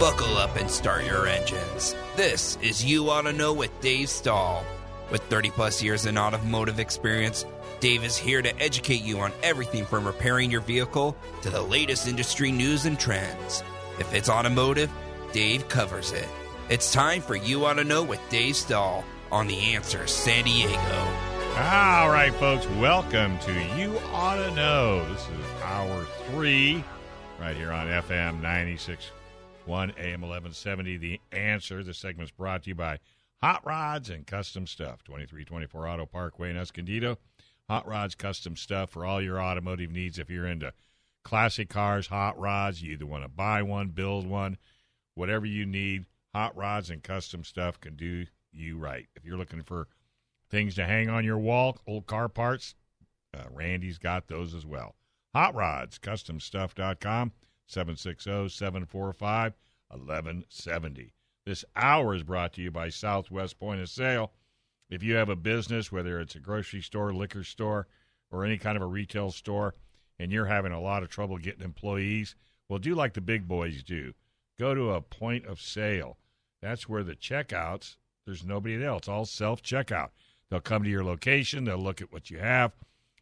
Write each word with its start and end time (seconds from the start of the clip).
Buckle 0.00 0.38
up 0.38 0.56
and 0.56 0.70
start 0.70 1.04
your 1.04 1.26
engines. 1.26 1.94
This 2.16 2.56
is 2.62 2.82
You 2.82 3.10
Auto 3.10 3.32
Know 3.32 3.52
with 3.52 3.70
Dave 3.82 4.08
Stall. 4.08 4.64
With 5.10 5.20
30 5.24 5.50
plus 5.50 5.82
years 5.82 6.06
in 6.06 6.16
automotive 6.16 6.80
experience, 6.80 7.44
Dave 7.80 8.02
is 8.02 8.16
here 8.16 8.40
to 8.40 8.62
educate 8.62 9.02
you 9.02 9.20
on 9.20 9.30
everything 9.42 9.84
from 9.84 10.06
repairing 10.06 10.50
your 10.50 10.62
vehicle 10.62 11.14
to 11.42 11.50
the 11.50 11.60
latest 11.60 12.08
industry 12.08 12.50
news 12.50 12.86
and 12.86 12.98
trends. 12.98 13.62
If 13.98 14.14
it's 14.14 14.30
automotive, 14.30 14.90
Dave 15.34 15.68
covers 15.68 16.12
it. 16.12 16.28
It's 16.70 16.94
time 16.94 17.20
for 17.20 17.36
You 17.36 17.66
Auto 17.66 17.82
Know 17.82 18.02
with 18.02 18.26
Dave 18.30 18.56
Stall 18.56 19.04
on 19.30 19.48
The 19.48 19.74
Answer 19.74 20.06
San 20.06 20.44
Diego. 20.44 20.78
All 21.58 22.08
right, 22.08 22.32
folks, 22.40 22.66
welcome 22.80 23.38
to 23.40 23.52
You 23.76 23.98
Auto 24.14 24.48
Know. 24.54 25.06
This 25.12 25.20
is 25.28 25.62
hour 25.62 26.06
three 26.30 26.82
right 27.38 27.54
here 27.54 27.70
on 27.70 27.86
FM 27.88 28.40
96. 28.40 29.10
1 29.70 29.90
AM 29.98 30.22
1170. 30.22 30.96
The 30.96 31.20
answer. 31.30 31.84
This 31.84 31.96
segment's 31.96 32.32
brought 32.32 32.64
to 32.64 32.70
you 32.70 32.74
by 32.74 32.98
Hot 33.40 33.64
Rods 33.64 34.10
and 34.10 34.26
Custom 34.26 34.66
Stuff, 34.66 35.04
2324 35.04 35.86
Auto 35.86 36.06
Parkway 36.06 36.50
in 36.50 36.56
Escondido. 36.56 37.18
Hot 37.68 37.86
Rods, 37.86 38.16
custom 38.16 38.56
stuff 38.56 38.90
for 38.90 39.06
all 39.06 39.22
your 39.22 39.40
automotive 39.40 39.92
needs. 39.92 40.18
If 40.18 40.28
you're 40.28 40.48
into 40.48 40.72
classic 41.22 41.68
cars, 41.68 42.08
hot 42.08 42.36
rods, 42.36 42.82
you 42.82 42.94
either 42.94 43.06
want 43.06 43.22
to 43.22 43.28
buy 43.28 43.62
one, 43.62 43.90
build 43.90 44.26
one, 44.26 44.58
whatever 45.14 45.46
you 45.46 45.64
need, 45.64 46.06
Hot 46.34 46.56
Rods 46.56 46.90
and 46.90 47.00
Custom 47.00 47.44
Stuff 47.44 47.80
can 47.80 47.94
do 47.94 48.26
you 48.50 48.76
right. 48.76 49.06
If 49.14 49.24
you're 49.24 49.38
looking 49.38 49.62
for 49.62 49.86
things 50.50 50.74
to 50.74 50.84
hang 50.84 51.08
on 51.08 51.24
your 51.24 51.38
wall, 51.38 51.78
old 51.86 52.08
car 52.08 52.28
parts, 52.28 52.74
uh, 53.32 53.44
Randy's 53.52 53.98
got 53.98 54.26
those 54.26 54.52
as 54.52 54.66
well. 54.66 54.96
Hot 55.32 55.54
Rods, 55.54 56.00
CustomStuff.com. 56.00 57.30
760 57.70 58.48
745 58.48 59.54
1170. 59.90 61.12
This 61.46 61.64
hour 61.74 62.14
is 62.14 62.22
brought 62.22 62.52
to 62.54 62.62
you 62.62 62.70
by 62.70 62.88
Southwest 62.88 63.58
Point 63.58 63.80
of 63.80 63.88
Sale. 63.88 64.32
If 64.88 65.02
you 65.02 65.14
have 65.14 65.28
a 65.28 65.36
business, 65.36 65.90
whether 65.90 66.20
it's 66.20 66.34
a 66.34 66.40
grocery 66.40 66.82
store, 66.82 67.12
liquor 67.12 67.44
store, 67.44 67.86
or 68.30 68.44
any 68.44 68.58
kind 68.58 68.76
of 68.76 68.82
a 68.82 68.86
retail 68.86 69.30
store, 69.30 69.74
and 70.18 70.30
you're 70.30 70.46
having 70.46 70.72
a 70.72 70.80
lot 70.80 71.02
of 71.02 71.08
trouble 71.08 71.38
getting 71.38 71.64
employees, 71.64 72.34
well, 72.68 72.78
do 72.78 72.94
like 72.94 73.14
the 73.14 73.20
big 73.20 73.48
boys 73.48 73.82
do. 73.82 74.12
Go 74.58 74.74
to 74.74 74.90
a 74.90 75.00
point 75.00 75.46
of 75.46 75.60
sale. 75.60 76.18
That's 76.60 76.88
where 76.88 77.02
the 77.02 77.16
checkouts, 77.16 77.96
there's 78.26 78.44
nobody 78.44 78.84
else, 78.84 79.08
all 79.08 79.24
self 79.24 79.62
checkout. 79.62 80.10
They'll 80.50 80.60
come 80.60 80.84
to 80.84 80.90
your 80.90 81.04
location, 81.04 81.64
they'll 81.64 81.78
look 81.78 82.02
at 82.02 82.12
what 82.12 82.30
you 82.30 82.38
have, 82.38 82.72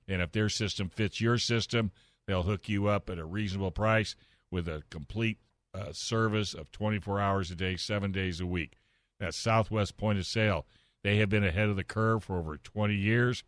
and 0.09 0.21
if 0.23 0.33
their 0.33 0.49
system 0.49 0.89
fits 0.89 1.21
your 1.21 1.39
system, 1.39 1.93
they'll 2.27 2.43
hook 2.43 2.69
you 2.69 2.89
up 2.89 3.09
at 3.09 3.19
a 3.19 3.25
reasonable 3.25 3.71
price 3.71 4.17
with 4.51 4.67
a 4.67 4.83
complete 4.91 5.39
uh, 5.79 5.93
service 5.93 6.55
of 6.55 6.73
24 6.73 7.21
hours 7.21 7.51
a 7.51 7.55
day, 7.55 7.77
seven 7.77 8.13
days 8.13 8.41
a 8.41 8.47
week. 8.47 8.79
That's 9.21 9.37
Southwest 9.37 9.97
Point 9.97 10.19
of 10.19 10.27
Sale. 10.27 10.67
They 11.03 11.17
have 11.19 11.29
been 11.29 11.45
ahead 11.45 11.69
of 11.69 11.77
the 11.77 11.85
curve 11.85 12.25
for 12.25 12.39
over 12.39 12.57
20 12.57 12.95
years, 12.95 13.45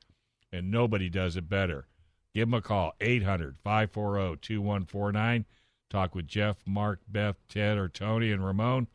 and 0.53 0.71
nobody 0.71 1.09
does 1.09 1.37
it 1.37 1.49
better. 1.49 1.87
Give 2.35 2.49
them 2.49 2.55
a 2.55 2.63
call, 2.63 2.95
800 3.01 3.57
540 3.63 4.37
2149. 4.41 5.45
Talk 5.91 6.15
with 6.15 6.29
Jeff, 6.29 6.59
Mark, 6.65 7.01
Beth, 7.09 7.37
Ted, 7.49 7.77
or 7.77 7.89
Tony 7.89 8.31
and 8.31 8.45
Ramon. 8.45 8.87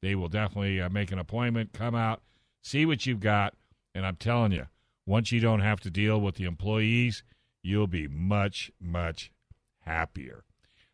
They 0.00 0.14
will 0.14 0.28
definitely 0.28 0.80
uh, 0.80 0.88
make 0.88 1.10
an 1.10 1.18
appointment, 1.18 1.72
come 1.72 1.94
out, 1.94 2.22
see 2.62 2.86
what 2.86 3.06
you've 3.06 3.20
got. 3.20 3.54
And 3.94 4.06
I'm 4.06 4.16
telling 4.16 4.52
you, 4.52 4.66
once 5.06 5.32
you 5.32 5.40
don't 5.40 5.60
have 5.60 5.80
to 5.80 5.90
deal 5.90 6.20
with 6.20 6.36
the 6.36 6.44
employees, 6.44 7.24
you'll 7.62 7.86
be 7.88 8.06
much, 8.06 8.70
much 8.80 9.32
happier. 9.80 10.44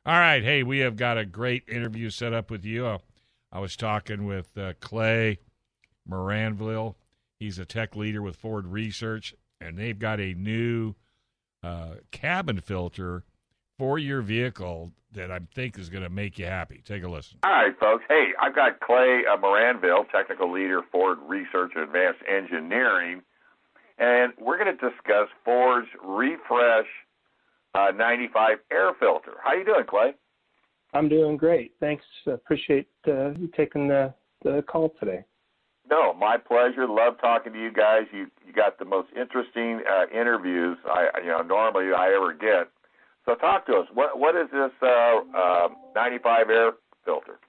All 0.06 0.18
right. 0.18 0.42
Hey, 0.42 0.62
we 0.62 0.78
have 0.78 0.96
got 0.96 1.18
a 1.18 1.26
great 1.26 1.68
interview 1.68 2.08
set 2.08 2.32
up 2.32 2.50
with 2.50 2.64
you. 2.64 2.98
I 3.52 3.58
was 3.58 3.76
talking 3.76 4.24
with 4.24 4.56
uh, 4.56 4.72
Clay 4.80 5.40
Maranville. 6.08 6.94
He's 7.38 7.58
a 7.58 7.66
tech 7.66 7.94
leader 7.94 8.22
with 8.22 8.36
Ford 8.36 8.66
Research, 8.66 9.34
and 9.60 9.76
they've 9.76 9.98
got 9.98 10.18
a 10.18 10.32
new 10.32 10.94
uh, 11.62 11.96
cabin 12.12 12.60
filter 12.60 13.24
for 13.78 13.98
your 13.98 14.22
vehicle 14.22 14.92
that 15.12 15.30
I 15.30 15.40
think 15.54 15.78
is 15.78 15.90
going 15.90 16.04
to 16.04 16.10
make 16.10 16.38
you 16.38 16.46
happy. 16.46 16.80
Take 16.82 17.02
a 17.02 17.08
listen. 17.08 17.38
All 17.42 17.50
right, 17.50 17.78
folks. 17.78 18.04
Hey, 18.08 18.28
I've 18.40 18.54
got 18.54 18.80
Clay 18.80 19.24
uh, 19.30 19.36
Maranville, 19.36 20.10
technical 20.10 20.50
leader, 20.50 20.80
Ford 20.90 21.18
Research 21.26 21.72
and 21.74 21.84
Advanced 21.84 22.20
Engineering, 22.26 23.20
and 23.98 24.32
we're 24.40 24.56
going 24.56 24.74
to 24.74 24.88
discuss 24.88 25.28
Ford's 25.44 25.88
refresh 26.02 26.86
uh, 27.74 27.90
95 27.96 28.58
air 28.72 28.92
filter. 28.98 29.32
How 29.42 29.50
are 29.50 29.56
you 29.56 29.64
doing, 29.64 29.84
Clay? 29.88 30.14
I'm 30.92 31.08
doing 31.08 31.36
great. 31.36 31.72
Thanks. 31.80 32.04
Appreciate 32.26 32.88
uh, 33.06 33.30
you 33.30 33.48
taking 33.56 33.88
the, 33.88 34.12
the 34.42 34.64
call 34.68 34.92
today. 34.98 35.24
No, 35.88 36.12
my 36.14 36.36
pleasure. 36.36 36.86
Love 36.88 37.14
talking 37.20 37.52
to 37.52 37.58
you 37.58 37.72
guys. 37.72 38.02
You 38.12 38.26
you 38.46 38.52
got 38.52 38.78
the 38.78 38.84
most 38.84 39.08
interesting 39.20 39.80
uh, 39.90 40.06
interviews 40.16 40.78
I 40.86 41.08
you 41.20 41.28
know 41.28 41.42
normally 41.42 41.92
I 41.92 42.14
ever 42.14 42.32
get. 42.32 42.70
So 43.26 43.34
talk 43.34 43.66
to 43.66 43.74
us. 43.74 43.88
What 43.92 44.18
what 44.18 44.36
is 44.36 44.48
this 44.52 44.70
uh, 44.82 45.20
uh, 45.36 45.68
95 45.96 46.50
air 46.50 46.72
filter? 47.04 47.40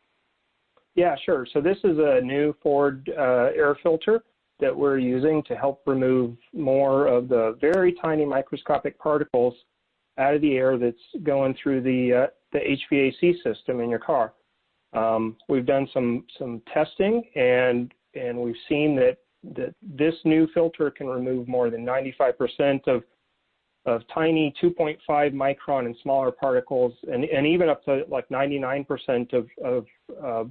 Yeah, 0.96 1.16
sure. 1.24 1.46
So 1.54 1.62
this 1.62 1.78
is 1.84 1.98
a 2.00 2.20
new 2.22 2.56
Ford 2.64 3.10
uh, 3.18 3.50
air 3.56 3.78
filter 3.84 4.24
that 4.60 4.76
we're 4.76 4.98
using 4.98 5.44
to 5.44 5.56
help 5.56 5.82
remove 5.86 6.36
more 6.54 7.08
of 7.08 7.30
the 7.30 7.58
very 7.62 7.94
tiny 8.02 8.26
microscopic 8.26 8.98
particles 9.00 9.54
out 10.22 10.36
of 10.36 10.42
the 10.42 10.54
air 10.54 10.78
that's 10.78 11.24
going 11.24 11.56
through 11.62 11.82
the 11.82 12.24
uh, 12.24 12.28
the 12.54 12.60
HVAC 12.60 13.36
system 13.44 13.80
in 13.80 13.90
your 13.90 14.00
car. 14.00 14.34
Um, 14.94 15.38
we've 15.50 15.66
done 15.66 15.88
some 15.94 16.26
some 16.38 16.62
testing 16.74 17.24
and 17.36 17.94
and 18.14 18.38
we've 18.38 18.56
seen 18.70 18.96
that 18.98 19.18
that 19.56 19.74
this 19.82 20.16
new 20.24 20.48
filter 20.54 20.92
can 20.92 21.08
remove 21.08 21.48
more 21.48 21.70
than 21.70 21.86
95% 21.86 22.88
of 22.88 23.04
of 23.86 24.02
tiny 24.14 24.54
2.5 24.62 24.98
micron 25.10 25.86
and 25.88 25.96
smaller 26.04 26.32
particles, 26.32 26.94
and, 27.12 27.24
and 27.26 27.48
even 27.48 27.68
up 27.68 27.84
to 27.86 28.04
like 28.10 28.30
99% 28.30 29.34
of, 29.34 29.48
of 29.64 29.86
uh, 30.24 30.44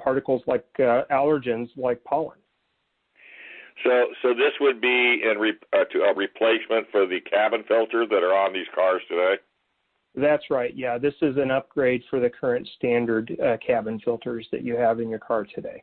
particles 0.00 0.42
like 0.46 0.64
uh, 0.78 1.02
allergens 1.10 1.68
like 1.76 2.02
pollen. 2.04 2.38
So, 3.84 4.06
so 4.22 4.28
this 4.28 4.52
would 4.60 4.80
be 4.80 5.22
in 5.30 5.38
re, 5.38 5.52
uh, 5.72 5.84
to 5.84 5.98
a 6.02 6.14
replacement 6.14 6.90
for 6.90 7.06
the 7.06 7.20
cabin 7.20 7.64
filter 7.68 8.06
that 8.06 8.22
are 8.22 8.34
on 8.34 8.52
these 8.52 8.66
cars 8.74 9.02
today. 9.08 9.36
That's 10.14 10.44
right. 10.48 10.74
Yeah, 10.74 10.96
this 10.96 11.14
is 11.20 11.36
an 11.36 11.50
upgrade 11.50 12.02
for 12.08 12.20
the 12.20 12.30
current 12.30 12.66
standard 12.76 13.36
uh, 13.44 13.58
cabin 13.64 14.00
filters 14.02 14.46
that 14.50 14.62
you 14.62 14.76
have 14.76 14.98
in 14.98 15.10
your 15.10 15.18
car 15.18 15.46
today. 15.54 15.82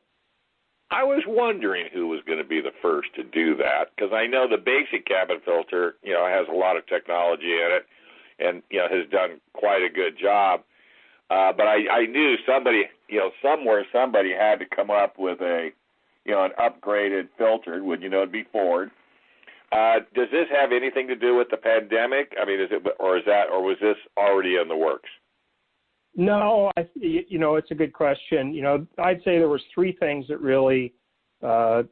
I 0.89 1.03
was 1.03 1.23
wondering 1.27 1.87
who 1.93 2.07
was 2.07 2.21
going 2.25 2.39
to 2.39 2.43
be 2.43 2.61
the 2.61 2.73
first 2.81 3.09
to 3.15 3.23
do 3.23 3.55
that 3.57 3.89
because 3.95 4.11
I 4.13 4.27
know 4.27 4.47
the 4.47 4.57
basic 4.57 5.07
cabin 5.07 5.37
filter, 5.43 5.95
you 6.03 6.13
know, 6.13 6.27
has 6.27 6.47
a 6.47 6.55
lot 6.55 6.77
of 6.77 6.85
technology 6.87 7.51
in 7.51 7.69
it, 7.71 7.85
and 8.39 8.61
you 8.69 8.79
know 8.79 8.87
has 8.89 9.09
done 9.09 9.39
quite 9.53 9.81
a 9.81 9.89
good 9.89 10.17
job. 10.19 10.61
Uh, 11.29 11.51
but 11.51 11.67
I, 11.67 11.87
I 11.89 12.05
knew 12.05 12.35
somebody, 12.45 12.83
you 13.07 13.17
know, 13.17 13.31
somewhere 13.41 13.85
somebody 13.91 14.33
had 14.33 14.59
to 14.59 14.65
come 14.65 14.91
up 14.91 15.17
with 15.17 15.41
a 15.41 15.69
you 16.25 16.33
know, 16.33 16.45
an 16.45 16.51
upgraded 16.59 17.29
filtered, 17.37 17.83
would 17.83 18.01
you 18.01 18.09
know, 18.09 18.19
it'd 18.19 18.31
be 18.31 18.45
Ford. 18.51 18.91
Uh, 19.71 19.95
does 20.13 20.27
this 20.31 20.45
have 20.51 20.71
anything 20.71 21.07
to 21.07 21.15
do 21.15 21.35
with 21.35 21.47
the 21.49 21.57
pandemic? 21.57 22.31
I 22.39 22.45
mean, 22.45 22.61
is 22.61 22.69
it, 22.71 22.83
or 22.99 23.17
is 23.17 23.23
that, 23.25 23.45
or 23.51 23.63
was 23.63 23.77
this 23.81 23.97
already 24.17 24.57
in 24.57 24.67
the 24.67 24.75
works? 24.75 25.09
No, 26.15 26.71
I, 26.77 26.87
you 26.93 27.39
know, 27.39 27.55
it's 27.55 27.71
a 27.71 27.75
good 27.75 27.91
question. 27.91 28.53
You 28.53 28.61
know, 28.61 28.87
I'd 28.99 29.17
say 29.23 29.39
there 29.39 29.49
was 29.49 29.63
three 29.73 29.93
things 29.99 30.27
that 30.27 30.39
really 30.39 30.93
uh, 31.41 31.83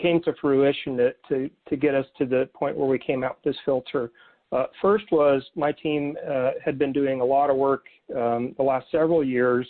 came 0.00 0.22
to 0.22 0.32
fruition 0.40 0.96
to, 0.98 1.12
to, 1.28 1.50
to 1.68 1.76
get 1.76 1.96
us 1.96 2.06
to 2.18 2.26
the 2.26 2.48
point 2.54 2.76
where 2.76 2.88
we 2.88 2.98
came 2.98 3.24
out 3.24 3.38
with 3.42 3.54
this 3.54 3.60
filter. 3.64 4.12
Uh, 4.52 4.66
first 4.80 5.04
was 5.10 5.42
my 5.56 5.72
team 5.72 6.16
uh, 6.28 6.50
had 6.64 6.78
been 6.78 6.92
doing 6.92 7.20
a 7.20 7.24
lot 7.24 7.50
of 7.50 7.56
work 7.56 7.86
um, 8.16 8.54
the 8.56 8.62
last 8.62 8.86
several 8.92 9.24
years 9.24 9.66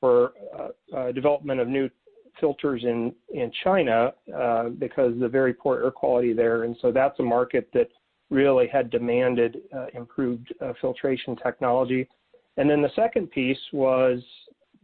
for 0.00 0.32
uh, 0.58 0.96
uh, 0.96 1.12
development 1.12 1.60
of 1.60 1.68
new 1.68 1.88
filters 2.40 2.82
in 2.84 3.14
in 3.32 3.50
China 3.64 4.12
uh, 4.36 4.68
because 4.70 5.12
the 5.18 5.28
very 5.28 5.54
poor 5.54 5.82
air 5.82 5.90
quality 5.90 6.32
there, 6.32 6.64
and 6.64 6.76
so 6.80 6.90
that's 6.90 7.18
a 7.20 7.22
market 7.22 7.68
that 7.72 7.88
really 8.30 8.66
had 8.66 8.90
demanded 8.90 9.58
uh, 9.76 9.86
improved 9.94 10.52
uh, 10.60 10.72
filtration 10.80 11.36
technology. 11.36 12.08
And 12.56 12.68
then 12.68 12.82
the 12.82 12.90
second 12.96 13.30
piece 13.30 13.58
was 13.72 14.20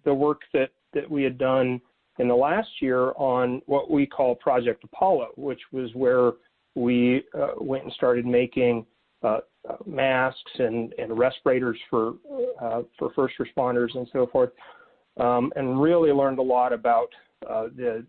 the 0.04 0.14
work 0.14 0.42
that 0.52 0.70
that 0.94 1.10
we 1.10 1.22
had 1.22 1.38
done 1.38 1.80
in 2.18 2.28
the 2.28 2.34
last 2.34 2.68
year 2.80 3.12
on 3.16 3.62
what 3.66 3.90
we 3.90 4.06
call 4.06 4.34
Project 4.34 4.84
Apollo, 4.84 5.28
which 5.36 5.60
was 5.72 5.90
where 5.94 6.32
we 6.74 7.22
uh, 7.38 7.52
went 7.60 7.84
and 7.84 7.92
started 7.92 8.26
making 8.26 8.84
uh, 9.22 9.38
masks 9.86 10.52
and, 10.58 10.92
and 10.98 11.18
respirators 11.18 11.78
for 11.90 12.14
uh, 12.60 12.82
for 12.98 13.12
first 13.14 13.34
responders 13.38 13.94
and 13.94 14.08
so 14.12 14.26
forth, 14.26 14.50
um, 15.18 15.52
and 15.56 15.80
really 15.80 16.10
learned 16.10 16.38
a 16.38 16.42
lot 16.42 16.72
about 16.72 17.08
uh, 17.08 17.27
the 17.43 18.05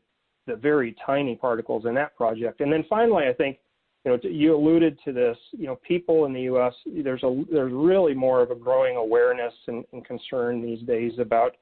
the 0.48 0.56
very 0.56 0.96
tiny 1.06 1.36
particles 1.36 1.86
in 1.86 1.94
that 1.94 2.16
project. 2.16 2.62
And 2.62 2.72
then 2.74 2.84
finally, 2.90 3.26
I 3.28 3.34
think 3.34 3.58
you 4.06 4.12
know 4.12 4.20
you 4.24 4.56
alluded 4.56 4.98
to 5.06 5.14
this. 5.14 5.38
You 5.52 5.68
know, 5.68 5.80
people 5.88 6.26
in 6.26 6.34
the 6.34 6.42
U.S. 6.42 6.74
there's 6.86 7.24
a 7.24 7.44
there's 7.52 7.74
really 7.74 8.14
more 8.14 8.42
of 8.42 8.52
a 8.52 8.56
growing 8.56 8.96
awareness 8.96 9.54
and, 9.68 9.86
and 9.94 10.04
concern 10.06 10.62
these 10.62 10.82
days 10.82 11.14
about 11.20 11.56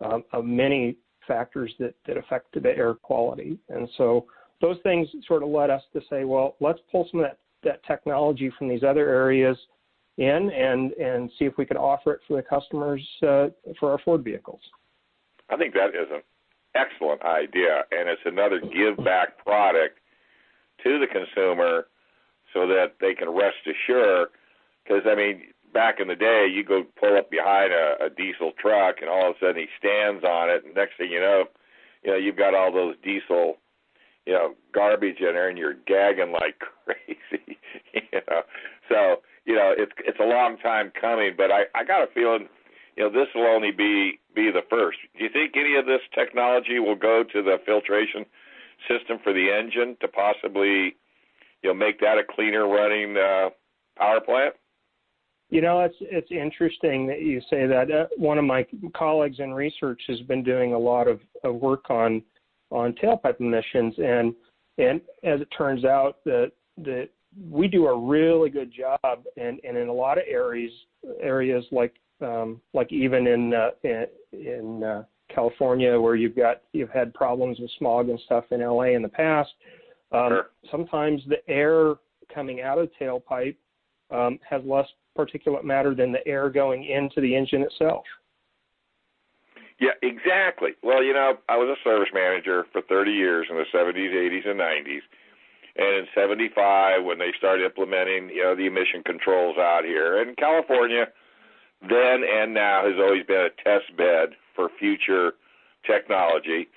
um, 0.00 0.24
many 0.42 0.96
factors 1.26 1.72
that, 1.78 1.94
that 2.06 2.16
affect 2.16 2.60
the 2.60 2.68
air 2.68 2.94
quality. 2.94 3.58
And 3.68 3.88
so 3.96 4.26
those 4.60 4.76
things 4.82 5.08
sort 5.26 5.42
of 5.42 5.48
led 5.48 5.70
us 5.70 5.82
to 5.92 6.00
say, 6.10 6.24
well, 6.24 6.56
let's 6.60 6.80
pull 6.90 7.08
some 7.10 7.20
of 7.20 7.26
that, 7.26 7.38
that 7.62 7.84
technology 7.84 8.52
from 8.58 8.68
these 8.68 8.82
other 8.82 9.08
areas 9.08 9.56
in 10.18 10.50
and, 10.50 10.92
and 10.92 11.30
see 11.38 11.44
if 11.44 11.56
we 11.58 11.66
could 11.66 11.76
offer 11.76 12.14
it 12.14 12.20
for 12.28 12.36
the 12.36 12.42
customers 12.42 13.00
uh, 13.22 13.46
for 13.80 13.90
our 13.90 13.98
Ford 14.04 14.22
vehicles. 14.22 14.60
I 15.50 15.56
think 15.56 15.74
that 15.74 15.88
is 15.88 16.08
an 16.10 16.22
excellent 16.74 17.22
idea, 17.22 17.84
and 17.90 18.08
it's 18.08 18.22
another 18.24 18.60
give 18.60 19.02
back 19.04 19.38
product 19.44 19.98
to 20.82 20.98
the 20.98 21.06
consumer 21.06 21.86
so 22.52 22.66
that 22.68 22.94
they 23.00 23.14
can 23.14 23.30
rest 23.30 23.56
assured. 23.66 24.28
Because, 24.82 25.02
I 25.06 25.14
mean, 25.14 25.42
back 25.72 26.00
in 26.00 26.08
the 26.08 26.16
day, 26.16 26.46
you 26.50 26.64
go 26.64 26.84
pull 26.98 27.16
up 27.16 27.30
behind 27.30 27.72
a, 27.72 28.06
a 28.06 28.10
diesel 28.10 28.52
truck, 28.58 28.96
and 29.00 29.10
all 29.10 29.30
of 29.30 29.36
a 29.36 29.38
sudden 29.40 29.56
he 29.62 29.66
stands 29.78 30.24
on 30.24 30.48
it, 30.48 30.64
and 30.64 30.74
next 30.74 30.96
thing 30.96 31.10
you 31.10 31.20
know, 31.20 31.44
you 32.04 32.10
know, 32.12 32.16
you've 32.16 32.36
got 32.36 32.54
all 32.54 32.72
those 32.72 32.96
diesel, 33.02 33.56
you 34.26 34.32
know, 34.32 34.54
garbage 34.72 35.18
in 35.20 35.34
there, 35.34 35.48
and 35.48 35.58
you're 35.58 35.74
gagging 35.86 36.32
like 36.32 36.60
crazy, 36.84 37.58
you 37.92 38.20
know. 38.28 38.42
So, 38.88 39.22
you 39.44 39.54
know, 39.54 39.74
it's 39.76 39.92
it's 39.98 40.20
a 40.20 40.26
long 40.26 40.56
time 40.58 40.92
coming, 40.98 41.34
but 41.36 41.50
I 41.50 41.64
I 41.74 41.84
got 41.84 42.02
a 42.02 42.12
feeling, 42.12 42.48
you 42.96 43.04
know, 43.04 43.10
this 43.10 43.28
will 43.34 43.46
only 43.46 43.70
be 43.70 44.20
be 44.34 44.50
the 44.50 44.62
first. 44.70 44.98
Do 45.16 45.24
you 45.24 45.30
think 45.30 45.54
any 45.56 45.76
of 45.76 45.86
this 45.86 46.00
technology 46.14 46.78
will 46.78 46.96
go 46.96 47.22
to 47.32 47.42
the 47.42 47.56
filtration 47.64 48.24
system 48.88 49.18
for 49.22 49.32
the 49.32 49.50
engine 49.50 49.96
to 50.00 50.08
possibly, 50.08 50.96
you 51.62 51.70
know, 51.70 51.74
make 51.74 52.00
that 52.00 52.18
a 52.18 52.24
cleaner 52.34 52.66
running 52.68 53.16
uh, 53.16 53.50
power 53.96 54.20
plant? 54.20 54.54
You 55.50 55.60
know, 55.60 55.80
it's 55.80 55.96
it's 56.00 56.30
interesting 56.30 57.06
that 57.06 57.20
you 57.20 57.40
say 57.50 57.66
that. 57.66 57.90
Uh, 57.90 58.06
one 58.16 58.38
of 58.38 58.44
my 58.44 58.66
colleagues 58.96 59.38
in 59.38 59.52
research 59.52 60.00
has 60.08 60.20
been 60.22 60.42
doing 60.42 60.72
a 60.72 60.78
lot 60.78 61.08
of, 61.08 61.20
of 61.42 61.56
work 61.56 61.90
on 61.90 62.22
on 62.70 62.92
tailpipe 62.94 63.40
emissions, 63.40 63.94
and 63.98 64.34
and 64.78 65.00
as 65.22 65.40
it 65.40 65.48
turns 65.56 65.84
out, 65.84 66.18
that 66.24 66.52
that 66.78 67.08
we 67.50 67.68
do 67.68 67.86
a 67.86 67.98
really 67.98 68.48
good 68.48 68.72
job, 68.72 69.24
and, 69.36 69.60
and 69.64 69.76
in 69.76 69.88
a 69.88 69.92
lot 69.92 70.18
of 70.18 70.24
areas 70.28 70.72
areas 71.20 71.64
like 71.70 71.94
um, 72.20 72.60
like 72.72 72.92
even 72.92 73.26
in 73.26 73.54
uh, 73.54 73.70
in, 73.82 74.06
in 74.32 74.84
uh, 74.84 75.04
California 75.32 76.00
where 76.00 76.14
you've 76.14 76.36
got 76.36 76.62
you've 76.72 76.90
had 76.90 77.12
problems 77.14 77.58
with 77.58 77.70
smog 77.78 78.08
and 78.08 78.20
stuff 78.26 78.44
in 78.50 78.60
LA 78.60 78.94
in 78.94 79.02
the 79.02 79.08
past. 79.08 79.50
Um, 80.12 80.28
sure. 80.28 80.50
Sometimes 80.70 81.22
the 81.28 81.48
air 81.48 81.94
coming 82.32 82.60
out 82.60 82.78
of 82.78 82.88
the 82.88 83.04
tailpipe 83.04 83.56
um, 84.10 84.38
has 84.48 84.62
less 84.64 84.86
particulate 85.16 85.64
matter 85.64 85.94
than 85.94 86.12
the 86.12 86.26
air 86.26 86.50
going 86.50 86.84
into 86.84 87.20
the 87.20 87.34
engine 87.34 87.62
itself. 87.62 88.04
Yeah, 89.80 89.90
exactly. 90.02 90.70
Well, 90.82 91.02
you 91.02 91.12
know, 91.12 91.34
I 91.48 91.56
was 91.56 91.68
a 91.68 91.82
service 91.82 92.08
manager 92.14 92.64
for 92.72 92.82
30 92.82 93.10
years 93.10 93.46
in 93.50 93.56
the 93.56 93.64
70s, 93.74 94.14
80s, 94.14 94.48
and 94.48 94.60
90s. 94.60 95.02
And 95.76 95.96
in 95.96 96.06
75, 96.14 97.04
when 97.04 97.18
they 97.18 97.32
started 97.36 97.64
implementing, 97.64 98.30
you 98.30 98.44
know, 98.44 98.54
the 98.54 98.66
emission 98.66 99.02
controls 99.04 99.56
out 99.58 99.84
here, 99.84 100.22
and 100.22 100.36
California, 100.36 101.06
then 101.88 102.22
and 102.24 102.54
now 102.54 102.84
has 102.84 102.98
always 102.98 103.24
been 103.26 103.48
a 103.48 103.62
test 103.62 103.96
bed 103.96 104.30
for 104.54 104.68
future 104.78 105.34
technology. 105.86 106.68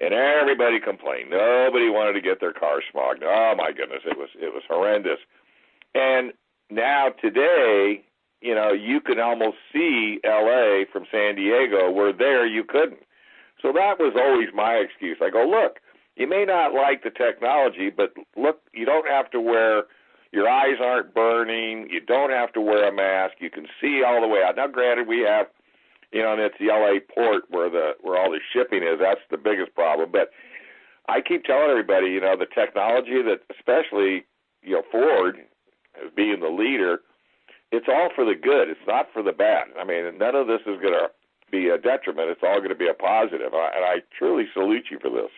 And 0.00 0.12
everybody 0.12 0.80
complained. 0.80 1.30
Nobody 1.30 1.88
wanted 1.88 2.14
to 2.14 2.20
get 2.20 2.40
their 2.40 2.52
car 2.52 2.82
smogged. 2.92 3.22
Oh 3.22 3.54
my 3.56 3.70
goodness, 3.70 4.02
it 4.04 4.18
was 4.18 4.30
it 4.34 4.52
was 4.52 4.62
horrendous. 4.68 5.18
And 5.94 6.32
now 6.70 7.10
today, 7.20 8.02
you 8.40 8.54
know, 8.54 8.72
you 8.72 9.00
can 9.00 9.20
almost 9.20 9.56
see 9.72 10.18
LA 10.24 10.84
from 10.92 11.04
San 11.10 11.36
Diego 11.36 11.90
where 11.90 12.12
there 12.12 12.46
you 12.46 12.64
couldn't. 12.64 13.02
So 13.60 13.72
that 13.72 14.00
was 14.00 14.14
always 14.16 14.48
my 14.52 14.74
excuse. 14.74 15.18
I 15.22 15.30
go, 15.30 15.46
look, 15.46 15.78
you 16.16 16.28
may 16.28 16.44
not 16.44 16.74
like 16.74 17.04
the 17.04 17.10
technology, 17.10 17.88
but 17.88 18.12
look, 18.36 18.60
you 18.74 18.84
don't 18.84 19.06
have 19.06 19.30
to 19.30 19.40
wear 19.40 19.84
your 20.32 20.48
eyes 20.48 20.76
aren't 20.82 21.14
burning, 21.14 21.88
you 21.90 22.00
don't 22.00 22.30
have 22.30 22.52
to 22.54 22.60
wear 22.60 22.88
a 22.88 22.92
mask, 22.92 23.34
you 23.38 23.50
can 23.50 23.66
see 23.80 24.02
all 24.06 24.20
the 24.20 24.28
way 24.28 24.42
out. 24.42 24.56
Now 24.56 24.66
granted 24.66 25.06
we 25.06 25.20
have 25.20 25.46
you 26.12 26.22
know, 26.22 26.32
and 26.34 26.40
it's 26.42 26.54
the 26.60 26.66
LA 26.66 27.00
port 27.12 27.44
where 27.48 27.70
the 27.70 27.92
where 28.02 28.20
all 28.20 28.30
the 28.30 28.40
shipping 28.52 28.82
is, 28.82 29.00
that's 29.00 29.20
the 29.30 29.38
biggest 29.38 29.74
problem. 29.74 30.10
But 30.12 30.30
I 31.08 31.20
keep 31.20 31.44
telling 31.44 31.70
everybody, 31.70 32.08
you 32.08 32.20
know, 32.20 32.36
the 32.36 32.46
technology 32.46 33.22
that 33.22 33.40
especially, 33.50 34.24
you 34.62 34.72
know, 34.72 34.82
Ford 34.92 35.38
being 36.14 36.40
the 36.40 36.48
leader, 36.48 37.00
it's 37.72 37.86
all 37.88 38.10
for 38.14 38.24
the 38.24 38.34
good. 38.34 38.68
It's 38.68 38.86
not 38.86 39.06
for 39.12 39.22
the 39.22 39.32
bad. 39.32 39.68
I 39.78 39.84
mean, 39.84 40.18
none 40.18 40.34
of 40.34 40.46
this 40.46 40.60
is 40.60 40.80
going 40.80 40.92
to 40.92 41.08
be 41.50 41.68
a 41.68 41.78
detriment. 41.78 42.30
It's 42.30 42.42
all 42.42 42.58
going 42.58 42.68
to 42.68 42.74
be 42.74 42.88
a 42.88 42.94
positive. 42.94 43.52
And 43.52 43.84
I 43.84 43.96
truly 44.16 44.44
salute 44.52 44.84
you 44.90 44.98
for 45.00 45.10
this. 45.10 45.30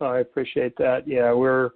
I 0.00 0.18
appreciate 0.18 0.76
that. 0.78 1.06
Yeah, 1.06 1.32
we're, 1.32 1.70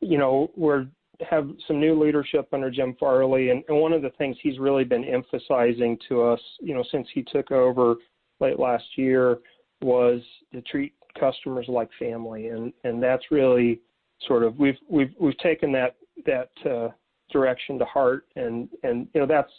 you 0.00 0.18
know, 0.18 0.50
we're 0.56 0.86
have 1.28 1.48
some 1.66 1.80
new 1.80 2.00
leadership 2.00 2.48
under 2.52 2.70
Jim 2.70 2.96
Farley, 2.98 3.50
and, 3.50 3.62
and 3.68 3.80
one 3.80 3.92
of 3.92 4.02
the 4.02 4.10
things 4.10 4.36
he's 4.42 4.58
really 4.58 4.84
been 4.84 5.04
emphasizing 5.04 5.98
to 6.08 6.22
us, 6.22 6.40
you 6.60 6.74
know, 6.74 6.84
since 6.90 7.06
he 7.14 7.22
took 7.22 7.50
over 7.50 7.96
late 8.40 8.58
last 8.58 8.84
year, 8.96 9.38
was 9.82 10.20
to 10.52 10.60
treat 10.62 10.94
customers 11.18 11.66
like 11.68 11.88
family, 11.98 12.48
and 12.48 12.72
and 12.84 13.02
that's 13.02 13.30
really 13.30 13.80
sort 14.26 14.42
of 14.42 14.58
we've 14.58 14.78
we've 14.88 15.12
we've 15.20 15.38
taken 15.38 15.72
that 15.72 15.96
that 16.24 16.50
uh, 16.68 16.88
direction 17.30 17.78
to 17.78 17.84
heart 17.84 18.26
and 18.36 18.68
and 18.82 19.08
you 19.14 19.20
know 19.20 19.26
that's 19.26 19.52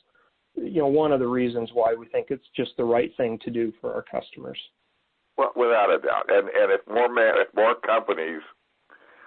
you 0.55 0.79
know 0.79 0.87
one 0.87 1.11
of 1.11 1.19
the 1.19 1.27
reasons 1.27 1.69
why 1.73 1.93
we 1.93 2.07
think 2.07 2.27
it's 2.29 2.47
just 2.55 2.71
the 2.77 2.83
right 2.83 3.11
thing 3.17 3.37
to 3.43 3.51
do 3.51 3.71
for 3.79 3.93
our 3.93 4.03
customers. 4.03 4.59
Well 5.37 5.51
without 5.55 5.93
a 5.93 5.99
doubt. 5.99 6.25
And 6.29 6.47
and 6.49 6.71
if 6.71 6.81
more 6.87 7.13
man, 7.13 7.35
if 7.37 7.53
more 7.55 7.75
companies 7.75 8.41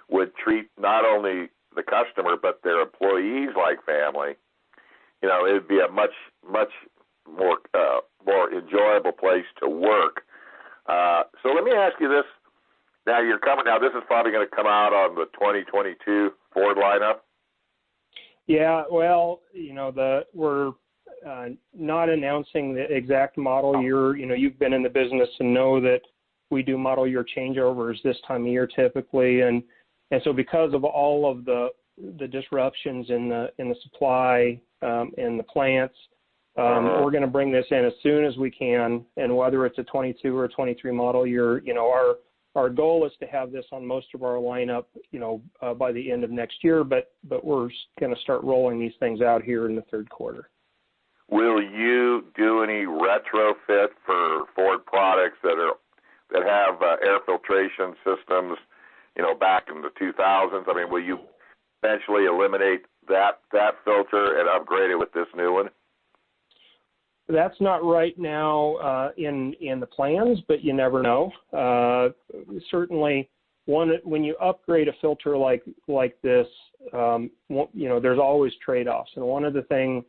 would 0.09 0.35
treat 0.35 0.69
not 0.77 1.05
only 1.05 1.49
the 1.75 1.83
customer 1.83 2.35
but 2.41 2.59
their 2.63 2.81
employees 2.81 3.49
like 3.55 3.83
family 3.85 4.33
you 5.21 5.29
know 5.29 5.45
it'd 5.45 5.67
be 5.67 5.79
a 5.79 5.91
much 5.91 6.11
much 6.49 6.71
more 7.29 7.57
uh, 7.73 7.99
more 8.25 8.51
enjoyable 8.51 9.11
place 9.11 9.45
to 9.61 9.69
work. 9.69 10.23
Uh, 10.87 11.23
so 11.43 11.49
let 11.49 11.63
me 11.63 11.71
ask 11.71 11.99
you 11.99 12.09
this. 12.09 12.25
Now 13.05 13.21
you're 13.21 13.39
coming 13.39 13.65
now 13.65 13.79
this 13.79 13.91
is 13.95 14.03
probably 14.07 14.31
going 14.31 14.47
to 14.47 14.55
come 14.55 14.67
out 14.67 14.93
on 14.93 15.15
the 15.15 15.25
2022 15.33 16.31
Ford 16.53 16.77
lineup? 16.77 17.19
Yeah, 18.47 18.83
well, 18.91 19.41
you 19.53 19.73
know, 19.73 19.91
the 19.91 20.25
we're 20.33 20.69
uh, 21.27 21.49
not 21.73 22.09
announcing 22.09 22.73
the 22.73 22.83
exact 22.91 23.37
model 23.37 23.81
year. 23.81 24.15
You 24.15 24.25
know, 24.25 24.35
you've 24.35 24.59
been 24.59 24.73
in 24.73 24.83
the 24.83 24.89
business 24.89 25.29
and 25.39 25.53
know 25.53 25.79
that 25.81 26.01
we 26.49 26.61
do 26.61 26.77
model 26.77 27.07
year 27.07 27.25
changeovers 27.37 27.95
this 28.03 28.17
time 28.27 28.41
of 28.41 28.51
year 28.51 28.67
typically, 28.67 29.41
and 29.41 29.63
and 30.11 30.21
so 30.23 30.33
because 30.33 30.73
of 30.73 30.83
all 30.83 31.29
of 31.29 31.45
the 31.45 31.69
the 32.17 32.27
disruptions 32.27 33.09
in 33.09 33.29
the 33.29 33.51
in 33.57 33.69
the 33.69 33.75
supply 33.83 34.61
um, 34.81 35.11
in 35.17 35.37
the 35.37 35.43
plants, 35.43 35.95
um, 36.57 36.65
uh-huh. 36.65 37.01
we're 37.03 37.11
going 37.11 37.21
to 37.21 37.27
bring 37.27 37.51
this 37.51 37.65
in 37.71 37.85
as 37.85 37.93
soon 38.03 38.25
as 38.25 38.35
we 38.37 38.51
can. 38.51 39.05
And 39.17 39.35
whether 39.35 39.65
it's 39.65 39.77
a 39.77 39.83
22 39.83 40.35
or 40.35 40.45
a 40.45 40.49
23 40.49 40.91
model 40.91 41.25
year, 41.25 41.59
you 41.63 41.73
know, 41.73 41.87
our 41.87 42.15
our 42.55 42.69
goal 42.69 43.05
is 43.05 43.13
to 43.21 43.25
have 43.27 43.53
this 43.53 43.65
on 43.71 43.85
most 43.85 44.07
of 44.13 44.23
our 44.23 44.35
lineup, 44.35 44.83
you 45.11 45.19
know, 45.19 45.41
uh, 45.61 45.73
by 45.73 45.93
the 45.93 46.11
end 46.11 46.25
of 46.25 46.31
next 46.31 46.63
year, 46.63 46.83
but 46.83 47.11
but 47.23 47.45
we're 47.45 47.69
going 47.99 48.13
to 48.13 48.21
start 48.21 48.43
rolling 48.43 48.79
these 48.79 48.93
things 48.99 49.21
out 49.21 49.41
here 49.41 49.67
in 49.69 49.75
the 49.75 49.83
third 49.83 50.09
quarter. 50.09 50.49
Will 51.29 51.63
you 51.63 52.25
do 52.35 52.61
any 52.61 52.85
retrofit 52.85 53.87
for 54.05 54.45
Ford 54.53 54.85
products 54.85 55.37
that 55.43 55.57
are 55.57 55.75
that 56.31 56.43
have 56.45 56.81
uh, 56.81 56.95
air 57.05 57.19
filtration 57.25 57.95
systems, 58.03 58.57
you 59.15 59.21
know, 59.21 59.35
back 59.35 59.67
the 59.81 59.89
2000s? 59.99 60.63
I 60.67 60.73
mean, 60.73 60.89
will 60.91 61.03
you 61.03 61.19
eventually 61.83 62.25
eliminate 62.25 62.85
that 63.07 63.39
that 63.51 63.75
filter 63.83 64.39
and 64.39 64.47
upgrade 64.49 64.91
it 64.91 64.95
with 64.95 65.11
this 65.13 65.27
new 65.35 65.53
one? 65.53 65.69
that's 67.31 67.59
not 67.59 67.83
right 67.83 68.17
now 68.17 68.75
uh, 68.75 69.11
in 69.17 69.53
in 69.61 69.79
the 69.79 69.85
plans, 69.85 70.39
but 70.47 70.63
you 70.63 70.73
never 70.73 71.01
know. 71.01 71.31
Uh, 71.53 72.09
certainly, 72.69 73.29
one 73.65 73.93
when 74.03 74.23
you 74.23 74.35
upgrade 74.37 74.87
a 74.87 74.93
filter 75.01 75.37
like 75.37 75.63
like 75.87 76.19
this, 76.21 76.47
um, 76.93 77.29
you 77.49 77.89
know 77.89 77.99
there's 77.99 78.19
always 78.19 78.51
trade-offs, 78.63 79.11
and 79.15 79.25
one 79.25 79.45
of 79.45 79.53
the 79.53 79.63
things 79.63 80.03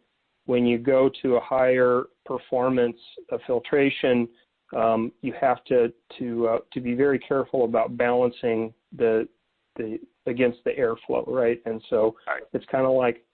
when 0.46 0.66
you 0.66 0.78
go 0.78 1.10
to 1.22 1.36
a 1.36 1.40
higher 1.40 2.04
performance 2.26 2.96
of 3.30 3.40
filtration, 3.46 4.28
um, 4.76 5.12
you 5.20 5.32
have 5.40 5.64
to 5.64 5.92
to 6.18 6.48
uh, 6.48 6.58
to 6.72 6.80
be 6.80 6.94
very 6.94 7.18
careful 7.18 7.64
about 7.64 7.96
balancing 7.96 8.72
the 8.96 9.28
the 9.76 9.98
against 10.26 10.58
the 10.64 10.70
airflow, 10.70 11.26
right? 11.26 11.60
And 11.66 11.82
so 11.90 12.16
right. 12.26 12.42
it's 12.52 12.66
kind 12.66 12.86
of 12.86 12.92
like 12.92 13.24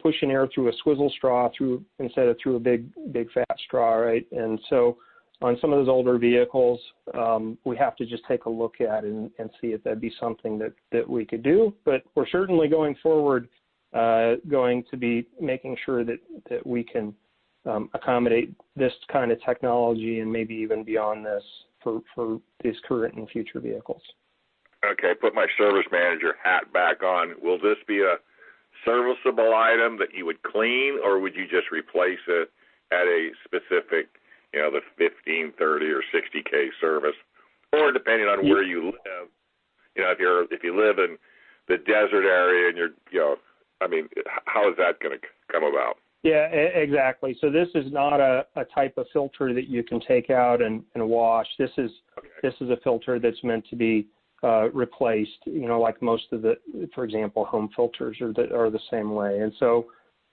pushing 0.00 0.30
air 0.30 0.48
through 0.54 0.68
a 0.68 0.72
swizzle 0.82 1.10
straw 1.16 1.50
through 1.56 1.84
instead 1.98 2.28
of 2.28 2.36
through 2.42 2.56
a 2.56 2.60
big 2.60 2.90
big 3.12 3.30
fat 3.32 3.56
straw, 3.66 3.94
right? 3.94 4.26
And 4.32 4.60
so 4.68 4.98
on 5.42 5.56
some 5.60 5.72
of 5.72 5.78
those 5.78 5.88
older 5.88 6.18
vehicles, 6.18 6.78
um, 7.14 7.56
we 7.64 7.76
have 7.76 7.96
to 7.96 8.04
just 8.04 8.22
take 8.28 8.44
a 8.44 8.50
look 8.50 8.80
at 8.80 9.04
and, 9.04 9.30
and 9.38 9.48
see 9.60 9.68
if 9.68 9.82
that'd 9.82 10.00
be 10.00 10.12
something 10.20 10.58
that 10.58 10.72
that 10.92 11.08
we 11.08 11.24
could 11.24 11.42
do. 11.42 11.74
But 11.84 12.02
we're 12.14 12.28
certainly 12.28 12.68
going 12.68 12.94
forward, 13.02 13.48
uh, 13.94 14.34
going 14.48 14.84
to 14.90 14.96
be 14.96 15.26
making 15.40 15.76
sure 15.84 16.04
that 16.04 16.18
that 16.48 16.66
we 16.66 16.84
can 16.84 17.14
um, 17.66 17.90
accommodate 17.94 18.54
this 18.76 18.92
kind 19.10 19.30
of 19.32 19.42
technology 19.44 20.20
and 20.20 20.32
maybe 20.32 20.54
even 20.54 20.82
beyond 20.84 21.24
this 21.24 21.42
for, 21.82 22.00
for 22.14 22.40
these 22.62 22.76
current 22.86 23.14
and 23.14 23.28
future 23.28 23.60
vehicles. 23.60 24.02
Okay, 24.84 25.12
put 25.20 25.34
my 25.34 25.46
service 25.58 25.86
manager 25.92 26.34
hat 26.42 26.72
back 26.72 27.02
on. 27.02 27.34
Will 27.42 27.58
this 27.58 27.76
be 27.86 28.00
a 28.00 28.16
serviceable 28.84 29.54
item 29.54 29.98
that 29.98 30.14
you 30.14 30.24
would 30.24 30.42
clean, 30.42 30.98
or 31.04 31.20
would 31.20 31.34
you 31.34 31.44
just 31.44 31.70
replace 31.70 32.20
it 32.26 32.50
at 32.90 33.04
a 33.04 33.30
specific, 33.44 34.08
you 34.54 34.60
know, 34.60 34.70
the 34.70 34.80
15, 34.96 35.52
30, 35.58 35.86
or 35.86 36.02
60k 36.14 36.68
service, 36.80 37.16
or 37.72 37.92
depending 37.92 38.26
on 38.26 38.48
where 38.48 38.62
you 38.62 38.86
live? 38.86 39.28
You 39.96 40.02
know, 40.02 40.10
if 40.12 40.18
you're 40.18 40.44
if 40.44 40.64
you 40.64 40.76
live 40.76 40.98
in 40.98 41.18
the 41.68 41.76
desert 41.76 42.24
area 42.24 42.68
and 42.68 42.78
you're, 42.78 42.90
you 43.10 43.20
know, 43.20 43.36
I 43.80 43.86
mean, 43.86 44.08
how 44.46 44.68
is 44.70 44.76
that 44.78 45.00
going 45.00 45.18
to 45.18 45.26
come 45.52 45.64
about? 45.64 45.96
Yeah, 46.22 46.46
exactly. 46.46 47.36
So 47.40 47.50
this 47.50 47.68
is 47.74 47.90
not 47.92 48.20
a, 48.20 48.44
a 48.54 48.64
type 48.66 48.98
of 48.98 49.06
filter 49.12 49.54
that 49.54 49.68
you 49.68 49.82
can 49.82 50.00
take 50.00 50.28
out 50.28 50.60
and, 50.60 50.82
and 50.94 51.08
wash. 51.08 51.46
This 51.58 51.70
is 51.78 51.90
okay. 52.18 52.28
this 52.42 52.54
is 52.60 52.68
a 52.68 52.76
filter 52.84 53.18
that's 53.18 53.42
meant 53.42 53.64
to 53.70 53.76
be 53.76 54.06
uh, 54.42 54.70
replaced. 54.70 55.38
You 55.44 55.68
know, 55.68 55.80
like 55.80 56.00
most 56.02 56.24
of 56.32 56.42
the, 56.42 56.56
for 56.94 57.04
example, 57.04 57.44
home 57.44 57.70
filters 57.74 58.20
are 58.20 58.32
the 58.32 58.54
are 58.54 58.70
the 58.70 58.80
same 58.90 59.14
way. 59.14 59.40
And 59.40 59.52
so, 59.58 59.86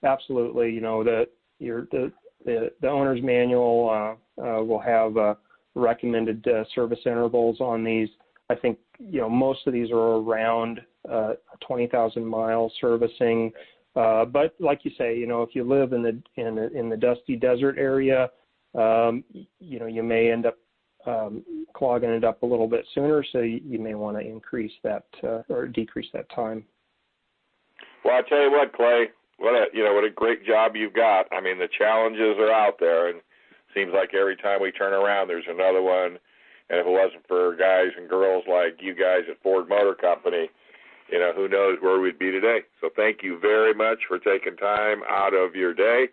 absolutely, 0.04 0.70
you 0.70 0.80
know, 0.80 1.04
the 1.04 1.28
your 1.58 1.88
the 1.90 2.12
the, 2.44 2.70
the 2.80 2.88
owner's 2.88 3.22
manual 3.22 3.90
uh, 4.38 4.42
uh, 4.42 4.62
will 4.62 4.80
have 4.80 5.16
uh, 5.16 5.34
recommended 5.74 6.46
uh, 6.48 6.64
service 6.74 7.00
intervals 7.04 7.60
on 7.60 7.84
these. 7.84 8.08
I 8.50 8.54
think 8.54 8.78
you 8.98 9.20
know 9.20 9.28
most 9.28 9.66
of 9.66 9.72
these 9.72 9.90
are 9.90 10.16
around 10.18 10.80
uh, 11.10 11.34
20,000 11.66 12.24
miles 12.24 12.72
servicing. 12.80 13.52
But 13.94 14.54
like 14.60 14.84
you 14.84 14.92
say, 14.96 15.18
you 15.18 15.26
know, 15.26 15.42
if 15.42 15.54
you 15.54 15.64
live 15.64 15.92
in 15.92 16.02
the 16.02 16.22
in 16.36 16.54
the, 16.54 16.70
in 16.72 16.88
the 16.88 16.96
dusty 16.96 17.34
desert 17.34 17.76
area, 17.78 18.30
um, 18.74 19.24
you 19.58 19.80
know, 19.80 19.86
you 19.86 20.02
may 20.02 20.30
end 20.30 20.46
up 20.46 20.56
um, 21.06 21.44
clogging 21.74 22.10
it 22.10 22.24
up 22.24 22.42
a 22.42 22.46
little 22.46 22.68
bit 22.68 22.84
sooner. 22.94 23.24
So 23.32 23.40
you, 23.40 23.60
you 23.64 23.78
may 23.78 23.94
want 23.94 24.16
to 24.16 24.26
increase 24.26 24.72
that 24.82 25.04
uh, 25.22 25.42
or 25.48 25.66
decrease 25.66 26.08
that 26.12 26.28
time. 26.34 26.64
Well, 28.04 28.14
I 28.16 28.28
tell 28.28 28.42
you 28.42 28.50
what, 28.50 28.72
Clay, 28.72 29.08
what 29.38 29.54
a 29.54 29.66
you 29.72 29.84
know 29.84 29.94
what 29.94 30.04
a 30.04 30.10
great 30.10 30.44
job 30.46 30.74
you've 30.74 30.94
got. 30.94 31.26
I 31.32 31.40
mean, 31.40 31.58
the 31.58 31.68
challenges 31.78 32.36
are 32.38 32.52
out 32.52 32.74
there, 32.80 33.08
and 33.08 33.20
seems 33.74 33.92
like 33.94 34.14
every 34.14 34.36
time 34.36 34.60
we 34.62 34.72
turn 34.72 34.92
around, 34.92 35.28
there's 35.28 35.44
another 35.48 35.82
one. 35.82 36.18
And 36.70 36.80
if 36.80 36.86
it 36.86 36.90
wasn't 36.90 37.26
for 37.26 37.56
guys 37.56 37.88
and 37.96 38.08
girls 38.08 38.44
like 38.48 38.78
you 38.80 38.94
guys 38.94 39.22
at 39.30 39.42
Ford 39.42 39.68
Motor 39.68 39.94
Company, 39.94 40.50
you 41.10 41.18
know, 41.18 41.32
who 41.34 41.48
knows 41.48 41.78
where 41.80 42.00
we'd 42.00 42.18
be 42.18 42.30
today. 42.30 42.60
So 42.80 42.90
thank 42.94 43.22
you 43.22 43.38
very 43.40 43.72
much 43.72 43.98
for 44.06 44.18
taking 44.18 44.56
time 44.56 45.00
out 45.08 45.32
of 45.34 45.54
your 45.54 45.72
day. 45.72 46.08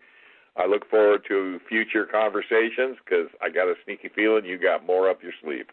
I 0.58 0.68
look 0.68 0.90
forward 0.90 1.26
to 1.28 1.60
future 1.68 2.06
conversations 2.06 2.98
because 3.04 3.28
I 3.42 3.50
got 3.50 3.68
a 3.68 3.74
sneaky 3.84 4.10
feeling 4.16 4.46
you 4.46 4.58
got 4.58 4.86
more 4.86 5.10
up 5.10 5.22
your 5.22 5.34
sleeve. 5.44 5.66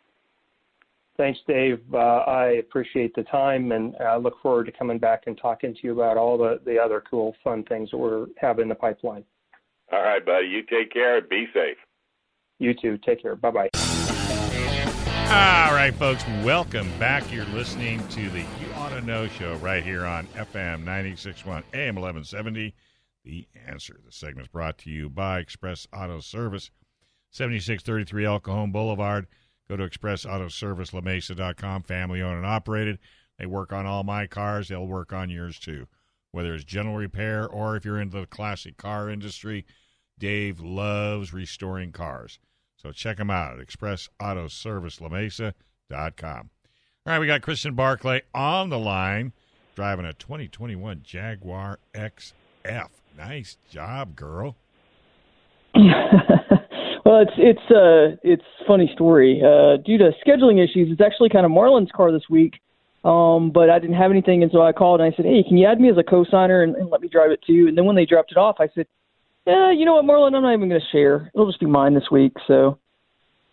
Thanks, 1.17 1.39
Dave. 1.47 1.81
Uh, 1.93 1.99
I 2.27 2.47
appreciate 2.55 3.15
the 3.15 3.23
time 3.25 3.71
and 3.71 3.95
I 3.97 4.17
look 4.17 4.35
forward 4.43 4.65
to 4.67 4.73
coming 4.73 4.99
back 4.99 5.25
and 5.27 5.39
talking 5.41 5.75
to 5.75 5.81
you 5.83 5.93
about 5.93 6.17
all 6.17 6.39
the, 6.39 6.61
the 6.65 6.79
other 6.79 7.03
cool, 7.09 7.35
fun 7.45 7.65
things 7.65 7.91
that 7.91 7.99
we're 7.99 8.27
having 8.39 8.63
in 8.63 8.69
the 8.69 8.75
pipeline. 8.75 9.25
All 9.93 10.03
right, 10.03 10.25
buddy. 10.25 10.49
You 10.49 10.63
take 10.63 10.91
care 10.93 11.19
and 11.19 11.29
be 11.29 11.47
safe. 11.53 11.77
You 12.59 12.75
too. 12.75 12.99
Take 13.05 13.23
care. 13.23 13.37
Bye 13.37 13.51
bye. 13.51 13.69
All 15.33 15.75
right, 15.75 15.95
folks, 15.95 16.25
welcome 16.45 16.91
back. 16.99 17.31
You're 17.33 17.47
listening 17.47 18.07
to 18.09 18.31
the 18.31 18.41
You 18.41 18.73
Auto 18.77 19.01
Know 19.01 19.29
show 19.29 19.55
right 19.57 19.83
here 19.83 20.05
on 20.05 20.27
FM 20.29 20.81
961 20.81 21.63
AM 21.75 21.95
1170 21.97 22.75
the 23.25 23.47
answer. 23.67 24.01
The 24.05 24.13
segment 24.13 24.47
is 24.47 24.53
brought 24.53 24.79
to 24.79 24.91
you 24.91 25.09
by 25.09 25.39
Express 25.39 25.87
Auto 25.93 26.21
Service, 26.21 26.71
7633 27.31 28.25
El 28.25 28.41
Cajon 28.41 28.73
Boulevard. 28.73 29.27
Go 29.69 29.77
to 29.77 29.85
Express 29.85 30.27
Auto 30.27 30.49
Service, 30.49 30.91
LaMesa.com, 30.91 31.83
family 31.83 32.21
owned 32.21 32.39
and 32.39 32.47
operated. 32.47 32.99
They 33.39 33.47
work 33.47 33.73
on 33.73 33.87
all 33.87 34.05
my 34.05 34.27
cars, 34.27 34.69
they'll 34.69 34.87
work 34.87 35.13
on 35.13 35.31
yours 35.31 35.59
too. 35.59 35.87
Whether 36.31 36.55
it's 36.55 36.65
general 36.65 36.97
repair 36.97 37.47
or 37.47 37.77
if 37.77 37.85
you're 37.85 38.01
into 38.01 38.21
the 38.21 38.27
classic 38.27 38.77
car 38.77 39.11
industry, 39.11 39.67
Dave 40.19 40.61
loves 40.61 41.33
restoring 41.33 41.93
cars. 41.93 42.39
So 42.77 42.91
check 42.93 43.19
them 43.19 43.31
out 43.31 43.55
at 43.55 43.61
Express 43.61 44.09
Auto 44.21 44.49
Service, 44.49 44.99
LaMesa.com. 44.99 46.51
All 47.05 47.13
right, 47.13 47.19
we 47.19 47.27
got 47.27 47.43
Christian 47.43 47.75
Barclay 47.75 48.23
on 48.35 48.71
the 48.71 48.79
line 48.79 49.33
driving 49.75 50.07
a 50.07 50.13
2021 50.13 51.01
Jaguar 51.03 51.79
XF. 51.95 53.02
Nice 53.17 53.57
job, 53.71 54.17
girl. 54.17 54.57
well, 55.75 57.23
it's 57.23 57.33
it's 57.37 57.71
uh 57.71 58.17
it's 58.23 58.45
funny 58.67 58.91
story. 58.95 59.41
Uh, 59.41 59.77
due 59.79 59.99
to 59.99 60.13
scheduling 60.27 60.63
issues, 60.63 60.89
it's 60.91 61.01
actually 61.01 61.29
kind 61.29 61.47
of 61.47 61.53
Marlon's 61.53 61.91
car 61.95 62.13
this 62.13 62.29
week. 62.29 62.61
Um, 63.05 63.51
but 63.51 63.69
I 63.69 63.81
didn't 63.81 63.97
have 63.97 64.13
anything, 64.13 64.43
and 64.43 64.53
so 64.53 64.63
I 64.63 64.73
called 64.73 65.01
and 65.01 65.13
I 65.13 65.17
said, 65.17 65.25
"Hey, 65.25 65.43
can 65.47 65.57
you 65.57 65.67
add 65.67 65.81
me 65.81 65.91
as 65.91 65.99
a 65.99 66.05
co-signer 66.05 66.63
and, 66.63 66.77
and 66.77 66.91
let 66.91 67.01
me 67.01 67.09
drive 67.09 67.31
it 67.31 67.41
too?" 67.47 67.67
And 67.69 67.77
then 67.77 67.85
when 67.85 67.97
they 67.97 68.07
dropped 68.07 68.31
it 68.31 68.39
off, 68.39 68.57
I 68.61 68.69
said, 68.75 68.87
yeah, 69.47 69.73
you 69.73 69.85
know 69.85 69.95
what, 69.95 70.05
Marlon, 70.05 70.35
I'm 70.37 70.43
not 70.43 70.55
even 70.55 70.69
going 70.69 70.81
to 70.81 70.87
share. 70.93 71.31
It'll 71.35 71.49
just 71.49 71.61
be 71.61 71.67
mine 71.67 71.95
this 71.95 72.11
week. 72.11 72.33
So, 72.47 72.79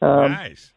um, 0.01 0.31
nice. 0.31 0.73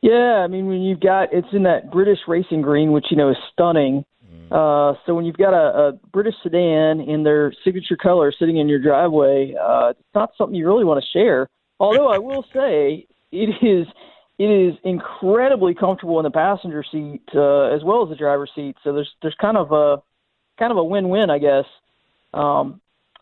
Yeah, 0.00 0.42
I 0.44 0.46
mean, 0.46 0.66
when 0.66 0.82
you've 0.82 1.00
got 1.00 1.32
it's 1.32 1.48
in 1.52 1.64
that 1.64 1.90
British 1.90 2.18
racing 2.26 2.62
green, 2.62 2.92
which 2.92 3.06
you 3.10 3.16
know 3.16 3.30
is 3.30 3.36
stunning. 3.52 4.04
Uh, 4.50 4.94
so 5.04 5.14
when 5.14 5.24
you've 5.24 5.36
got 5.36 5.52
a, 5.52 5.88
a 5.88 5.92
British 6.12 6.34
sedan 6.42 7.00
in 7.00 7.22
their 7.22 7.52
signature 7.64 7.96
color 7.96 8.32
sitting 8.36 8.56
in 8.56 8.68
your 8.68 8.78
driveway, 8.78 9.54
uh, 9.60 9.90
it's 9.90 10.14
not 10.14 10.30
something 10.38 10.54
you 10.54 10.66
really 10.66 10.84
want 10.84 11.02
to 11.02 11.18
share. 11.18 11.48
Although 11.80 12.08
I 12.08 12.18
will 12.18 12.44
say 12.52 13.06
it 13.30 13.64
is 13.64 13.86
it 14.38 14.44
is 14.44 14.74
incredibly 14.84 15.74
comfortable 15.74 16.18
in 16.20 16.24
the 16.24 16.30
passenger 16.30 16.84
seat 16.90 17.22
uh, 17.34 17.74
as 17.74 17.82
well 17.84 18.02
as 18.02 18.08
the 18.08 18.16
driver's 18.16 18.50
seat. 18.54 18.76
So 18.84 18.92
there's 18.92 19.10
there's 19.22 19.36
kind 19.40 19.56
of 19.56 19.72
a 19.72 20.02
kind 20.58 20.72
of 20.72 20.78
a 20.78 20.84
win-win, 20.84 21.30
I 21.30 21.38
guess. 21.38 21.64
Um, 22.34 22.80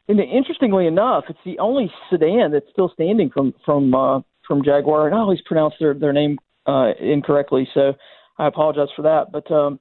and 0.09 0.21
interestingly 0.21 0.87
enough, 0.87 1.25
it's 1.28 1.38
the 1.45 1.59
only 1.59 1.90
sedan 2.11 2.52
that's 2.52 2.71
still 2.71 2.90
standing 2.95 3.30
from 3.30 3.54
from 3.64 3.95
uh, 3.95 4.21
from 4.47 4.62
Jaguar. 4.62 5.06
And 5.06 5.14
I 5.14 5.18
always 5.18 5.40
pronounce 5.42 5.75
their 5.80 5.95
their 5.95 6.12
name 6.12 6.38
uh, 6.66 6.92
incorrectly, 7.00 7.68
so 7.75 7.95
I 8.38 8.47
apologize 8.47 8.88
for 8.95 9.02
that. 9.02 9.33
But 9.33 9.50
um, 9.50 9.80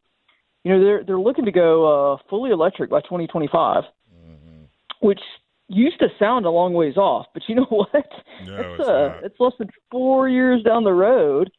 you 0.66 0.74
know, 0.74 0.84
they're 0.84 1.04
they're 1.04 1.20
looking 1.20 1.46
to 1.46 1.52
go 1.52 2.14
uh, 2.14 2.18
fully 2.28 2.50
electric 2.50 2.90
by 2.90 3.00
2025, 3.02 3.84
mm-hmm. 3.84 4.64
which 5.00 5.20
used 5.68 6.00
to 6.00 6.08
sound 6.18 6.46
a 6.46 6.50
long 6.50 6.74
ways 6.74 6.98
off. 6.98 7.28
But 7.36 7.44
you 7.48 7.56
know 7.56 7.66
what? 7.70 7.92
No, 7.94 8.56
it's, 8.58 8.80
it's, 8.80 8.90
uh, 8.90 9.20
it's 9.24 9.40
less 9.40 9.54
than 9.60 9.70
four 9.92 10.28
years 10.28 10.64
down 10.64 10.84
the 10.84 10.92
road. 10.92 11.52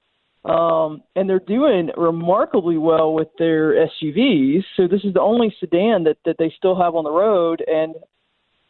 Um, 0.45 1.03
and 1.17 1.29
they're 1.29 1.41
doing 1.41 1.91
remarkably 1.97 2.79
well 2.79 3.15
with 3.15 3.29
their 3.37 3.75
SUVs. 3.75 4.65
So 4.77 4.87
this 4.87 5.03
is 5.03 5.13
the 5.13 5.21
only 5.21 5.55
sedan 5.59 6.05
that, 6.05 6.19
that 6.25 6.37
they 6.39 6.53
still 6.57 6.81
have 6.81 6.95
on 6.95 7.03
the 7.03 7.11
road, 7.11 7.65
and 7.67 7.95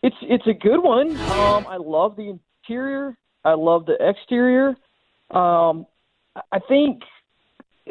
it's 0.02 0.16
it's 0.22 0.46
a 0.46 0.54
good 0.54 0.80
one. 0.82 1.10
Um, 1.16 1.66
I 1.66 1.78
love 1.78 2.16
the 2.16 2.38
interior. 2.68 3.16
I 3.44 3.54
love 3.54 3.86
the 3.86 3.96
exterior. 4.00 4.68
Um, 5.30 5.86
I 6.52 6.58
think 6.68 7.02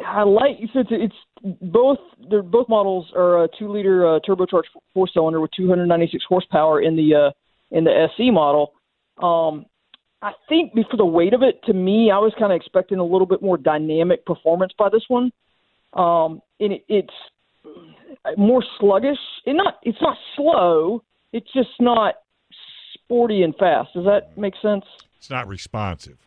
I 0.04 0.22
like 0.22 0.56
so 0.72 0.84
it's, 0.90 1.14
both. 1.62 1.98
They're 2.28 2.42
both 2.42 2.68
models 2.68 3.06
are 3.16 3.44
a 3.44 3.48
two 3.58 3.72
liter 3.72 4.06
uh, 4.06 4.20
turbocharged 4.20 4.64
four 4.92 5.08
cylinder 5.12 5.40
with 5.40 5.50
296 5.56 6.24
horsepower 6.28 6.82
in 6.82 6.96
the 6.96 7.14
uh, 7.14 7.30
in 7.76 7.84
the 7.84 8.08
SE 8.16 8.30
model. 8.30 8.72
Um, 9.22 9.64
I 10.22 10.32
think 10.48 10.72
for 10.90 10.96
the 10.96 11.06
weight 11.06 11.32
of 11.32 11.42
it, 11.42 11.62
to 11.64 11.72
me, 11.72 12.10
I 12.10 12.18
was 12.18 12.34
kind 12.38 12.52
of 12.52 12.56
expecting 12.56 12.98
a 12.98 13.04
little 13.04 13.26
bit 13.26 13.42
more 13.42 13.56
dynamic 13.56 14.26
performance 14.26 14.72
by 14.78 14.88
this 14.90 15.04
one. 15.08 15.30
Um, 15.92 16.42
and 16.60 16.72
it, 16.72 16.84
it's 16.88 17.14
more 18.36 18.64
sluggish. 18.78 19.18
And 19.46 19.56
not 19.56 19.78
it's 19.82 20.00
not 20.00 20.16
slow, 20.34 21.02
it's 21.32 21.50
just 21.52 21.70
not 21.80 22.16
sporty 22.94 23.42
and 23.42 23.54
fast. 23.56 23.90
Does 23.94 24.04
that 24.04 24.36
make 24.36 24.54
sense? 24.60 24.84
It's 25.16 25.30
not 25.30 25.48
responsive. 25.48 26.25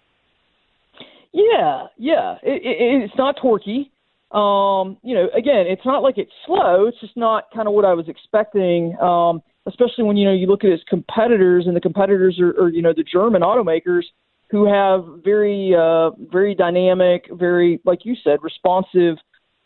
Yeah, 1.31 1.87
yeah. 1.97 2.37
It, 2.43 2.61
it, 2.63 3.03
it's 3.03 3.17
not 3.17 3.37
torquey. 3.37 3.89
Um, 4.31 4.97
you 5.03 5.15
know, 5.15 5.27
again, 5.35 5.65
it's 5.67 5.85
not 5.85 6.03
like 6.03 6.17
it's 6.17 6.31
slow. 6.45 6.85
It's 6.87 6.99
just 6.99 7.17
not 7.17 7.45
kind 7.53 7.67
of 7.67 7.73
what 7.73 7.85
I 7.85 7.93
was 7.93 8.07
expecting. 8.07 8.95
Um, 8.99 9.41
especially 9.67 10.03
when 10.03 10.17
you 10.17 10.25
know 10.25 10.33
you 10.33 10.47
look 10.47 10.63
at 10.63 10.69
its 10.69 10.83
competitors, 10.87 11.65
and 11.67 11.75
the 11.75 11.81
competitors 11.81 12.39
are, 12.39 12.49
are 12.61 12.69
you 12.69 12.81
know 12.81 12.93
the 12.95 13.03
German 13.03 13.41
automakers 13.41 14.03
who 14.51 14.65
have 14.67 15.05
very 15.23 15.75
uh, 15.75 16.11
very 16.31 16.55
dynamic, 16.55 17.25
very 17.31 17.79
like 17.85 18.05
you 18.05 18.15
said, 18.23 18.39
responsive 18.41 19.17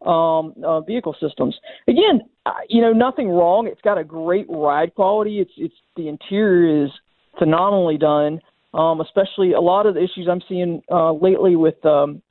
um, 0.06 0.54
uh, 0.64 0.82
vehicle 0.82 1.16
systems. 1.20 1.58
Again, 1.88 2.22
you 2.70 2.82
know, 2.82 2.94
nothing 2.94 3.30
wrong. 3.30 3.68
It's 3.68 3.82
got 3.82 3.98
a 3.98 4.04
great 4.04 4.46
ride 4.50 4.94
quality. 4.96 5.40
It's 5.40 5.54
it's 5.58 5.76
the 5.96 6.08
interior 6.08 6.86
is 6.86 6.92
phenomenally 7.40 7.98
done. 7.98 8.40
Um, 8.74 9.02
especially 9.02 9.54
a 9.54 9.62
lot 9.62 9.86
of 9.86 9.94
the 9.94 10.00
issues 10.02 10.28
I'm 10.30 10.42
seeing 10.50 10.82
uh, 10.92 11.14
lately 11.14 11.56
with 11.56 11.84
um, 11.86 12.24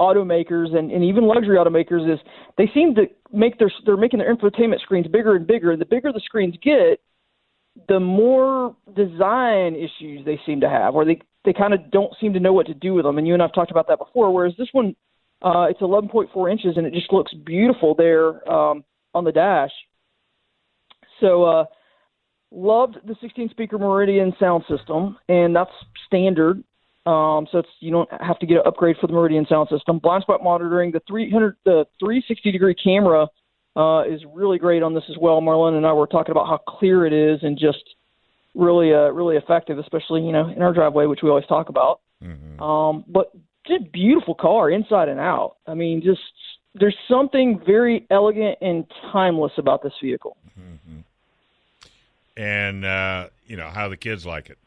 automakers 0.00 0.74
and, 0.74 0.90
and 0.90 1.04
even 1.04 1.24
luxury 1.24 1.56
automakers 1.56 2.12
is 2.12 2.18
they 2.58 2.68
seem 2.74 2.94
to 2.96 3.06
make 3.32 3.58
their 3.58 3.70
they're 3.84 3.96
making 3.96 4.18
their 4.18 4.34
infotainment 4.34 4.80
screens 4.80 5.06
bigger 5.06 5.36
and 5.36 5.46
bigger. 5.46 5.76
The 5.76 5.84
bigger 5.84 6.12
the 6.12 6.20
screens 6.24 6.56
get, 6.62 7.00
the 7.88 8.00
more 8.00 8.76
design 8.94 9.74
issues 9.74 10.24
they 10.24 10.40
seem 10.44 10.60
to 10.60 10.68
have, 10.68 10.94
or 10.94 11.04
they 11.04 11.20
they 11.44 11.52
kind 11.52 11.72
of 11.72 11.90
don't 11.90 12.12
seem 12.20 12.32
to 12.34 12.40
know 12.40 12.52
what 12.52 12.66
to 12.66 12.74
do 12.74 12.94
with 12.94 13.04
them. 13.04 13.18
And 13.18 13.26
you 13.26 13.34
and 13.34 13.42
I've 13.42 13.54
talked 13.54 13.70
about 13.70 13.88
that 13.88 13.98
before. 13.98 14.32
Whereas 14.32 14.54
this 14.58 14.68
one, 14.72 14.96
uh, 15.42 15.66
it's 15.70 15.80
11.4 15.80 16.50
inches, 16.50 16.76
and 16.76 16.86
it 16.86 16.92
just 16.92 17.12
looks 17.12 17.32
beautiful 17.32 17.94
there 17.94 18.48
um, 18.50 18.84
on 19.14 19.24
the 19.24 19.32
dash. 19.32 19.70
So 21.20 21.44
uh, 21.44 21.64
loved 22.50 22.98
the 23.06 23.16
16 23.20 23.50
speaker 23.50 23.78
Meridian 23.78 24.34
sound 24.38 24.64
system, 24.68 25.16
and 25.28 25.54
that's 25.54 25.70
standard. 26.06 26.62
Um, 27.06 27.46
so 27.52 27.58
it's 27.58 27.68
you 27.80 27.92
don't 27.92 28.10
have 28.20 28.38
to 28.40 28.46
get 28.46 28.56
an 28.56 28.62
upgrade 28.66 28.96
for 29.00 29.06
the 29.06 29.12
Meridian 29.12 29.46
sound 29.48 29.68
system. 29.70 29.98
Blind 29.98 30.22
spot 30.22 30.42
monitoring, 30.42 30.90
the 30.90 31.00
300 31.06 31.56
the 31.64 31.86
360 32.00 32.50
degree 32.50 32.74
camera 32.74 33.28
uh, 33.76 34.02
is 34.02 34.20
really 34.34 34.58
great 34.58 34.82
on 34.82 34.94
this 34.94 35.04
as 35.08 35.16
well. 35.20 35.40
Marlon 35.40 35.76
and 35.76 35.86
I 35.86 35.92
were 35.92 36.06
talking 36.08 36.32
about 36.32 36.46
how 36.46 36.56
clear 36.56 37.06
it 37.06 37.12
is 37.12 37.40
and 37.42 37.56
just 37.56 37.84
really 38.56 38.92
uh, 38.92 39.10
really 39.10 39.36
effective, 39.36 39.78
especially 39.78 40.22
you 40.22 40.32
know 40.32 40.48
in 40.48 40.62
our 40.62 40.72
driveway, 40.72 41.06
which 41.06 41.20
we 41.22 41.28
always 41.28 41.46
talk 41.46 41.68
about. 41.68 42.00
Mm-hmm. 42.22 42.60
Um, 42.60 43.04
but 43.06 43.30
just 43.66 43.92
beautiful 43.92 44.34
car 44.34 44.70
inside 44.70 45.08
and 45.08 45.20
out. 45.20 45.56
I 45.66 45.74
mean, 45.74 46.02
just 46.02 46.20
there's 46.74 46.96
something 47.08 47.60
very 47.64 48.06
elegant 48.10 48.58
and 48.60 48.84
timeless 49.12 49.52
about 49.58 49.82
this 49.82 49.92
vehicle. 50.02 50.36
Mm-hmm. 50.58 51.00
And 52.36 52.84
uh, 52.84 53.28
you 53.46 53.56
know 53.56 53.68
how 53.68 53.88
the 53.88 53.96
kids 53.96 54.26
like 54.26 54.50
it. 54.50 54.58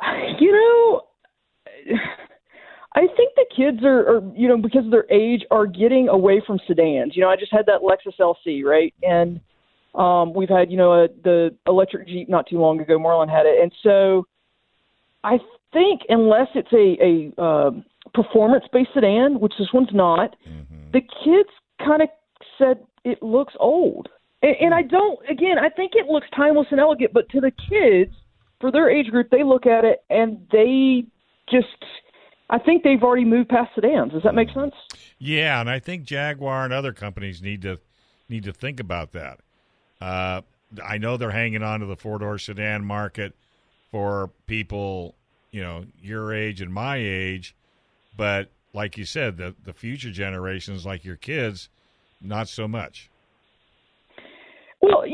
You 0.40 0.50
know, 0.50 1.02
I 2.96 3.06
think 3.16 3.34
the 3.36 3.46
kids 3.56 3.84
are, 3.84 4.16
are, 4.16 4.22
you 4.36 4.48
know, 4.48 4.56
because 4.56 4.84
of 4.84 4.90
their 4.90 5.10
age, 5.10 5.42
are 5.50 5.66
getting 5.66 6.08
away 6.08 6.42
from 6.44 6.58
sedans. 6.66 7.16
You 7.16 7.22
know, 7.22 7.28
I 7.28 7.36
just 7.36 7.52
had 7.52 7.66
that 7.66 7.80
Lexus 7.80 8.18
LC, 8.20 8.64
right? 8.64 8.92
And 9.02 9.40
um, 9.94 10.34
we've 10.34 10.48
had, 10.48 10.70
you 10.70 10.76
know, 10.76 11.04
a, 11.04 11.08
the 11.22 11.54
electric 11.66 12.08
Jeep 12.08 12.28
not 12.28 12.48
too 12.48 12.58
long 12.58 12.80
ago. 12.80 12.98
Marlon 12.98 13.28
had 13.28 13.46
it, 13.46 13.62
and 13.62 13.72
so 13.82 14.26
I 15.22 15.38
think 15.72 16.02
unless 16.08 16.48
it's 16.54 16.72
a, 16.72 16.96
a 17.02 17.42
uh, 17.42 17.70
performance-based 18.12 18.90
sedan, 18.94 19.40
which 19.40 19.54
this 19.58 19.68
one's 19.72 19.92
not, 19.92 20.36
mm-hmm. 20.48 20.90
the 20.92 21.00
kids 21.00 21.50
kind 21.78 22.02
of 22.02 22.08
said 22.58 22.84
it 23.04 23.22
looks 23.22 23.54
old. 23.58 24.08
And, 24.44 24.56
and 24.60 24.74
I 24.74 24.82
don't. 24.82 25.18
Again, 25.28 25.58
I 25.58 25.70
think 25.70 25.92
it 25.94 26.06
looks 26.06 26.26
timeless 26.36 26.66
and 26.70 26.78
elegant, 26.78 27.14
but 27.14 27.28
to 27.30 27.40
the 27.40 27.50
kids 27.50 28.14
for 28.60 28.70
their 28.70 28.90
age 28.90 29.08
group, 29.10 29.30
they 29.30 29.42
look 29.42 29.66
at 29.66 29.84
it 29.84 30.04
and 30.10 30.46
they 30.52 31.06
just. 31.50 31.66
I 32.50 32.58
think 32.58 32.82
they've 32.82 33.02
already 33.02 33.24
moved 33.24 33.48
past 33.48 33.70
sedans. 33.74 34.12
Does 34.12 34.22
that 34.22 34.34
make 34.34 34.50
sense? 34.52 34.74
Yeah, 35.18 35.60
and 35.60 35.70
I 35.70 35.78
think 35.78 36.04
Jaguar 36.04 36.64
and 36.64 36.74
other 36.74 36.92
companies 36.92 37.40
need 37.40 37.62
to 37.62 37.80
need 38.28 38.44
to 38.44 38.52
think 38.52 38.80
about 38.80 39.12
that. 39.12 39.40
Uh, 39.98 40.42
I 40.84 40.98
know 40.98 41.16
they're 41.16 41.30
hanging 41.30 41.62
on 41.62 41.80
to 41.80 41.86
the 41.86 41.96
four 41.96 42.18
door 42.18 42.38
sedan 42.38 42.84
market 42.84 43.34
for 43.90 44.30
people, 44.46 45.14
you 45.52 45.62
know, 45.62 45.86
your 46.02 46.34
age 46.34 46.60
and 46.60 46.72
my 46.72 46.96
age, 46.96 47.56
but 48.14 48.50
like 48.74 48.98
you 48.98 49.06
said, 49.06 49.38
the 49.38 49.54
the 49.64 49.72
future 49.72 50.10
generations, 50.10 50.84
like 50.84 51.02
your 51.02 51.16
kids, 51.16 51.70
not 52.20 52.46
so 52.46 52.68
much. 52.68 53.08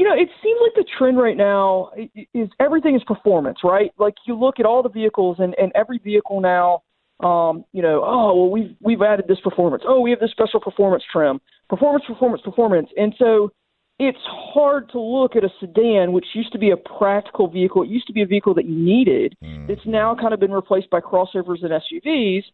You 0.01 0.09
know, 0.09 0.15
it 0.15 0.31
seems 0.43 0.59
like 0.63 0.73
the 0.77 0.87
trend 0.97 1.19
right 1.19 1.37
now 1.37 1.91
is 2.33 2.49
everything 2.59 2.97
is 2.97 3.03
performance, 3.05 3.59
right? 3.63 3.93
Like 3.99 4.15
you 4.27 4.35
look 4.35 4.59
at 4.59 4.65
all 4.65 4.83
the 4.83 4.89
vehicles, 4.89 5.37
and 5.41 5.55
and 5.59 5.71
every 5.75 5.99
vehicle 5.99 6.41
now, 6.41 6.83
um, 7.23 7.67
you 7.75 7.83
know, 7.83 8.03
oh 8.03 8.35
well, 8.35 8.51
we've 8.51 8.75
we've 8.81 9.03
added 9.03 9.27
this 9.29 9.41
performance. 9.41 9.83
Oh, 9.87 10.01
we 10.01 10.09
have 10.09 10.19
this 10.19 10.31
special 10.31 10.59
performance 10.59 11.03
trim, 11.13 11.39
performance, 11.69 12.03
performance, 12.07 12.41
performance, 12.41 12.89
and 12.97 13.15
so 13.19 13.53
it's 13.99 14.17
hard 14.25 14.89
to 14.93 14.99
look 14.99 15.37
at 15.37 15.45
a 15.45 15.51
sedan, 15.61 16.13
which 16.13 16.25
used 16.33 16.53
to 16.53 16.59
be 16.59 16.71
a 16.71 16.79
practical 16.79 17.47
vehicle. 17.47 17.83
It 17.83 17.91
used 17.91 18.07
to 18.07 18.15
be 18.15 18.23
a 18.23 18.27
vehicle 18.27 18.55
that 18.55 18.65
you 18.65 18.75
needed. 18.75 19.37
Mm. 19.45 19.69
It's 19.69 19.85
now 19.85 20.17
kind 20.19 20.33
of 20.33 20.41
been 20.41 20.51
replaced 20.53 20.89
by 20.89 21.01
crossovers 21.01 21.63
and 21.63 21.73
SUVs, 21.73 22.45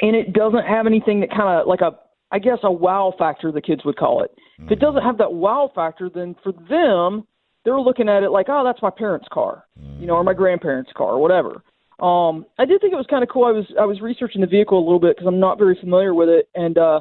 and 0.00 0.14
it 0.14 0.32
doesn't 0.32 0.64
have 0.64 0.86
anything 0.86 1.18
that 1.22 1.30
kind 1.30 1.60
of 1.60 1.66
like 1.66 1.80
a 1.80 1.98
I 2.34 2.40
guess 2.40 2.58
a 2.64 2.72
wow 2.72 3.14
factor 3.16 3.52
the 3.52 3.60
kids 3.60 3.84
would 3.84 3.96
call 3.96 4.24
it. 4.24 4.32
Mm-hmm. 4.32 4.64
If 4.64 4.72
it 4.72 4.80
doesn't 4.80 5.02
have 5.02 5.18
that 5.18 5.32
wow 5.32 5.70
factor, 5.72 6.10
then 6.12 6.34
for 6.42 6.52
them, 6.68 7.28
they're 7.64 7.78
looking 7.78 8.08
at 8.08 8.24
it 8.24 8.30
like, 8.30 8.46
oh, 8.48 8.64
that's 8.64 8.82
my 8.82 8.90
parents' 8.90 9.28
car, 9.32 9.64
mm-hmm. 9.80 10.00
you 10.00 10.08
know, 10.08 10.14
or 10.14 10.24
my 10.24 10.34
grandparents' 10.34 10.90
car, 10.96 11.12
or 11.12 11.22
whatever. 11.22 11.62
Um, 12.00 12.44
I 12.58 12.64
did 12.64 12.80
think 12.80 12.92
it 12.92 12.96
was 12.96 13.06
kind 13.08 13.22
of 13.22 13.28
cool. 13.28 13.44
I 13.44 13.52
was 13.52 13.66
I 13.80 13.84
was 13.84 14.00
researching 14.00 14.40
the 14.40 14.48
vehicle 14.48 14.76
a 14.76 14.82
little 14.82 14.98
bit 14.98 15.16
because 15.16 15.28
I'm 15.28 15.38
not 15.38 15.58
very 15.58 15.78
familiar 15.80 16.12
with 16.12 16.28
it, 16.28 16.48
and 16.56 16.76
uh, 16.76 17.00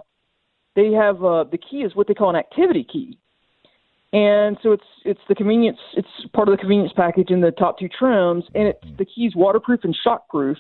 they 0.75 0.91
have 0.91 1.15
uh, 1.23 1.45
the 1.45 1.57
key 1.57 1.77
is 1.77 1.95
what 1.95 2.07
they 2.07 2.13
call 2.13 2.29
an 2.29 2.35
activity 2.35 2.85
key, 2.85 3.17
and 4.13 4.55
so 4.61 4.71
it's 4.71 4.85
it's 5.03 5.19
the 5.27 5.33
convenience. 5.33 5.79
It's 5.97 6.07
part 6.33 6.47
of 6.47 6.53
the 6.53 6.59
convenience 6.59 6.93
package 6.95 7.31
in 7.31 7.41
the 7.41 7.49
top 7.49 7.79
two 7.79 7.89
trims, 7.89 8.43
and 8.53 8.67
it's 8.67 8.85
mm-hmm. 8.85 8.97
the 8.97 9.05
key's 9.05 9.35
waterproof 9.35 9.79
and 9.83 9.97
shockproof. 10.05 10.57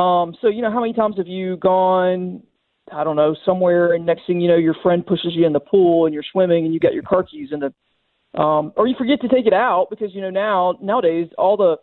Um, 0.00 0.36
so 0.40 0.46
you 0.46 0.62
know, 0.62 0.70
how 0.70 0.80
many 0.80 0.92
times 0.92 1.16
have 1.16 1.26
you 1.26 1.56
gone 1.56 2.44
I 2.92 3.04
don't 3.04 3.16
know, 3.16 3.36
somewhere, 3.44 3.92
and 3.92 4.06
next 4.06 4.22
thing 4.26 4.40
you 4.40 4.48
know, 4.48 4.56
your 4.56 4.74
friend 4.82 5.06
pushes 5.06 5.32
you 5.34 5.46
in 5.46 5.52
the 5.52 5.60
pool 5.60 6.06
and 6.06 6.14
you're 6.14 6.24
swimming 6.32 6.64
and 6.64 6.74
you 6.74 6.80
got 6.80 6.94
your 6.94 7.02
car 7.02 7.22
keys 7.22 7.50
in 7.52 7.60
the, 7.60 8.40
um, 8.40 8.72
or 8.76 8.86
you 8.86 8.94
forget 8.96 9.20
to 9.22 9.28
take 9.28 9.46
it 9.46 9.52
out 9.52 9.88
because 9.90 10.14
you 10.14 10.20
know 10.20 10.30
now 10.30 10.78
nowadays 10.80 11.28
all 11.38 11.56
the, 11.56 11.76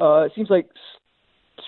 uh, 0.00 0.24
it 0.24 0.32
seems 0.34 0.50
like 0.50 0.68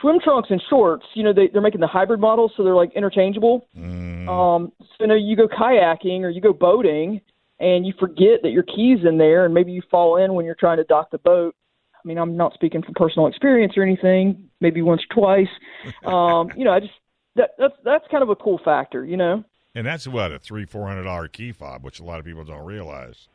swim 0.01 0.19
trunks 0.23 0.51
and 0.51 0.63
shorts, 0.69 1.07
you 1.15 1.23
know, 1.23 1.33
they 1.33 1.49
they're 1.49 1.63
making 1.63 1.81
the 1.81 1.87
hybrid 1.87 2.21
models 2.21 2.53
so 2.57 2.65
they're 2.65 2.75
like 2.75 2.93
interchangeable. 2.95 3.67
Mm. 3.77 4.29
Um, 4.29 4.73
so 4.81 4.87
you 5.01 5.07
know, 5.07 5.15
you 5.15 5.37
go 5.37 5.49
kayaking 5.49 6.21
or 6.21 6.31
you 6.31 6.41
go 6.41 6.53
boating 6.53 7.21
and 7.61 7.87
you 7.87 7.93
forget 7.99 8.43
that 8.43 8.51
your 8.51 8.63
keys 8.63 9.01
in 9.05 9.19
there, 9.19 9.45
and 9.45 9.53
maybe 9.53 9.73
you 9.73 9.83
fall 9.91 10.17
in 10.17 10.35
when 10.35 10.45
you're 10.45 10.55
trying 10.55 10.77
to 10.77 10.85
dock 10.85 11.11
the 11.11 11.19
boat. 11.19 11.55
I 11.95 12.07
mean, 12.07 12.19
I'm 12.19 12.37
not 12.37 12.55
speaking 12.55 12.83
from 12.83 12.95
personal 12.95 13.27
experience 13.27 13.75
or 13.77 13.83
anything. 13.83 14.49
Maybe 14.61 14.83
once 14.83 15.03
or 15.11 15.15
twice. 15.15 15.49
Um, 16.05 16.51
you 16.57 16.65
know, 16.65 16.73
I 16.73 16.81
just 16.81 16.93
that, 17.39 17.51
that's 17.59 17.75
that's 17.85 18.05
kind 18.11 18.23
of 18.23 18.29
a 18.29 18.37
cool 18.37 18.61
factor, 18.63 19.05
you 19.05 19.17
know. 19.17 19.45
And 19.75 19.87
that's 19.87 20.07
what 20.07 20.33
a 20.33 20.39
three 20.39 20.67
four 20.67 20.87
hundred 20.87 21.05
dollar 21.05 21.29
key 21.29 21.53
fob, 21.53 21.85
which 21.85 22.01
a 22.01 22.05
lot 22.05 22.19
of 22.19 22.27
people 22.27 22.45
don't 22.45 22.65
realize. 22.65 23.29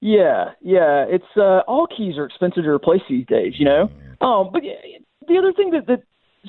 Yeah, 0.00 0.50
yeah, 0.60 1.06
it's 1.08 1.24
uh, 1.36 1.60
all 1.66 1.86
keys 1.86 2.18
are 2.18 2.26
expensive 2.26 2.64
to 2.64 2.70
replace 2.70 3.00
these 3.08 3.24
days, 3.26 3.54
you 3.56 3.64
know. 3.64 3.88
Mm. 4.20 4.26
Um, 4.26 4.50
but 4.52 4.62
the 5.26 5.38
other 5.38 5.52
thing 5.52 5.70
that 5.70 5.86
that 5.86 6.02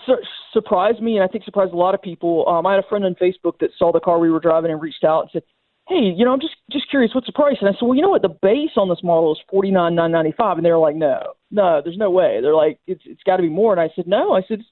su- 0.06 0.24
surprised 0.52 1.02
me, 1.02 1.16
and 1.16 1.24
I 1.24 1.28
think 1.28 1.46
surprised 1.46 1.72
a 1.72 1.78
lot 1.78 1.94
of 1.94 2.02
people, 2.02 2.48
um, 2.50 2.66
I 2.66 2.76
had 2.76 2.84
a 2.84 2.88
friend 2.88 3.06
on 3.06 3.16
Facebook 3.16 3.60
that 3.60 3.70
saw 3.78 3.94
the 3.94 4.02
car 4.02 4.20
we 4.20 4.30
were 4.30 4.42
driving 4.42 4.72
and 4.72 4.82
reached 4.82 5.06
out 5.06 5.22
and 5.22 5.30
said, 5.32 5.44
"Hey, 5.88 6.12
you 6.16 6.26
know, 6.26 6.34
I'm 6.34 6.42
just 6.42 6.56
just 6.72 6.90
curious, 6.90 7.16
what's 7.16 7.28
the 7.28 7.34
price?" 7.34 7.58
And 7.62 7.70
I 7.70 7.74
said, 7.74 7.84
"Well, 7.84 7.96
you 7.96 8.02
know 8.02 8.10
what, 8.10 8.24
the 8.24 8.38
base 8.42 8.76
on 8.76 8.90
this 8.90 9.04
model 9.04 9.32
is 9.32 9.40
forty 9.50 9.72
nine 9.72 9.96
nine 9.96 10.12
ninety 10.12 10.34
five, 10.38 10.58
and 10.58 10.66
they 10.66 10.72
were 10.72 10.78
like, 10.78 10.96
"No, 10.96 11.22
no, 11.52 11.82
there's 11.84 11.98
no 11.98 12.10
way." 12.10 12.40
They're 12.42 12.56
like, 12.56 12.80
"It's 12.88 13.04
it's 13.06 13.24
got 13.24 13.38
to 13.38 13.44
be 13.44 13.50
more," 13.50 13.72
and 13.72 13.80
I 13.80 13.90
said, 13.96 14.08
"No," 14.08 14.34
I 14.34 14.42
said 14.48 14.64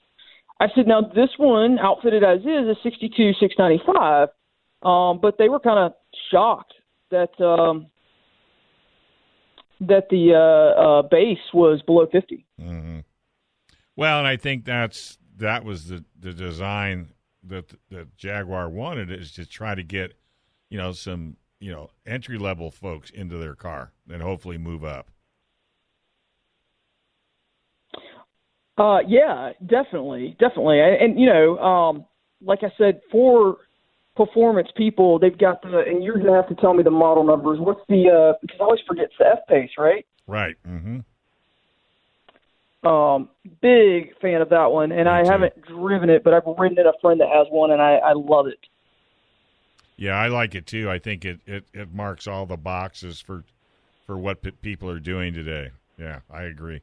I 0.64 0.68
said, 0.74 0.88
now 0.88 1.02
this 1.02 1.30
one 1.38 1.78
outfitted 1.78 2.24
as 2.24 2.40
is 2.40 2.70
is 2.70 2.78
sixty 2.84 3.10
two 3.10 3.34
six 3.38 3.54
ninety 3.60 3.82
five, 3.86 4.30
um, 4.82 5.20
but 5.22 5.38
they 5.38 5.50
were 5.50 5.60
kind 5.60 5.78
of 5.78 5.94
shocked 6.32 6.74
that 7.12 7.38
um, 7.44 7.88
that 9.82 10.08
the 10.10 10.34
uh, 10.34 10.82
uh, 10.82 11.02
base 11.02 11.52
was 11.54 11.82
below 11.82 12.08
50 12.10 12.46
mm-hmm. 12.62 13.00
Well, 13.98 14.20
and 14.20 14.28
I 14.28 14.38
think 14.38 14.64
that's 14.64 15.18
that 15.38 15.66
was 15.66 15.90
the 15.90 16.06
the 16.18 16.32
design 16.32 17.10
that 17.44 17.74
that 17.92 18.16
Jaguar 18.16 18.70
wanted 18.70 19.12
is 19.12 19.34
to 19.34 19.46
try 19.46 19.76
to 19.76 19.84
get 19.84 20.14
you 20.70 20.78
know 20.78 20.94
some 20.94 21.36
you 21.60 21.74
know 21.74 21.90
entry 22.06 22.38
level 22.38 22.72
folks 22.72 23.10
into 23.10 23.38
their 23.38 23.56
car 23.56 23.92
and 24.10 24.22
hopefully 24.22 24.58
move 24.58 24.86
up. 24.86 25.12
Uh, 28.78 29.00
yeah, 29.08 29.52
definitely, 29.66 30.36
definitely, 30.40 30.80
and, 30.80 30.96
and 30.96 31.20
you 31.20 31.28
know, 31.28 31.58
um, 31.60 32.06
like 32.42 32.60
I 32.64 32.72
said, 32.78 33.02
for 33.12 33.58
performance 34.16 34.68
people, 34.76 35.20
they've 35.20 35.38
got 35.38 35.62
the, 35.62 35.84
and 35.86 36.04
you're 36.04 36.18
gonna 36.18 36.36
have 36.36 36.50
to 36.50 36.56
tell 36.56 36.74
me 36.74 36.84
the 36.84 36.92
model 36.92 37.24
numbers. 37.24 37.60
What's 37.60 37.82
the? 37.88 38.10
Uh, 38.10 38.38
because 38.42 38.58
I 38.60 38.64
always 38.64 38.80
forget 38.88 39.06
it's 39.06 39.14
the 39.20 39.26
F 39.28 39.40
pace, 39.48 39.70
right? 39.78 40.06
Right. 40.26 40.56
Mm-hmm. 40.68 41.00
Um, 42.88 43.30
big 43.62 44.18
fan 44.20 44.42
of 44.42 44.50
that 44.50 44.72
one, 44.72 44.92
and 44.92 45.06
Me 45.06 45.12
I 45.12 45.24
too. 45.24 45.30
haven't 45.30 45.54
driven 45.66 46.10
it, 46.10 46.24
but 46.24 46.34
I've 46.34 46.44
ridden 46.58 46.78
it 46.78 46.86
a 46.86 46.94
friend 47.00 47.20
that 47.22 47.30
has 47.30 47.48
one, 47.50 47.72
and 47.72 47.82
I, 47.82 47.96
I 47.96 48.14
love 48.14 48.48
it. 48.48 48.60
Yeah, 49.96 50.14
I 50.16 50.28
like 50.28 50.56
it 50.56 50.66
too. 50.66 50.90
I 50.90 51.00
think 51.00 51.24
it, 51.24 51.40
it, 51.46 51.64
it 51.74 51.94
marks 51.94 52.28
all 52.28 52.46
the 52.46 52.58
boxes 52.58 53.22
for 53.22 53.44
for 54.06 54.18
what 54.18 54.42
p- 54.42 54.52
people 54.52 54.90
are 54.90 55.00
doing 55.00 55.34
today. 55.34 55.70
Yeah, 55.98 56.20
I 56.30 56.44
agree. 56.44 56.82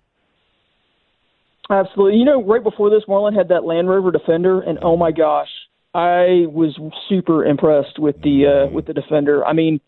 Absolutely. 1.71 2.19
You 2.19 2.25
know, 2.25 2.43
right 2.43 2.63
before 2.63 2.91
this, 2.91 3.05
Marlon 3.09 3.37
had 3.37 3.49
that 3.49 3.65
Land 3.65 3.89
Rover 3.89 4.11
Defender, 4.11 4.61
and 4.61 4.79
oh 4.83 4.97
my 4.97 5.13
gosh, 5.13 5.49
I 5.95 6.47
was 6.49 6.79
super 7.09 7.45
impressed 7.45 7.99
with 7.99 8.21
the 8.23 8.67
uh, 8.69 8.73
with 8.73 8.87
the 8.87 8.93
Defender. 8.93 9.45
I 9.45 9.53
mean, 9.53 9.81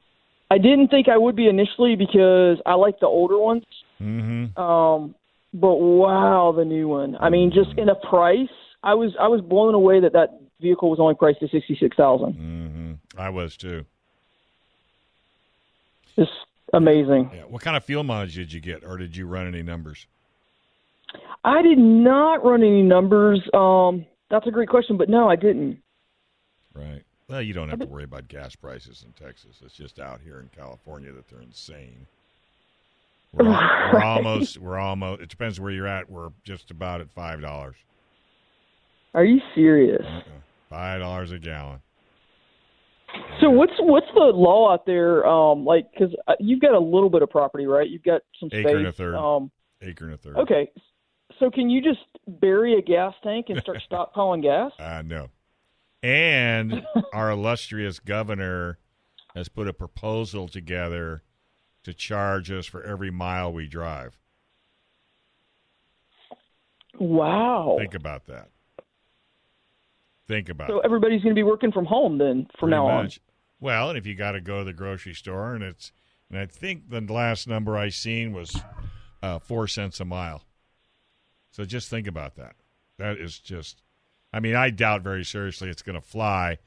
I 0.51 0.59
didn't 0.59 0.89
think 0.89 1.09
I 1.09 1.19
would 1.19 1.35
be 1.35 1.49
initially 1.49 1.97
because 1.97 2.59
I 2.65 2.75
like 2.75 3.01
the 3.01 3.07
older 3.07 3.37
ones. 3.39 3.65
Mm-hmm. 4.01 4.61
Um, 4.61 5.15
but 5.53 5.77
wow, 5.77 6.55
the 6.57 6.65
new 6.65 6.89
one. 6.89 7.17
I 7.19 7.31
mean, 7.31 7.53
just 7.53 7.77
in 7.77 7.89
a 7.89 7.95
price, 7.95 8.49
I 8.83 8.95
was 8.95 9.15
I 9.21 9.29
was 9.29 9.41
blown 9.41 9.75
away 9.75 10.01
that 10.01 10.13
that 10.13 10.41
vehicle 10.61 10.89
was 10.89 11.01
only 11.01 11.15
priced 11.15 11.43
at 11.43 11.51
sixty 11.51 11.77
six 11.81 11.97
thousand. 11.97 12.35
Mm-hmm. 12.35 13.21
I 13.21 13.31
was 13.31 13.57
too. 13.57 13.85
Just 16.17 16.33
amazing. 16.73 17.31
Yeah. 17.35 17.43
What 17.43 17.63
kind 17.63 17.77
of 17.77 17.85
fuel 17.85 18.05
mileage 18.05 18.35
did 18.35 18.53
you 18.53 18.61
get, 18.61 18.85
or 18.85 18.99
did 18.99 19.17
you 19.17 19.27
run 19.27 19.47
any 19.47 19.63
numbers? 19.63 20.07
I 21.45 21.63
did 21.63 21.79
not 21.79 22.45
run 22.45 22.63
any 22.63 22.83
numbers. 22.83 23.41
Um, 23.53 24.07
that's 24.31 24.47
a 24.47 24.51
great 24.51 24.69
question, 24.69 24.97
but 24.97 25.09
no, 25.09 25.29
I 25.29 25.37
didn't. 25.37 25.83
Right. 26.75 27.03
Well, 27.29 27.43
you 27.43 27.53
don't 27.55 27.69
have 27.69 27.81
to 27.81 27.87
worry 27.87 28.05
about 28.05 28.29
gas 28.29 28.55
prices 28.55 29.05
in 29.07 29.13
Texas. 29.13 29.61
It's 29.65 29.75
just 29.75 29.99
out 29.99 30.21
here 30.23 30.41
in 30.41 30.51
California 30.57 31.13
that 31.13 31.29
they're 31.29 31.41
insane. 31.41 32.07
We're, 33.33 33.49
al- 33.49 33.91
we're 33.93 34.03
almost. 34.03 34.59
We're 34.59 34.79
almost. 34.79 35.23
It 35.23 35.29
depends 35.31 35.59
where 35.59 35.71
you're 35.71 35.87
at. 35.87 36.11
We're 36.11 36.31
just 36.45 36.71
about 36.71 37.01
at 37.01 37.11
five 37.11 37.41
dollars. 37.41 37.77
Are 39.15 39.25
you 39.25 39.41
serious? 39.55 40.03
Uh-uh. 40.05 40.23
Five 40.69 41.01
dollars 41.01 41.33
a 41.33 41.39
gallon. 41.39 41.81
So 43.41 43.51
what's 43.51 43.73
what's 43.81 44.07
the 44.15 44.21
law 44.21 44.73
out 44.73 44.87
there? 44.87 45.27
Um, 45.27 45.65
like, 45.65 45.91
because 45.93 46.15
you've 46.39 46.61
got 46.61 46.73
a 46.75 46.79
little 46.81 47.11
bit 47.11 47.23
of 47.23 47.31
property, 47.31 47.67
right? 47.67 47.89
You've 47.89 48.03
got 48.03 48.23
some 48.41 48.49
space. 48.49 48.67
Acre 48.67 48.77
and 48.79 48.87
a 48.87 48.93
third. 48.93 49.15
Um, 49.15 49.51
Acre 49.83 50.05
and 50.07 50.15
a 50.15 50.19
third. 50.19 50.37
okay. 50.37 50.71
So 51.43 51.51
can 51.51 51.69
you 51.69 51.83
just 51.83 51.99
bury 52.29 52.79
a 52.79 52.83
gas 52.83 53.15
tank 53.25 53.47
and 53.49 53.61
start 53.61 53.79
stockpiling 53.91 54.43
gas? 54.43 54.71
Uh, 54.79 55.03
no. 55.05 55.29
And 56.01 56.87
our 57.13 57.33
illustrious 57.33 57.99
governor 57.99 58.79
has 59.35 59.49
put 59.49 59.67
a 59.67 59.73
proposal 59.73 60.47
together 60.47 61.25
to 61.83 61.93
charge 61.93 62.49
us 62.53 62.67
for 62.67 62.85
every 62.85 63.11
mile 63.11 63.53
we 63.53 63.67
drive. 63.67 64.17
Wow. 67.01 67.75
Think 67.77 67.95
about 67.95 68.27
that. 68.27 68.51
Think 70.29 70.49
about 70.49 70.69
it. 70.69 70.73
So 70.75 70.77
that. 70.77 70.85
everybody's 70.85 71.23
going 71.23 71.35
to 71.35 71.39
be 71.39 71.43
working 71.43 71.73
from 71.73 71.87
home 71.87 72.19
then 72.19 72.47
from 72.61 72.71
Pretty 72.71 72.77
now 72.77 72.87
on. 72.87 73.11
Well, 73.59 73.89
and 73.89 73.99
if 73.99 74.07
you 74.07 74.15
got 74.15 74.33
to 74.33 74.41
go 74.41 74.59
to 74.61 74.65
the 74.65 74.73
grocery 74.73 75.15
store, 75.15 75.55
and 75.57 75.65
it's, 75.65 75.91
and 76.31 76.39
I 76.39 76.47
think 76.47 76.89
the 76.89 77.01
last 77.01 77.49
number 77.49 77.77
I 77.77 77.89
seen 77.89 78.33
was 78.33 78.63
uh, 79.25 79.41
four 79.41 79.67
cents 79.67 79.99
a 79.99 80.05
mile. 80.05 80.45
So 81.53 81.65
just 81.65 81.89
think 81.89 82.09
about 82.09 82.35
that. 82.37 82.57
That 82.99 83.19
is 83.19 83.39
just, 83.39 83.83
I 84.33 84.41
mean, 84.41 84.57
I 84.57 84.71
doubt 84.71 85.03
very 85.03 85.25
seriously 85.25 85.69
it's 85.69 85.83
going 85.83 86.01
to 86.01 86.07
fly, 86.07 86.59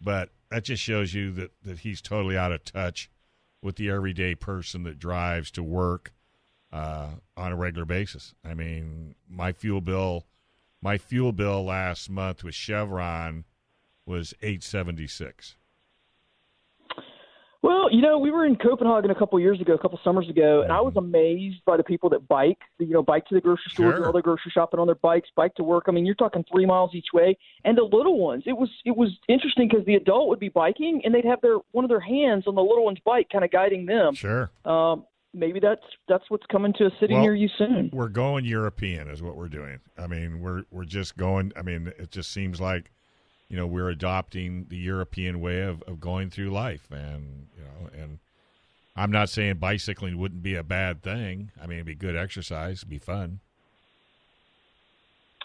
but 0.00 0.30
that 0.50 0.64
just 0.64 0.82
shows 0.82 1.14
you 1.14 1.32
that 1.32 1.52
that 1.64 1.78
he's 1.78 2.02
totally 2.02 2.36
out 2.36 2.52
of 2.52 2.64
touch 2.64 3.10
with 3.62 3.76
the 3.76 3.90
everyday 3.90 4.34
person 4.34 4.82
that 4.82 4.98
drives 4.98 5.50
to 5.52 5.62
work 5.62 6.12
uh, 6.72 7.10
on 7.36 7.52
a 7.52 7.56
regular 7.56 7.86
basis. 7.86 8.34
I 8.44 8.54
mean, 8.54 9.14
my 9.28 9.52
fuel 9.52 9.80
bill, 9.80 10.26
my 10.82 10.98
fuel 10.98 11.32
bill 11.32 11.64
last 11.64 12.10
month 12.10 12.44
with 12.44 12.54
Chevron 12.54 13.44
was 14.04 14.34
eight 14.42 14.62
seventy 14.62 15.06
six. 15.06 15.56
Well, 17.64 17.90
you 17.90 18.02
know, 18.02 18.18
we 18.18 18.30
were 18.30 18.44
in 18.44 18.56
Copenhagen 18.56 19.10
a 19.10 19.14
couple 19.14 19.40
years 19.40 19.58
ago, 19.58 19.72
a 19.72 19.78
couple 19.78 19.98
summers 20.04 20.28
ago, 20.28 20.60
and 20.60 20.70
I 20.70 20.82
was 20.82 20.92
amazed 20.96 21.64
by 21.64 21.78
the 21.78 21.82
people 21.82 22.10
that 22.10 22.28
bike. 22.28 22.58
You 22.78 22.88
know, 22.88 23.02
bike 23.02 23.24
to 23.28 23.34
the 23.34 23.40
grocery 23.40 23.70
store, 23.72 23.92
Sure. 23.92 23.98
do 24.00 24.04
all 24.04 24.12
their 24.12 24.20
grocery 24.20 24.52
shopping 24.52 24.78
on 24.78 24.86
their 24.86 24.96
bikes, 24.96 25.30
bike 25.34 25.54
to 25.54 25.64
work. 25.64 25.84
I 25.88 25.92
mean, 25.92 26.04
you're 26.04 26.14
talking 26.14 26.44
three 26.52 26.66
miles 26.66 26.90
each 26.94 27.14
way, 27.14 27.38
and 27.64 27.78
the 27.78 27.84
little 27.84 28.18
ones. 28.18 28.42
It 28.44 28.52
was 28.52 28.68
it 28.84 28.94
was 28.94 29.18
interesting 29.28 29.66
because 29.66 29.86
the 29.86 29.94
adult 29.94 30.28
would 30.28 30.40
be 30.40 30.50
biking, 30.50 31.00
and 31.06 31.14
they'd 31.14 31.24
have 31.24 31.40
their 31.40 31.56
one 31.72 31.86
of 31.86 31.88
their 31.88 32.00
hands 32.00 32.46
on 32.46 32.54
the 32.54 32.62
little 32.62 32.84
one's 32.84 33.00
bike, 33.02 33.28
kind 33.32 33.46
of 33.46 33.50
guiding 33.50 33.86
them. 33.86 34.14
Sure. 34.14 34.50
Um, 34.66 35.06
maybe 35.32 35.58
that's 35.58 35.84
that's 36.06 36.24
what's 36.28 36.44
coming 36.52 36.74
to 36.74 36.84
a 36.84 36.90
city 37.00 37.14
Well, 37.14 37.22
near 37.22 37.34
you 37.34 37.48
soon. 37.56 37.88
We're 37.94 38.08
going 38.08 38.44
European, 38.44 39.08
is 39.08 39.22
what 39.22 39.36
we're 39.36 39.48
doing. 39.48 39.80
I 39.96 40.06
mean, 40.06 40.40
we're 40.42 40.64
we're 40.70 40.84
just 40.84 41.16
going. 41.16 41.50
I 41.56 41.62
mean, 41.62 41.90
it 41.98 42.10
just 42.10 42.30
seems 42.30 42.60
like, 42.60 42.90
you 43.48 43.56
know, 43.56 43.66
we're 43.66 43.90
adopting 43.90 44.66
the 44.68 44.76
European 44.76 45.40
way 45.40 45.60
of, 45.62 45.82
of 45.82 46.00
going 46.00 46.30
through 46.30 46.50
life, 46.50 46.88
and 46.90 47.46
you 47.56 47.64
know, 47.64 48.02
and 48.02 48.18
I'm 48.96 49.10
not 49.10 49.28
saying 49.28 49.56
bicycling 49.56 50.18
wouldn't 50.18 50.42
be 50.42 50.54
a 50.54 50.62
bad 50.62 51.02
thing. 51.02 51.50
I 51.60 51.66
mean, 51.66 51.78
it'd 51.78 51.86
be 51.86 51.94
good 51.94 52.16
exercise, 52.16 52.78
it'd 52.78 52.88
be 52.88 52.98
fun. 52.98 53.40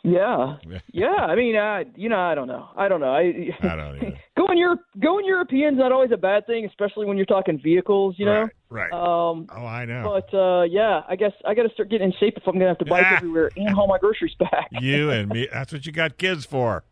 Yeah, 0.04 0.58
yeah. 0.92 1.08
I 1.08 1.36
mean, 1.36 1.56
uh, 1.56 1.84
you 1.96 2.10
know, 2.10 2.20
I 2.20 2.36
don't 2.36 2.48
know. 2.48 2.70
I 2.76 2.88
don't 2.88 3.02
know. 3.02 3.14
I, 3.14 3.50
I 3.62 3.76
don't 3.76 3.98
either. 3.98 4.20
going 4.38 4.58
Europe, 4.58 4.82
going 5.00 5.26
European's 5.26 5.78
not 5.78 5.92
always 5.92 6.12
a 6.12 6.18
bad 6.18 6.48
thing, 6.48 6.66
especially 6.66 7.06
when 7.06 7.18
you're 7.18 7.26
talking 7.26 7.60
vehicles. 7.62 8.16
You 8.18 8.26
know. 8.26 8.50
right, 8.70 8.92
right. 8.92 8.94
Um, 8.94 9.48
oh, 9.56 9.66
I 9.66 9.86
know. 9.86 10.04
But 10.04 10.38
uh, 10.38 10.64
yeah, 10.64 11.02
I 11.08 11.16
guess 11.16 11.34
I 11.46 11.54
got 11.54 11.64
to 11.64 11.70
start 11.74 11.90
getting 11.90 12.08
in 12.08 12.14
shape 12.20 12.38
if 12.38 12.44
I'm 12.48 12.54
gonna 12.54 12.68
have 12.68 12.78
to 12.80 12.86
bike 12.86 13.06
everywhere 13.12 13.52
and 13.56 13.70
haul 13.70 13.88
my 13.88 13.98
groceries 13.98 14.36
back. 14.40 14.70
you 14.72 15.10
and 15.10 15.30
me. 15.30 15.48
That's 15.52 15.74
what 15.74 15.86
you 15.86 15.92
got 15.92 16.18
kids 16.18 16.46
for. 16.46 16.84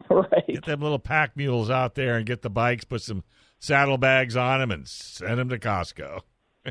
right. 0.10 0.46
Get 0.46 0.64
them 0.64 0.80
little 0.80 0.98
pack 0.98 1.36
mules 1.36 1.70
out 1.70 1.94
there 1.94 2.16
and 2.16 2.26
get 2.26 2.42
the 2.42 2.50
bikes, 2.50 2.84
put 2.84 3.02
some 3.02 3.24
saddlebags 3.58 4.36
on 4.36 4.60
them, 4.60 4.70
and 4.70 4.86
send 4.86 5.38
them 5.38 5.48
to 5.48 5.58
Costco. 5.58 6.20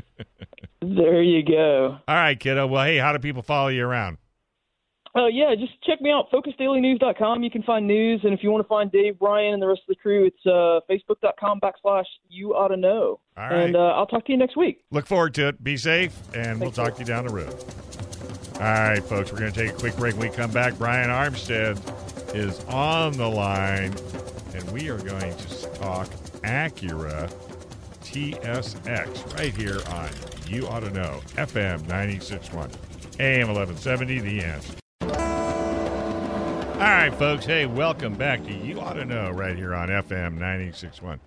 There 0.80 1.20
you 1.22 1.42
go. 1.44 1.98
All 2.06 2.14
right, 2.14 2.38
kiddo. 2.38 2.66
Well, 2.66 2.84
hey, 2.84 2.98
how 2.98 3.12
do 3.12 3.18
people 3.18 3.42
follow 3.42 3.68
you 3.68 3.84
around? 3.84 4.18
Uh, 5.16 5.26
yeah, 5.26 5.54
just 5.58 5.72
check 5.82 6.00
me 6.00 6.10
out, 6.10 6.30
focusdailynews.com. 6.30 7.42
You 7.42 7.50
can 7.50 7.62
find 7.64 7.86
news, 7.86 8.20
and 8.22 8.32
if 8.32 8.42
you 8.42 8.50
want 8.50 8.62
to 8.62 8.68
find 8.68 8.92
Dave, 8.92 9.18
Brian, 9.18 9.54
and 9.54 9.62
the 9.62 9.66
rest 9.66 9.80
of 9.88 9.88
the 9.88 9.96
crew, 9.96 10.26
it's 10.26 10.46
uh, 10.46 10.80
facebook.com 10.88 11.60
backslash 11.60 12.04
you 12.28 12.54
ought 12.54 12.68
to 12.68 12.76
know. 12.76 13.18
All 13.36 13.48
right. 13.48 13.64
And 13.64 13.76
uh, 13.76 13.80
I'll 13.80 14.06
talk 14.06 14.24
to 14.26 14.32
you 14.32 14.38
next 14.38 14.56
week. 14.56 14.84
Look 14.92 15.06
forward 15.06 15.34
to 15.34 15.48
it. 15.48 15.64
Be 15.64 15.76
safe, 15.76 16.14
and 16.34 16.60
we'll 16.60 16.70
talk 16.70 16.94
to 16.94 17.00
you 17.00 17.06
down 17.06 17.26
the 17.26 17.32
road. 17.32 17.52
All 18.54 18.60
right, 18.60 19.02
folks, 19.02 19.32
we're 19.32 19.40
going 19.40 19.52
to 19.52 19.60
take 19.60 19.72
a 19.72 19.78
quick 19.78 19.96
break. 19.96 20.16
When 20.16 20.30
we 20.30 20.36
come 20.36 20.52
back, 20.52 20.78
Brian 20.78 21.10
Armstead 21.10 21.76
is 22.34 22.62
on 22.64 23.12
the 23.12 23.28
line, 23.28 23.94
and 24.54 24.70
we 24.70 24.88
are 24.90 24.98
going 24.98 25.34
to 25.34 25.66
talk 25.74 26.08
Acura 26.42 27.32
TSX 28.02 29.36
right 29.38 29.54
here 29.54 29.80
on 29.90 30.10
You 30.46 30.66
Auto 30.66 30.88
Know, 30.90 31.20
FM 31.36 31.80
96.1, 31.82 33.20
AM 33.20 33.48
1170, 33.48 34.20
The 34.20 34.40
Answer. 34.44 34.74
All 36.74 36.84
right, 36.84 37.14
folks. 37.14 37.44
Hey, 37.44 37.66
welcome 37.66 38.14
back 38.14 38.44
to 38.44 38.52
You 38.52 38.78
Auto 38.80 39.04
Know 39.04 39.30
right 39.30 39.56
here 39.56 39.74
on 39.74 39.88
FM 39.88 40.38
96.1, 40.38 41.18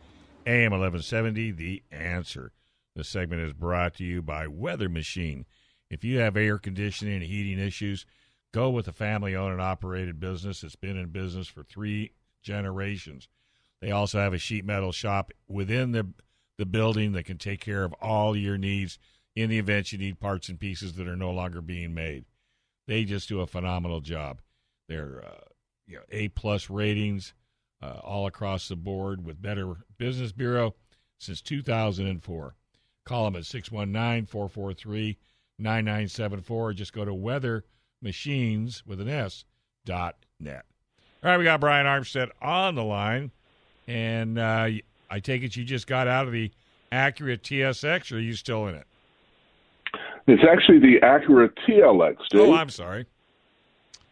AM 0.46 0.72
1170, 0.72 1.52
The 1.52 1.84
Answer. 1.92 2.52
This 2.96 3.10
segment 3.10 3.42
is 3.42 3.54
brought 3.54 3.96
to 3.96 4.04
you 4.04 4.22
by 4.22 4.48
Weather 4.48 4.90
Machine. 4.90 5.46
If 5.90 6.04
you 6.04 6.20
have 6.20 6.38
air 6.38 6.58
conditioning 6.58 7.16
and 7.16 7.24
heating 7.24 7.60
issues, 7.60 8.06
go 8.52 8.70
with 8.70 8.88
a 8.88 8.94
family 8.94 9.36
owned 9.36 9.54
and 9.54 9.62
operated 9.62 10.20
business 10.20 10.62
that's 10.62 10.76
been 10.76 10.98
in 10.98 11.08
business 11.08 11.48
for 11.48 11.64
three 11.64 12.12
generations. 12.44 13.28
They 13.82 13.92
also 13.92 14.20
have 14.20 14.34
a 14.34 14.38
sheet 14.38 14.66
metal 14.66 14.92
shop 14.92 15.32
within 15.48 15.92
the, 15.92 16.08
the 16.58 16.66
building 16.66 17.14
that 17.14 17.26
can 17.26 17.38
take 17.38 17.62
care 17.62 17.84
of 17.84 17.94
all 18.02 18.36
your 18.36 18.58
needs 18.58 19.00
in 19.36 19.50
the 19.50 19.60
event 19.60 19.92
you 19.92 19.98
need 19.98 20.20
parts 20.20 20.50
and 20.50 20.60
pieces 20.60 20.94
that 20.94 21.08
are 21.08 21.16
no 21.16 21.32
longer 21.32 21.62
being 21.62 21.94
made. 21.94 22.26
They 22.88 23.06
just 23.06 23.30
do 23.30 23.40
a 23.40 23.48
phenomenal 23.48 24.02
job. 24.02 24.42
They're 24.88 25.24
uh, 25.26 25.46
you 25.88 25.96
know, 25.96 26.04
A 26.12 26.28
plus 26.30 26.70
ratings 26.70 27.34
uh, 27.82 28.00
all 28.04 28.28
across 28.28 28.68
the 28.68 28.76
board 28.76 29.26
with 29.26 29.42
Better 29.42 29.76
Business 29.98 30.32
Bureau 30.32 30.76
since 31.20 31.42
2004. 31.42 32.56
Call 33.06 33.26
them 33.26 33.36
at 33.36 33.46
619 33.46 34.26
443 34.26 35.18
9974 35.58 36.74
just 36.74 36.94
go 36.94 37.06
to 37.06 37.14
Weather 37.14 37.64
Machines 38.02 38.84
with 38.86 39.00
an 39.00 39.10
S 39.10 39.46
dot 39.86 40.16
net. 40.40 40.66
All 41.24 41.30
right, 41.30 41.38
we 41.38 41.44
got 41.44 41.60
Brian 41.60 41.86
Armstead 41.86 42.30
on 42.42 42.76
the 42.76 42.84
line. 42.84 43.32
And 43.88 44.40
uh, 44.40 44.70
I 45.10 45.20
take 45.20 45.44
it 45.44 45.56
you 45.56 45.64
just 45.64 45.88
got 45.88 46.08
out 46.08 46.26
of 46.26 46.34
the 46.34 46.52
Acura 46.92 47.38
TSX, 47.38 48.12
or 48.12 48.16
are 48.16 48.20
you 48.20 48.34
still 48.34 48.68
in 48.68 48.76
it? 48.76 48.88
It's 50.28 50.44
actually 50.50 50.80
the 50.80 51.00
Acura 51.04 51.50
TLX. 51.68 52.16
Dave. 52.30 52.42
Oh, 52.42 52.54
I'm 52.54 52.70
sorry. 52.70 53.06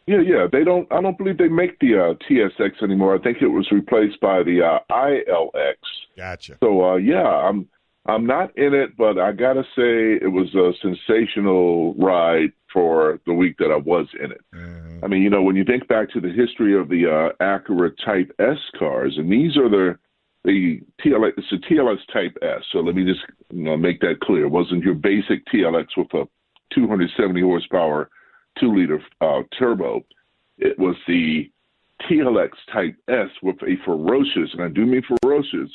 Yeah, 0.08 0.22
yeah. 0.22 0.48
They 0.52 0.64
don't. 0.64 0.92
I 0.92 1.02
don't 1.02 1.18
believe 1.18 1.38
they 1.38 1.48
make 1.48 1.80
the 1.80 1.96
uh, 1.96 2.14
TSX 2.30 2.82
anymore. 2.84 3.16
I 3.16 3.20
think 3.20 3.42
it 3.42 3.48
was 3.48 3.68
replaced 3.72 4.20
by 4.20 4.44
the 4.44 4.62
uh, 4.64 4.80
ILX. 4.92 5.76
Gotcha. 6.18 6.58
So 6.64 6.84
uh, 6.84 6.96
yeah, 6.96 7.28
I'm 7.28 7.68
I'm 8.08 8.26
not 8.26 8.58
in 8.58 8.74
it, 8.74 8.98
but 8.98 9.20
I 9.20 9.32
gotta 9.34 9.64
say 9.76 10.18
it 10.20 10.32
was 10.32 10.54
a 10.56 10.74
sensational 10.82 11.94
ride 11.94 12.52
for 12.72 13.20
the 13.26 13.34
week 13.34 13.58
that 13.58 13.72
I 13.72 13.78
was 13.78 14.08
in 14.20 14.32
it. 14.32 14.42
Mhm. 14.54 15.04
I 15.04 15.08
mean, 15.08 15.22
you 15.22 15.30
know, 15.30 15.42
when 15.42 15.56
you 15.56 15.64
think 15.64 15.88
back 15.88 16.10
to 16.12 16.20
the 16.22 16.30
history 16.32 16.78
of 16.78 16.90
the 16.90 17.06
uh, 17.08 17.32
Acura 17.44 17.92
Type 18.04 18.32
S 18.40 18.60
cars, 18.78 19.18
and 19.18 19.32
these 19.32 19.58
are 19.58 19.70
the 19.70 19.98
the 20.46 20.82
TLX. 21.02 21.34
It's 21.38 21.52
a 21.52 21.58
TLX 21.58 21.98
Type 22.14 22.38
S. 22.42 22.64
So 22.72 22.80
let 22.80 22.96
me 22.96 23.04
just 23.04 23.22
you 23.52 23.64
know, 23.64 23.76
make 23.78 24.00
that 24.02 24.22
clear. 24.22 24.46
It 24.46 24.50
wasn't 24.50 24.84
your 24.84 24.94
basic 24.94 25.46
TLX 25.48 25.98
with 25.98 26.14
a 26.14 26.28
270 26.74 27.42
horsepower 27.42 28.10
two 28.58 28.74
liter 28.76 29.02
uh, 29.22 29.42
turbo. 29.58 30.04
It 30.58 30.78
was 30.80 30.96
the 31.08 31.50
TLX 32.10 32.52
Type 32.72 32.96
S 33.10 33.30
with 33.42 33.58
a 33.64 33.76
ferocious, 33.86 34.54
and 34.54 34.62
I 34.64 34.70
do 34.70 34.86
mean 34.86 35.04
ferocious, 35.22 35.70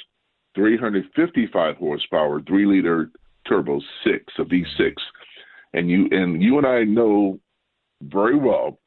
355 0.55 1.77
horsepower, 1.77 2.41
three 2.43 2.67
liter 2.67 3.11
turbo 3.47 3.81
six, 4.05 4.33
a 4.39 4.45
V6. 4.45 4.95
And 5.75 5.91
you 5.91 6.09
and 6.11 6.43
you 6.43 6.57
and 6.57 6.67
I 6.67 6.85
know 6.85 7.39
very 8.03 8.37
well 8.37 8.79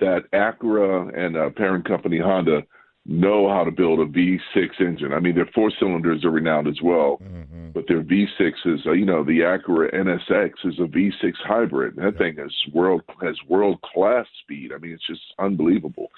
that 0.00 0.30
Acura 0.32 1.16
and 1.16 1.36
uh, 1.36 1.50
parent 1.50 1.86
company 1.86 2.18
Honda 2.18 2.62
know 3.06 3.48
how 3.48 3.64
to 3.64 3.70
build 3.70 3.98
a 4.00 4.06
V6 4.06 4.80
engine. 4.80 5.12
I 5.12 5.20
mean, 5.20 5.34
their 5.34 5.48
four 5.54 5.72
cylinders 5.78 6.24
are 6.24 6.30
renowned 6.30 6.68
as 6.68 6.80
well. 6.82 7.18
Mhm. 7.22 7.72
but 7.72 7.86
their 7.86 8.02
V6 8.02 8.66
is, 8.66 8.80
uh, 8.84 8.92
you 8.92 9.06
know, 9.06 9.22
the 9.22 9.40
Acura 9.40 9.94
NSX 9.94 10.50
is 10.64 10.78
a 10.80 10.86
V6 10.86 11.36
hybrid. 11.38 11.94
That 11.96 12.18
thing 12.18 12.36
is 12.38 12.52
world 12.74 13.02
has 13.22 13.36
world 13.48 13.80
class 13.82 14.26
speed. 14.42 14.72
I 14.74 14.78
mean, 14.78 14.92
it's 14.92 15.06
just 15.06 15.22
unbelievable. 15.38 16.10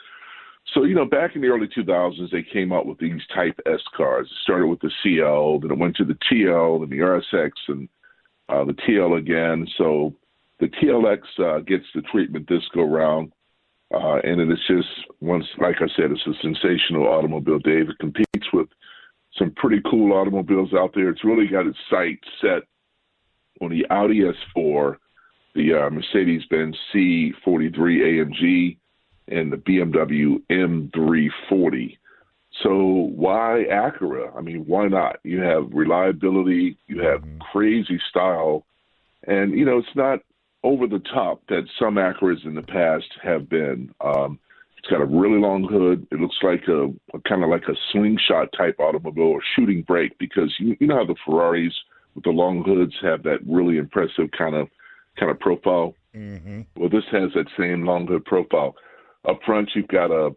So, 0.72 0.84
you 0.84 0.94
know, 0.94 1.04
back 1.04 1.34
in 1.36 1.42
the 1.42 1.48
early 1.48 1.68
2000s, 1.68 2.30
they 2.30 2.42
came 2.42 2.72
out 2.72 2.86
with 2.86 2.98
these 2.98 3.20
Type 3.34 3.60
S 3.66 3.82
cars. 3.94 4.28
It 4.30 4.36
started 4.42 4.68
with 4.68 4.80
the 4.80 4.90
CL, 5.02 5.60
then 5.60 5.72
it 5.72 5.78
went 5.78 5.96
to 5.96 6.04
the 6.04 6.16
TL, 6.30 6.80
then 6.80 6.90
the 6.90 7.00
RSX, 7.04 7.50
and 7.68 7.88
uh, 8.48 8.64
the 8.64 8.74
TL 8.74 9.18
again. 9.18 9.66
So 9.78 10.14
the 10.60 10.68
TLX 10.68 11.20
uh, 11.38 11.60
gets 11.60 11.84
the 11.94 12.02
treatment 12.02 12.48
this 12.48 12.62
go 12.74 12.82
round. 12.82 13.32
Uh, 13.92 14.20
and 14.24 14.40
it 14.40 14.50
is 14.50 14.58
just 14.66 14.88
once, 15.20 15.44
like 15.58 15.76
I 15.80 15.88
said, 15.96 16.10
it's 16.10 16.26
a 16.26 16.32
sensational 16.40 17.06
automobile. 17.06 17.58
Dave 17.58 17.90
it 17.90 17.98
competes 17.98 18.46
with 18.52 18.68
some 19.38 19.52
pretty 19.56 19.82
cool 19.90 20.12
automobiles 20.12 20.72
out 20.72 20.92
there. 20.94 21.10
It's 21.10 21.24
really 21.24 21.46
got 21.46 21.66
its 21.66 21.78
sights 21.90 22.26
set 22.40 22.62
on 23.60 23.70
the 23.70 23.84
Audi 23.90 24.22
S4, 24.56 24.96
the 25.54 25.74
uh, 25.74 25.90
Mercedes-Benz 25.90 26.76
C43 26.94 27.74
AMG, 27.74 28.76
and 29.28 29.52
the 29.52 29.56
BMW 29.56 30.40
M340. 30.50 31.98
So 32.62 32.68
why 33.22 33.64
Acura? 33.70 34.36
I 34.36 34.40
mean, 34.40 34.64
why 34.66 34.88
not? 34.88 35.20
You 35.22 35.40
have 35.42 35.68
reliability, 35.72 36.76
you 36.88 37.02
have 37.02 37.20
mm-hmm. 37.20 37.38
crazy 37.52 38.00
style, 38.10 38.66
and 39.28 39.52
you 39.52 39.64
know 39.64 39.78
it's 39.78 39.94
not 39.94 40.18
over 40.64 40.88
the 40.88 40.98
top 41.14 41.40
that 41.48 41.62
some 41.78 41.94
Acuras 41.94 42.44
in 42.44 42.56
the 42.56 42.62
past 42.62 43.06
have 43.22 43.48
been. 43.48 43.94
Um, 44.00 44.40
it's 44.76 44.88
got 44.88 45.00
a 45.00 45.06
really 45.06 45.38
long 45.38 45.62
hood. 45.62 46.04
It 46.10 46.18
looks 46.18 46.38
like 46.42 46.66
a, 46.66 46.86
a 47.14 47.20
kind 47.28 47.44
of 47.44 47.50
like 47.50 47.68
a 47.68 47.76
slingshot 47.92 48.48
type 48.56 48.80
automobile 48.80 49.26
or 49.26 49.40
shooting 49.54 49.82
brake 49.82 50.18
because 50.18 50.52
you, 50.58 50.76
you 50.80 50.88
know 50.88 50.96
how 50.96 51.06
the 51.06 51.14
Ferraris 51.24 51.74
with 52.16 52.24
the 52.24 52.30
long 52.30 52.64
hoods 52.64 52.94
have 53.02 53.22
that 53.22 53.38
really 53.46 53.76
impressive 53.76 54.30
kind 54.36 54.56
of 54.56 54.66
kind 55.16 55.30
of 55.30 55.38
profile. 55.38 55.94
Mm-hmm. 56.12 56.62
Well, 56.76 56.88
this 56.88 57.04
has 57.12 57.30
that 57.36 57.46
same 57.56 57.86
long 57.86 58.08
hood 58.08 58.24
profile. 58.24 58.74
Up 59.28 59.38
front, 59.46 59.70
you've 59.76 59.86
got 59.86 60.10
a 60.10 60.30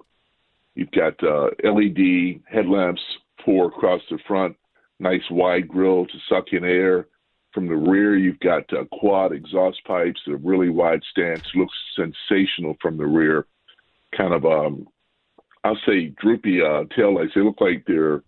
you've 0.75 0.91
got 0.91 1.21
uh, 1.23 1.49
LED 1.63 2.41
headlamps 2.45 3.01
four 3.43 3.67
across 3.67 4.01
the 4.09 4.19
front, 4.27 4.55
nice 4.99 5.21
wide 5.29 5.67
grill 5.67 6.05
to 6.05 6.17
suck 6.29 6.45
in 6.51 6.63
air. 6.63 7.07
From 7.53 7.67
the 7.67 7.75
rear, 7.75 8.17
you've 8.17 8.39
got 8.41 8.71
uh, 8.73 8.83
quad 8.91 9.31
exhaust 9.31 9.79
pipes, 9.85 10.19
a 10.27 10.35
really 10.35 10.69
wide 10.69 11.01
stance, 11.09 11.43
looks 11.55 11.73
sensational 11.95 12.75
from 12.81 12.97
the 12.97 13.05
rear. 13.05 13.45
Kind 14.15 14.33
of, 14.33 14.45
um, 14.45 14.88
I'll 15.63 15.79
say, 15.85 16.13
droopy 16.21 16.61
uh, 16.61 16.83
tail 16.95 17.15
lights. 17.15 17.31
They 17.33 17.41
look 17.41 17.61
like 17.61 17.85
they're, 17.88 18.23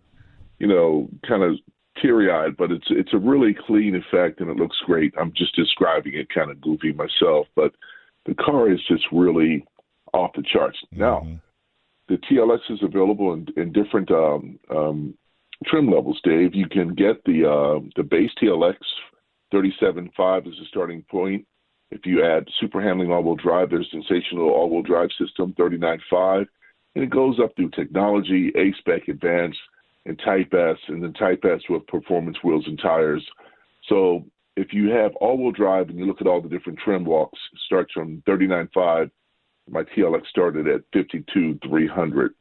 you 0.58 0.66
know, 0.66 1.10
kind 1.28 1.42
of 1.42 1.56
teary-eyed, 2.00 2.56
but 2.56 2.70
it's 2.70 2.86
it's 2.90 3.12
a 3.12 3.18
really 3.18 3.54
clean 3.66 3.94
effect 3.94 4.40
and 4.40 4.48
it 4.48 4.56
looks 4.56 4.76
great. 4.86 5.12
I'm 5.20 5.32
just 5.36 5.54
describing 5.54 6.14
it 6.14 6.28
kind 6.34 6.50
of 6.50 6.60
goofy 6.60 6.92
myself, 6.92 7.46
but 7.54 7.74
the 8.24 8.34
car 8.34 8.70
is 8.70 8.80
just 8.88 9.04
really 9.12 9.66
off 10.14 10.30
the 10.34 10.42
charts. 10.42 10.78
Mm-hmm. 10.86 11.00
Now, 11.00 11.26
the 12.08 12.16
TLX 12.16 12.60
is 12.70 12.80
available 12.82 13.32
in, 13.34 13.46
in 13.56 13.72
different 13.72 14.10
um, 14.10 14.58
um, 14.70 15.14
trim 15.66 15.90
levels. 15.90 16.20
Dave, 16.24 16.54
you 16.54 16.68
can 16.68 16.94
get 16.94 17.22
the 17.24 17.48
uh, 17.48 17.80
the 17.96 18.02
base 18.02 18.30
TLX 18.42 18.76
37.5 19.52 20.46
as 20.46 20.52
a 20.54 20.66
starting 20.68 21.04
point. 21.10 21.46
If 21.90 22.04
you 22.04 22.22
add 22.24 22.46
super 22.60 22.82
handling 22.82 23.10
all-wheel 23.10 23.36
drive, 23.36 23.70
there's 23.70 23.86
a 23.86 24.02
sensational 24.02 24.50
all-wheel 24.50 24.82
drive 24.82 25.08
system 25.18 25.54
39.5, 25.58 26.46
and 26.94 27.04
it 27.04 27.10
goes 27.10 27.38
up 27.42 27.56
through 27.56 27.70
technology, 27.70 28.52
A-Spec 28.56 29.08
Advanced, 29.08 29.58
and 30.04 30.20
Type 30.22 30.52
S, 30.52 30.76
and 30.88 31.02
then 31.02 31.14
Type 31.14 31.44
S 31.44 31.60
with 31.70 31.86
performance 31.86 32.36
wheels 32.44 32.64
and 32.66 32.78
tires. 32.78 33.26
So 33.88 34.26
if 34.56 34.72
you 34.72 34.90
have 34.90 35.14
all-wheel 35.16 35.52
drive 35.52 35.88
and 35.88 35.98
you 35.98 36.04
look 36.04 36.20
at 36.20 36.26
all 36.26 36.42
the 36.42 36.48
different 36.48 36.78
trim 36.78 37.04
walks, 37.04 37.38
starts 37.64 37.92
from 37.94 38.22
39.5 38.28 39.10
my 39.70 39.82
TLX 39.82 40.26
started 40.28 40.66
at 40.66 40.82
52,300. 40.92 42.34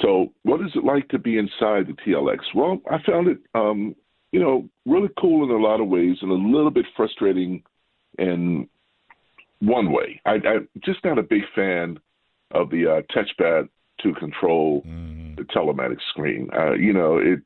So, 0.00 0.32
what 0.42 0.60
is 0.60 0.70
it 0.74 0.84
like 0.84 1.08
to 1.08 1.18
be 1.18 1.38
inside 1.38 1.86
the 1.86 1.96
TLX? 2.06 2.38
Well, 2.54 2.80
I 2.90 2.98
found 3.06 3.28
it, 3.28 3.38
um, 3.54 3.96
you 4.30 4.40
know, 4.40 4.68
really 4.84 5.08
cool 5.18 5.44
in 5.44 5.50
a 5.50 5.62
lot 5.62 5.80
of 5.80 5.88
ways, 5.88 6.18
and 6.20 6.30
a 6.30 6.34
little 6.34 6.70
bit 6.70 6.84
frustrating 6.96 7.62
in 8.18 8.68
one 9.60 9.90
way. 9.90 10.20
I, 10.26 10.34
am 10.34 10.68
just 10.84 11.02
not 11.04 11.18
a 11.18 11.22
big 11.22 11.42
fan 11.54 11.98
of 12.50 12.70
the 12.70 12.86
uh, 12.86 13.16
touchpad 13.16 13.68
to 14.02 14.14
control 14.14 14.82
mm. 14.86 15.36
the 15.36 15.44
telematic 15.44 15.98
screen. 16.10 16.50
Uh, 16.56 16.74
you 16.74 16.92
know, 16.92 17.18
it 17.18 17.40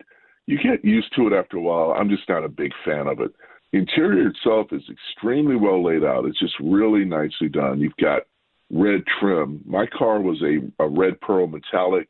you 0.47 0.59
get 0.59 0.85
used 0.85 1.15
to 1.15 1.29
it 1.29 1.33
after 1.33 1.57
a 1.57 1.61
while. 1.61 1.93
I'm 1.93 2.09
just 2.09 2.29
not 2.29 2.45
a 2.45 2.49
big 2.49 2.73
fan 2.85 3.07
of 3.07 3.21
it. 3.21 3.33
The 3.73 3.79
interior 3.79 4.29
itself 4.29 4.69
is 4.73 4.83
extremely 4.91 5.55
well 5.55 5.85
laid 5.85 6.03
out. 6.03 6.25
It's 6.25 6.41
just 6.41 6.55
really 6.61 7.05
nicely 7.05 7.49
done. 7.49 7.79
You've 7.79 7.97
got 7.97 8.23
red 8.71 9.03
trim. 9.19 9.61
My 9.67 9.87
car 9.87 10.21
was 10.21 10.43
a, 10.43 10.83
a 10.83 10.89
red 10.89 11.21
pearl 11.21 11.47
metallic, 11.47 12.09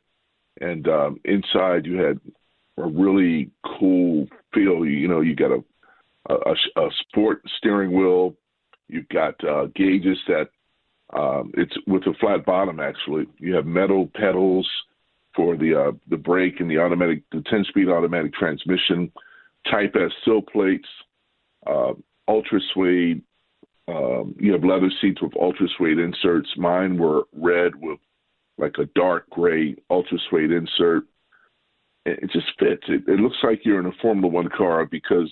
and 0.59 0.87
um, 0.87 1.19
inside 1.25 1.85
you 1.85 1.97
had 1.97 2.19
a 2.77 2.87
really 2.87 3.51
cool 3.79 4.27
feel. 4.53 4.85
You, 4.85 5.07
know, 5.07 5.21
you 5.21 5.35
got 5.35 5.51
a, 5.51 5.63
a, 6.29 6.81
a 6.81 6.89
sport 6.99 7.41
steering 7.57 7.91
wheel. 7.91 8.35
You've 8.87 9.09
got 9.09 9.35
uh, 9.43 9.67
gauges 9.75 10.17
that 10.27 10.49
um, 11.17 11.51
it's 11.55 11.75
with 11.87 12.03
a 12.03 12.13
flat 12.19 12.45
bottom. 12.45 12.79
Actually, 12.79 13.25
you 13.37 13.55
have 13.55 13.65
metal 13.65 14.09
pedals 14.15 14.69
for 15.35 15.57
the 15.57 15.79
uh, 15.79 15.91
the 16.09 16.17
brake 16.17 16.59
and 16.59 16.69
the 16.69 16.77
automatic, 16.77 17.23
the 17.31 17.39
10-speed 17.39 17.89
automatic 17.89 18.33
transmission. 18.33 19.11
Type 19.69 19.95
S 19.95 20.11
sill 20.25 20.41
plates, 20.41 20.87
uh, 21.67 21.93
ultra 22.27 22.59
suede 22.73 23.21
um, 23.87 24.35
you 24.39 24.51
have 24.53 24.63
leather 24.63 24.91
seats 25.01 25.21
with 25.21 25.33
ultra 25.39 25.67
suede 25.77 25.99
inserts. 25.99 26.49
Mine 26.57 26.97
were 26.97 27.23
red 27.33 27.75
with 27.75 27.99
like 28.57 28.75
a 28.77 28.85
dark 28.95 29.29
gray 29.29 29.75
ultra 29.89 30.17
suede 30.29 30.51
insert. 30.51 31.03
It 32.05 32.31
just 32.31 32.47
fits. 32.57 32.83
It, 32.87 33.03
it 33.07 33.19
looks 33.19 33.37
like 33.43 33.61
you're 33.63 33.79
in 33.79 33.85
a 33.85 33.91
Formula 34.01 34.27
One 34.27 34.49
car 34.49 34.85
because, 34.85 35.31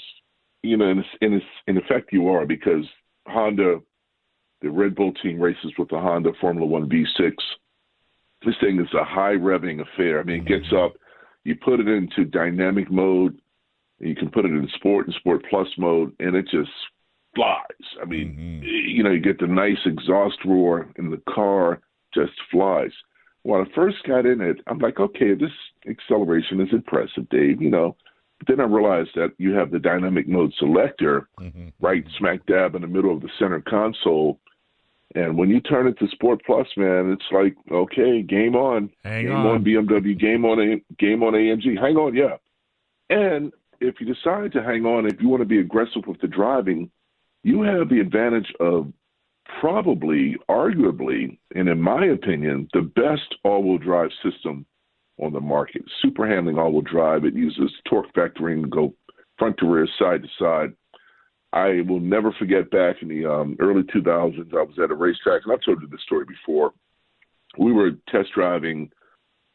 you 0.61 0.77
know, 0.77 0.89
in, 0.89 1.03
in, 1.21 1.41
in 1.67 1.77
effect, 1.77 2.13
you 2.13 2.27
are 2.29 2.45
because 2.45 2.85
Honda, 3.27 3.79
the 4.61 4.69
Red 4.69 4.95
Bull 4.95 5.13
team 5.13 5.39
races 5.39 5.71
with 5.77 5.89
the 5.89 5.99
Honda 5.99 6.31
Formula 6.39 6.67
One 6.67 6.89
V6. 6.89 7.31
This 8.45 8.55
thing 8.61 8.79
is 8.79 8.93
a 8.93 9.03
high 9.03 9.33
revving 9.33 9.81
affair. 9.81 10.19
I 10.19 10.23
mean, 10.23 10.41
it 10.41 10.47
gets 10.47 10.73
up, 10.75 10.93
you 11.43 11.55
put 11.55 11.79
it 11.79 11.87
into 11.87 12.25
dynamic 12.25 12.91
mode, 12.91 13.39
you 13.99 14.15
can 14.15 14.29
put 14.29 14.45
it 14.45 14.51
in 14.51 14.67
sport 14.75 15.07
and 15.07 15.15
sport 15.15 15.43
plus 15.49 15.67
mode, 15.77 16.13
and 16.19 16.35
it 16.35 16.45
just 16.49 16.69
flies. 17.35 18.01
I 18.01 18.05
mean, 18.05 18.31
mm-hmm. 18.31 18.63
you 18.63 19.03
know, 19.03 19.11
you 19.11 19.19
get 19.19 19.39
the 19.39 19.47
nice 19.47 19.79
exhaust 19.85 20.37
roar, 20.45 20.89
and 20.97 21.11
the 21.11 21.21
car 21.29 21.81
just 22.13 22.33
flies. 22.51 22.91
When 23.43 23.61
I 23.61 23.65
first 23.73 23.97
got 24.05 24.25
in 24.25 24.41
it, 24.41 24.57
I'm 24.67 24.79
like, 24.79 24.99
okay, 24.99 25.33
this 25.33 25.51
acceleration 25.89 26.59
is 26.61 26.69
impressive, 26.71 27.29
Dave. 27.29 27.61
You 27.61 27.69
know, 27.69 27.95
but 28.39 28.47
then 28.47 28.59
I 28.59 28.63
realized 28.63 29.11
that 29.15 29.33
you 29.37 29.53
have 29.53 29.71
the 29.71 29.79
dynamic 29.79 30.27
mode 30.27 30.53
selector 30.57 31.29
mm-hmm. 31.39 31.69
right 31.79 32.05
smack 32.17 32.45
dab 32.45 32.75
in 32.75 32.81
the 32.81 32.87
middle 32.87 33.13
of 33.13 33.21
the 33.21 33.29
center 33.37 33.61
console. 33.61 34.39
And 35.15 35.37
when 35.37 35.49
you 35.49 35.59
turn 35.59 35.87
it 35.87 35.97
to 35.99 36.07
Sport 36.09 36.41
Plus, 36.45 36.67
man, 36.77 37.11
it's 37.11 37.25
like, 37.31 37.55
okay, 37.71 38.21
game 38.21 38.55
on. 38.55 38.91
Hang 39.03 39.25
game 39.25 39.35
on. 39.35 39.47
on 39.47 39.63
BMW, 39.63 40.17
game 40.17 40.45
on 40.45 40.59
A, 40.59 40.95
game 40.99 41.23
on 41.23 41.33
AMG. 41.33 41.79
Hang 41.79 41.97
on, 41.97 42.15
yeah. 42.15 42.37
And 43.09 43.51
if 43.81 43.95
you 43.99 44.05
decide 44.05 44.51
to 44.53 44.63
hang 44.63 44.85
on, 44.85 45.07
if 45.07 45.19
you 45.19 45.29
want 45.29 45.41
to 45.41 45.47
be 45.47 45.59
aggressive 45.59 46.05
with 46.05 46.21
the 46.21 46.27
driving, 46.27 46.91
you 47.43 47.61
have 47.61 47.89
the 47.89 47.99
advantage 47.99 48.53
of 48.59 48.91
probably, 49.59 50.35
arguably, 50.49 51.37
and 51.55 51.67
in 51.67 51.81
my 51.81 52.05
opinion, 52.05 52.67
the 52.73 52.81
best 52.81 53.35
all 53.43 53.63
wheel 53.63 53.77
drive 53.77 54.09
system 54.23 54.65
on 55.19 55.33
the 55.33 55.39
market. 55.39 55.83
Super 56.01 56.27
handling 56.27 56.57
all 56.57 56.71
wheel 56.71 56.81
drive. 56.81 57.25
It 57.25 57.33
uses 57.33 57.71
torque 57.89 58.13
vectoring 58.13 58.63
to 58.63 58.69
go 58.69 58.93
front 59.37 59.57
to 59.57 59.65
rear, 59.65 59.87
side 59.97 60.23
to 60.23 60.29
side. 60.37 60.73
I 61.51 61.81
will 61.87 61.99
never 61.99 62.31
forget 62.33 62.69
back 62.69 62.97
in 63.01 63.07
the 63.07 63.25
um, 63.25 63.57
early 63.59 63.81
2000s, 63.83 64.53
I 64.53 64.61
was 64.61 64.77
at 64.81 64.91
a 64.91 64.95
racetrack, 64.95 65.41
and 65.43 65.53
I've 65.53 65.63
told 65.65 65.81
you 65.81 65.87
this 65.87 66.01
story 66.05 66.25
before. 66.25 66.73
We 67.57 67.71
were 67.71 67.91
test 68.09 68.29
driving 68.35 68.91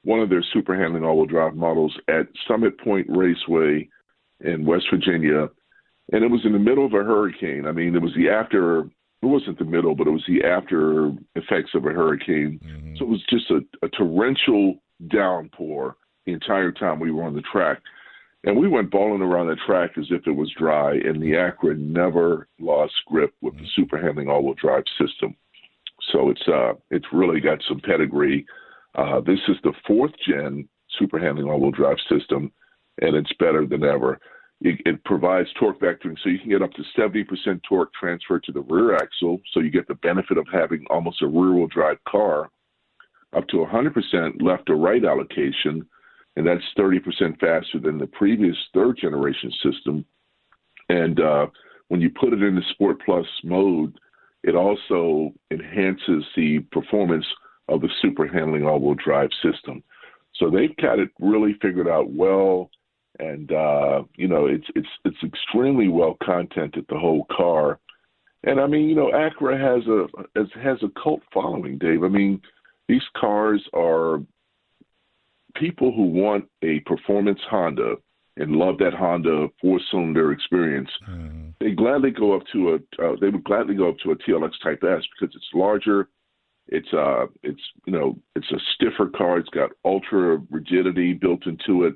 one 0.02 0.20
of 0.20 0.28
their 0.28 0.44
super 0.52 0.76
handling 0.76 1.04
all 1.04 1.16
wheel 1.16 1.26
drive 1.26 1.54
models 1.54 1.96
at 2.08 2.26
Summit 2.48 2.78
Point 2.80 3.06
Raceway 3.08 3.88
in 4.40 4.66
West 4.66 4.86
Virginia 4.92 5.48
and 6.12 6.22
it 6.24 6.30
was 6.30 6.44
in 6.44 6.52
the 6.52 6.58
middle 6.58 6.86
of 6.86 6.92
a 6.92 7.04
hurricane. 7.04 7.66
I 7.66 7.72
mean, 7.72 7.94
it 7.94 8.02
was 8.02 8.14
the 8.16 8.28
after. 8.28 8.80
It 8.80 9.26
wasn't 9.26 9.58
the 9.58 9.64
middle, 9.64 9.94
but 9.94 10.06
it 10.06 10.10
was 10.10 10.24
the 10.28 10.44
after 10.44 11.12
effects 11.34 11.70
of 11.74 11.86
a 11.86 11.90
hurricane. 11.90 12.60
Mm-hmm. 12.62 12.96
So 12.96 13.04
it 13.04 13.08
was 13.08 13.24
just 13.30 13.50
a, 13.50 13.60
a 13.82 13.88
torrential 13.88 14.82
downpour 15.08 15.96
the 16.26 16.32
entire 16.32 16.72
time 16.72 17.00
we 17.00 17.10
were 17.10 17.24
on 17.24 17.34
the 17.34 17.42
track. 17.50 17.80
And 18.44 18.58
we 18.58 18.68
went 18.68 18.90
balling 18.90 19.22
around 19.22 19.48
the 19.48 19.56
track 19.66 19.92
as 19.96 20.04
if 20.10 20.26
it 20.26 20.32
was 20.32 20.52
dry, 20.58 20.92
and 20.92 21.22
the 21.22 21.32
Acura 21.32 21.78
never 21.78 22.48
lost 22.60 22.92
grip 23.06 23.32
with 23.40 23.54
the 23.54 23.66
super 23.74 23.98
handling 23.98 24.28
all-wheel 24.28 24.54
drive 24.60 24.84
system. 25.00 25.34
So 26.12 26.28
it's 26.28 26.46
uh, 26.46 26.74
it's 26.90 27.06
really 27.10 27.40
got 27.40 27.62
some 27.66 27.80
pedigree. 27.80 28.44
Uh, 28.94 29.20
this 29.20 29.40
is 29.48 29.56
the 29.62 29.72
fourth 29.86 30.12
gen 30.28 30.68
super 30.98 31.18
handling 31.18 31.48
all-wheel 31.48 31.70
drive 31.70 31.96
system, 32.10 32.52
and 33.00 33.16
it's 33.16 33.32
better 33.38 33.66
than 33.66 33.82
ever 33.82 34.20
it, 34.64 35.04
provides 35.04 35.48
torque 35.58 35.78
vectoring, 35.78 36.16
so 36.22 36.30
you 36.30 36.38
can 36.38 36.48
get 36.48 36.62
up 36.62 36.72
to 36.72 36.82
70% 36.98 37.26
torque 37.68 37.92
transfer 37.92 38.40
to 38.40 38.52
the 38.52 38.62
rear 38.62 38.96
axle, 38.96 39.40
so 39.52 39.60
you 39.60 39.70
get 39.70 39.86
the 39.86 39.94
benefit 39.96 40.38
of 40.38 40.46
having 40.52 40.84
almost 40.90 41.22
a 41.22 41.26
rear-wheel 41.26 41.66
drive 41.68 41.98
car, 42.08 42.50
up 43.36 43.46
to 43.48 43.56
100% 43.56 44.42
left 44.42 44.70
or 44.70 44.76
right 44.76 45.04
allocation, 45.04 45.86
and 46.36 46.46
that's 46.46 46.62
30% 46.78 46.98
faster 47.38 47.78
than 47.78 47.98
the 47.98 48.06
previous 48.06 48.56
third 48.72 48.96
generation 49.00 49.52
system. 49.62 50.04
And 50.88 51.20
uh, 51.20 51.46
when 51.88 52.00
you 52.00 52.10
put 52.10 52.32
it 52.32 52.42
in 52.42 52.54
the 52.54 52.62
Sport 52.70 52.98
Plus 53.04 53.26
mode, 53.44 53.98
it 54.42 54.54
also 54.54 55.32
enhances 55.50 56.24
the 56.36 56.60
performance 56.72 57.26
of 57.68 57.80
the 57.80 57.88
super 58.02 58.26
handling 58.26 58.66
all-wheel 58.66 58.96
drive 59.02 59.30
system. 59.42 59.82
So 60.36 60.50
they've 60.50 60.76
got 60.76 60.98
it 60.98 61.10
really 61.20 61.54
figured 61.62 61.88
out 61.88 62.10
well, 62.10 62.70
and 63.18 63.52
uh, 63.52 64.02
you 64.16 64.28
know 64.28 64.46
it's 64.46 64.66
it's 64.74 64.88
it's 65.04 65.22
extremely 65.22 65.88
well 65.88 66.16
contented 66.22 66.86
the 66.88 66.98
whole 66.98 67.26
car. 67.34 67.78
And 68.46 68.60
I 68.60 68.66
mean, 68.66 68.88
you 68.88 68.94
know, 68.94 69.10
Acura 69.10 69.58
has 69.58 69.86
a 69.86 70.60
has 70.60 70.78
a 70.82 71.00
cult 71.02 71.22
following, 71.32 71.78
Dave. 71.78 72.02
I 72.02 72.08
mean, 72.08 72.40
these 72.88 73.02
cars 73.16 73.62
are 73.72 74.20
people 75.56 75.92
who 75.92 76.02
want 76.02 76.44
a 76.62 76.80
performance 76.80 77.40
Honda 77.48 77.94
and 78.36 78.52
love 78.52 78.78
that 78.78 78.92
Honda 78.92 79.48
four 79.60 79.80
cylinder 79.90 80.32
experience. 80.32 80.90
Mm-hmm. 81.08 81.50
They 81.60 81.70
gladly 81.70 82.10
go 82.10 82.34
up 82.34 82.42
to 82.52 82.70
a 82.70 83.04
uh, 83.04 83.16
they 83.20 83.28
would 83.28 83.44
gladly 83.44 83.74
go 83.74 83.88
up 83.88 83.98
to 84.04 84.10
a 84.10 84.16
TLX 84.16 84.52
Type 84.62 84.82
S 84.82 85.02
because 85.18 85.34
it's 85.34 85.48
larger. 85.54 86.08
It's 86.68 86.92
uh 86.92 87.26
it's 87.42 87.60
you 87.86 87.92
know 87.92 88.16
it's 88.34 88.50
a 88.50 88.58
stiffer 88.74 89.10
car. 89.16 89.38
It's 89.38 89.48
got 89.50 89.70
ultra 89.84 90.38
rigidity 90.50 91.12
built 91.12 91.46
into 91.46 91.84
it. 91.84 91.94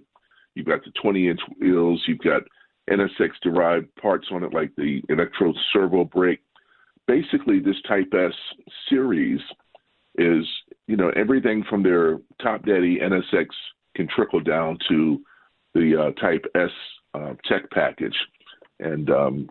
You've 0.59 0.67
got 0.67 0.85
the 0.85 0.91
20 1.01 1.29
inch 1.29 1.39
wheels. 1.61 2.03
You've 2.09 2.19
got 2.19 2.43
NSX 2.91 3.31
derived 3.45 3.95
parts 3.95 4.27
on 4.33 4.43
it 4.43 4.53
like 4.53 4.75
the 4.75 5.01
electro 5.09 5.55
servo 5.73 6.05
brake. 6.05 6.41
Basically, 7.07 7.61
this 7.61 7.81
Type 7.87 8.13
S 8.13 8.35
series 8.89 9.41
is 10.17 10.45
you 10.89 10.97
know 10.97 11.13
everything 11.15 11.63
from 11.71 11.85
their 11.85 12.19
top 12.43 12.67
daddy 12.67 12.99
NSX 12.99 13.47
can 13.95 14.09
trickle 14.09 14.41
down 14.41 14.79
to 14.89 15.21
the 15.75 16.09
uh, 16.09 16.21
Type 16.21 16.45
S 16.57 16.71
uh, 17.15 17.35
tech 17.45 17.71
package, 17.71 18.17
and 18.81 19.09
um, 19.11 19.49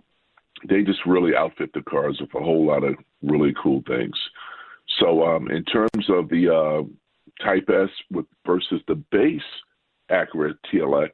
they 0.67 0.83
just 0.83 1.05
really 1.05 1.37
outfit 1.37 1.71
the 1.73 1.81
cars 1.83 2.17
with 2.19 2.35
a 2.35 2.43
whole 2.43 2.65
lot 2.65 2.83
of 2.83 2.95
really 3.23 3.53
cool 3.63 3.81
things. 3.87 4.17
So, 4.99 5.23
um, 5.23 5.49
in 5.51 5.63
terms 5.63 6.09
of 6.09 6.27
the 6.27 6.53
uh, 6.53 7.43
Type 7.45 7.69
S 7.69 7.89
with, 8.11 8.25
versus 8.45 8.81
the 8.89 8.95
base 8.95 9.41
Acura 10.11 10.53
TLX, 10.71 11.09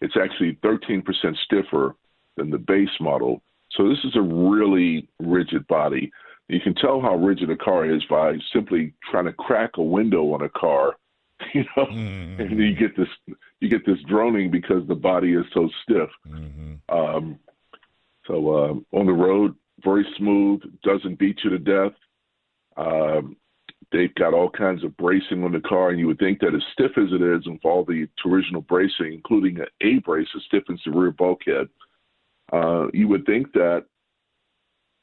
it's 0.00 0.16
actually 0.22 0.58
13% 0.64 1.02
stiffer 1.44 1.96
than 2.36 2.50
the 2.50 2.58
base 2.58 2.88
model. 3.00 3.42
So 3.72 3.88
this 3.88 3.98
is 4.04 4.16
a 4.16 4.20
really 4.20 5.08
rigid 5.20 5.66
body. 5.66 6.10
You 6.48 6.60
can 6.60 6.74
tell 6.74 7.00
how 7.00 7.16
rigid 7.16 7.50
a 7.50 7.56
car 7.56 7.90
is 7.90 8.02
by 8.08 8.34
simply 8.52 8.94
trying 9.10 9.24
to 9.24 9.32
crack 9.32 9.72
a 9.76 9.82
window 9.82 10.32
on 10.32 10.42
a 10.42 10.48
car, 10.48 10.94
you 11.54 11.64
know, 11.76 11.86
mm-hmm. 11.86 12.40
and 12.40 12.58
you 12.58 12.74
get 12.74 12.96
this 12.96 13.08
you 13.60 13.68
get 13.68 13.84
this 13.84 13.98
droning 14.08 14.50
because 14.50 14.86
the 14.86 14.94
body 14.94 15.32
is 15.34 15.44
so 15.52 15.68
stiff. 15.82 16.08
Mm-hmm. 16.28 16.96
Um, 16.96 17.38
so 18.26 18.34
uh, 18.54 18.96
on 18.96 19.06
the 19.06 19.12
road, 19.12 19.54
very 19.84 20.06
smooth, 20.18 20.60
doesn't 20.82 21.18
beat 21.18 21.38
you 21.42 21.50
to 21.50 21.58
death. 21.58 21.92
Um, 22.76 23.36
they've 23.92 24.14
got 24.14 24.34
all 24.34 24.50
kinds 24.50 24.84
of 24.84 24.96
bracing 24.96 25.44
on 25.44 25.52
the 25.52 25.60
car, 25.60 25.90
and 25.90 25.98
you 25.98 26.06
would 26.06 26.18
think 26.18 26.40
that 26.40 26.54
as 26.54 26.62
stiff 26.72 26.92
as 26.96 27.12
it 27.12 27.22
is, 27.22 27.46
with 27.46 27.64
all 27.64 27.84
the 27.84 28.08
torsional 28.24 28.66
bracing, 28.66 29.12
including 29.12 29.58
an 29.58 29.66
A 29.82 29.98
brace 30.00 30.28
that 30.34 30.42
stiffens 30.42 30.80
the 30.84 30.90
rear 30.90 31.12
bulkhead, 31.12 31.68
uh, 32.52 32.86
you 32.92 33.08
would 33.08 33.26
think 33.26 33.52
that 33.52 33.86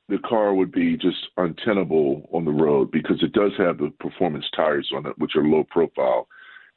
the 0.10 0.18
car 0.20 0.54
would 0.54 0.72
be 0.72 0.98
just 0.98 1.18
untenable 1.38 2.28
on 2.34 2.46
the 2.46 2.52
road 2.52 2.92
because 2.92 3.22
it 3.24 3.32
does 3.32 3.52
have 3.58 3.78
the 3.78 3.92
performance 4.00 4.46
tires 4.56 4.90
on 4.96 5.06
it, 5.06 5.18
which 5.18 5.36
are 5.36 5.44
low 5.44 5.64
profile, 5.70 6.28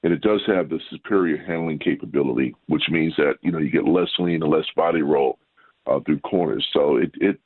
and 0.03 0.13
it 0.13 0.21
does 0.21 0.41
have 0.47 0.69
the 0.69 0.81
superior 0.91 1.37
handling 1.37 1.79
capability, 1.79 2.55
which 2.69 2.85
means 2.89 3.15
that 3.17 3.35
you 3.43 3.51
know 3.51 3.59
you 3.59 3.71
get 3.71 3.85
less 3.85 4.11
lean 4.19 4.43
and 4.43 4.53
less 4.53 4.67
body 4.77 5.03
roll 5.03 5.39
uh, 5.87 5.99
through 6.01 6.21
corners. 6.21 6.67
So 6.73 6.97
it 6.97 7.11
it 7.17 7.39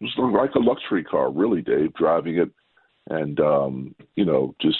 was 0.00 0.12
like 0.16 0.54
a 0.54 0.58
luxury 0.58 1.04
car, 1.04 1.30
really, 1.30 1.60
Dave, 1.60 1.92
driving 1.94 2.38
it 2.38 2.50
and 3.08 3.40
um, 3.40 3.94
you 4.16 4.24
know 4.24 4.54
just 4.60 4.78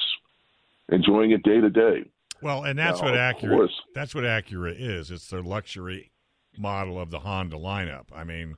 enjoying 0.90 1.32
it 1.32 1.42
day 1.42 1.60
to 1.60 1.70
day. 1.70 2.04
Well, 2.40 2.64
and 2.64 2.78
that's 2.78 3.00
now, 3.00 3.10
what 3.10 3.14
Acura 3.14 3.68
that's 3.94 4.14
what 4.14 4.24
Acura 4.24 4.74
is. 4.78 5.10
It's 5.10 5.28
their 5.28 5.42
luxury 5.42 6.12
model 6.56 7.00
of 7.00 7.10
the 7.10 7.20
Honda 7.20 7.56
lineup. 7.56 8.06
I 8.14 8.24
mean, 8.24 8.56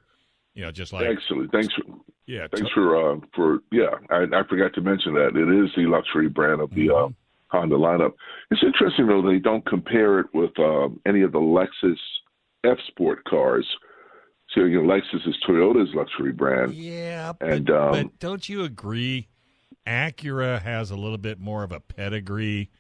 you 0.55 0.63
know, 0.63 0.73
just 0.73 0.93
like 0.93 1.07
actually, 1.07 1.49
thanks. 1.53 1.73
For, 1.75 1.95
yeah, 2.27 2.47
thanks 2.53 2.69
t- 2.69 2.75
for 2.75 3.15
uh, 3.15 3.21
for 3.35 3.61
yeah. 3.73 3.95
I, 4.11 4.25
I, 4.33 4.43
forgot 4.49 4.75
to 4.75 4.81
mention 4.81 5.15
that 5.15 5.37
it 5.37 5.65
is 5.65 5.71
the 5.77 5.87
luxury 5.87 6.29
brand 6.29 6.61
of 6.61 6.71
the 6.71 6.89
mm-hmm. 6.89 7.13
uh, 7.13 7.59
Honda 7.59 7.77
lineup. 7.77 8.13
It's 8.51 8.63
interesting 8.63 9.07
though 9.07 9.23
they 9.23 9.39
don't 9.39 9.65
compare 9.67 10.21
it 10.21 10.27
with 10.35 10.57
um, 10.59 11.01
any 11.07 11.23
of 11.23 11.33
the 11.33 11.39
Lexus 11.39 11.99
F 12.65 12.79
Sport 12.89 13.25
cars. 13.25 13.67
So 14.55 14.63
you 14.63 14.83
know, 14.83 14.89
Lexus 14.89 15.27
is 15.29 15.37
Toyota's 15.49 15.95
luxury 15.95 16.33
brand. 16.33 16.75
Yeah, 16.75 17.33
and 17.41 17.71
um, 17.71 17.93
but 17.93 18.19
don't 18.19 18.49
you 18.49 18.65
agree? 18.65 19.29
Acura 19.87 20.63
has 20.63 20.91
a 20.91 20.97
little 20.97 21.19
bit 21.19 21.39
more 21.39 21.63
of 21.65 21.73
a 21.73 21.81
pedigree 21.81 22.71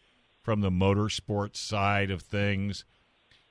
from 0.42 0.60
the 0.60 0.70
motorsports 0.70 1.56
side 1.56 2.10
of 2.10 2.22
things, 2.22 2.84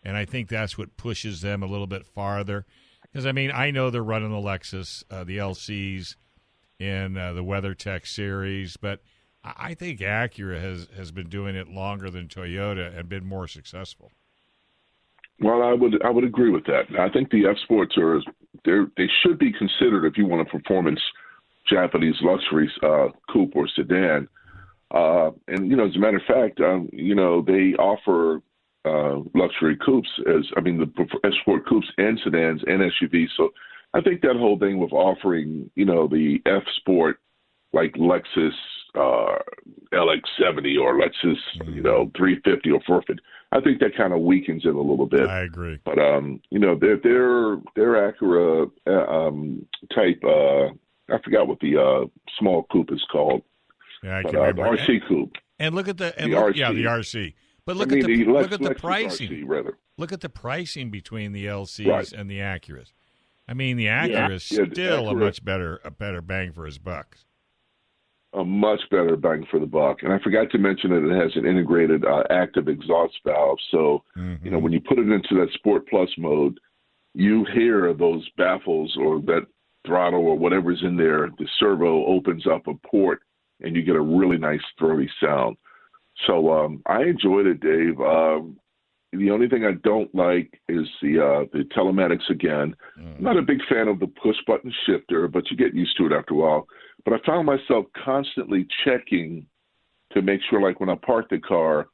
and 0.03 0.15
I 0.17 0.25
think 0.25 0.49
that's 0.49 0.77
what 0.77 0.97
pushes 0.97 1.41
them 1.41 1.61
a 1.63 1.67
little 1.67 1.87
bit 1.87 2.05
farther. 2.05 2.65
Because 3.01 3.25
I 3.25 3.31
mean, 3.31 3.51
I 3.51 3.71
know 3.71 3.89
they're 3.89 4.03
running 4.03 4.31
the 4.31 4.37
Lexus, 4.37 5.03
uh, 5.09 5.23
the 5.23 5.37
LCs, 5.37 6.15
in 6.79 7.17
uh, 7.17 7.33
the 7.33 7.43
WeatherTech 7.43 8.07
series, 8.07 8.77
but 8.77 9.01
I 9.43 9.73
think 9.73 9.99
Acura 9.99 10.59
has 10.61 10.87
has 10.95 11.11
been 11.11 11.29
doing 11.29 11.55
it 11.55 11.67
longer 11.67 12.09
than 12.09 12.27
Toyota 12.27 12.97
and 12.97 13.07
been 13.07 13.25
more 13.25 13.47
successful. 13.47 14.11
Well, 15.39 15.61
I 15.61 15.73
would 15.73 16.03
I 16.03 16.09
would 16.09 16.23
agree 16.23 16.49
with 16.49 16.65
that. 16.65 16.85
I 16.97 17.09
think 17.09 17.29
the 17.29 17.45
F 17.45 17.57
Sports 17.63 17.95
are 17.97 18.21
they 18.65 18.79
they 18.97 19.09
should 19.21 19.37
be 19.39 19.51
considered 19.51 20.05
if 20.05 20.17
you 20.17 20.25
want 20.25 20.47
a 20.47 20.51
performance 20.51 20.99
Japanese 21.69 22.15
luxury 22.21 22.71
uh, 22.83 23.07
coupe 23.31 23.55
or 23.55 23.67
sedan. 23.67 24.27
Uh, 24.91 25.31
and 25.47 25.69
you 25.69 25.75
know, 25.75 25.87
as 25.87 25.95
a 25.95 25.99
matter 25.99 26.17
of 26.17 26.23
fact, 26.23 26.59
um, 26.59 26.89
you 26.91 27.15
know 27.15 27.41
they 27.41 27.75
offer 27.77 28.41
uh, 28.85 29.19
luxury 29.35 29.77
coupes 29.77 30.09
as 30.27 30.45
I 30.57 30.61
mean 30.61 30.79
the 30.79 31.05
F 31.23 31.33
sport 31.41 31.67
coupes 31.67 31.87
and 31.97 32.19
sedans 32.23 32.61
and 32.65 32.81
SUVs. 32.81 33.29
So 33.37 33.49
I 33.93 34.01
think 34.01 34.21
that 34.21 34.35
whole 34.35 34.57
thing 34.57 34.79
with 34.79 34.93
offering 34.93 35.69
you 35.75 35.85
know 35.85 36.07
the 36.07 36.39
F 36.45 36.63
Sport 36.77 37.19
like 37.73 37.93
Lexus 37.93 38.51
uh, 38.95 39.37
LX70 39.93 40.79
or 40.81 40.99
Lexus 40.99 41.37
mm-hmm. 41.59 41.73
you 41.73 41.81
know 41.81 42.11
350 42.17 42.71
or 42.71 42.81
450. 42.87 43.21
I 43.51 43.61
think 43.61 43.79
that 43.79 43.97
kind 43.97 44.13
of 44.13 44.21
weakens 44.21 44.63
it 44.65 44.75
a 44.75 44.81
little 44.81 45.07
bit. 45.07 45.27
I 45.27 45.41
agree. 45.41 45.79
But 45.83 45.97
um, 45.97 46.39
you 46.51 46.59
know, 46.59 46.75
their 46.75 46.97
their 46.97 47.57
their 47.75 48.11
Acura 48.11 48.69
uh, 48.87 48.91
um, 48.91 49.65
type 49.93 50.21
uh, 50.23 50.69
I 51.11 51.19
forgot 51.23 51.47
what 51.47 51.59
the 51.59 51.77
uh, 51.77 52.07
small 52.37 52.65
coupe 52.71 52.91
is 52.91 53.03
called. 53.11 53.41
Yeah, 54.03 54.19
I 54.19 54.23
can 54.23 54.31
but, 54.33 54.59
uh, 54.59 54.71
RC 54.71 55.07
coupe. 55.07 55.35
And 55.59 55.75
look 55.75 55.87
at 55.87 55.97
the, 55.97 56.17
and 56.19 56.31
the 56.31 56.39
look, 56.39 56.53
RC. 56.53 56.57
yeah 56.57 56.71
the 56.71 56.85
RC. 56.85 57.33
But 57.65 57.77
look 57.77 57.91
I 57.91 57.95
mean, 57.95 58.03
at 58.03 58.07
the, 58.07 58.23
the 58.23 58.31
look 58.31 58.51
at 58.51 58.61
the 58.61 58.75
pricing. 58.75 59.29
RC, 59.29 59.43
rather. 59.45 59.77
Look 59.97 60.11
at 60.11 60.21
the 60.21 60.29
pricing 60.29 60.89
between 60.89 61.33
the 61.33 61.45
LCs 61.45 61.87
right. 61.87 62.11
and 62.13 62.29
the 62.29 62.39
Acuras. 62.39 62.93
I 63.47 63.53
mean, 63.53 63.77
the 63.77 63.87
Acura 63.87 64.09
yeah, 64.09 64.31
is 64.31 64.43
still 64.43 64.67
Acura, 65.05 65.11
a 65.11 65.15
much 65.15 65.43
better 65.43 65.79
a 65.83 65.91
better 65.91 66.21
bang 66.21 66.51
for 66.53 66.65
his 66.65 66.77
buck. 66.77 67.17
A 68.33 68.43
much 68.43 68.81
better 68.91 69.15
bang 69.17 69.45
for 69.49 69.59
the 69.59 69.65
buck. 69.65 70.03
And 70.03 70.13
I 70.13 70.19
forgot 70.19 70.51
to 70.51 70.57
mention 70.59 70.91
that 70.91 71.03
it 71.03 71.21
has 71.21 71.35
an 71.35 71.45
integrated 71.47 72.05
uh, 72.05 72.23
active 72.29 72.67
exhaust 72.67 73.15
valve. 73.25 73.57
So, 73.71 74.03
mm-hmm. 74.15 74.45
you 74.45 74.51
know, 74.51 74.59
when 74.59 74.71
you 74.71 74.79
put 74.79 74.99
it 74.99 75.09
into 75.09 75.35
that 75.39 75.49
Sport 75.53 75.87
Plus 75.89 76.09
mode, 76.17 76.59
you 77.15 77.45
hear 77.53 77.91
those 77.93 78.27
baffles 78.37 78.95
or 78.99 79.19
that 79.21 79.47
throttle 79.89 80.25
or 80.25 80.37
whatever's 80.37 80.81
in 80.83 80.95
there, 80.95 81.29
the 81.37 81.47
servo 81.59 82.05
opens 82.05 82.45
up 82.47 82.67
a 82.67 82.73
port 82.87 83.21
and 83.61 83.75
you 83.75 83.81
get 83.81 83.95
a 83.95 84.01
really 84.01 84.37
nice 84.37 84.61
throaty 84.77 85.09
sound. 85.21 85.57
So 86.27 86.51
um, 86.51 86.81
I 86.85 87.03
enjoyed 87.03 87.47
it, 87.47 87.59
Dave. 87.59 87.99
Um, 87.99 88.57
the 89.11 89.31
only 89.31 89.49
thing 89.49 89.65
I 89.65 89.73
don't 89.83 90.13
like 90.13 90.61
is 90.69 90.85
the 91.01 91.19
uh, 91.19 91.45
the 91.51 91.63
telematics 91.75 92.29
again. 92.29 92.75
Mm. 92.99 93.19
Not 93.19 93.37
a 93.37 93.41
big 93.41 93.59
fan 93.67 93.87
of 93.87 93.99
the 93.99 94.07
push 94.07 94.35
button 94.45 94.71
shifter, 94.85 95.27
but 95.27 95.49
you 95.49 95.57
get 95.57 95.73
used 95.73 95.97
to 95.97 96.05
it 96.05 96.13
after 96.13 96.35
a 96.35 96.37
while. 96.37 96.67
But 97.05 97.13
I 97.13 97.17
found 97.25 97.47
myself 97.47 97.85
constantly 98.05 98.67
checking 98.85 99.47
to 100.13 100.21
make 100.21 100.41
sure, 100.49 100.61
like 100.61 100.79
when 100.79 100.89
I 100.89 100.95
park 100.95 101.29
the 101.29 101.39
car, 101.39 101.87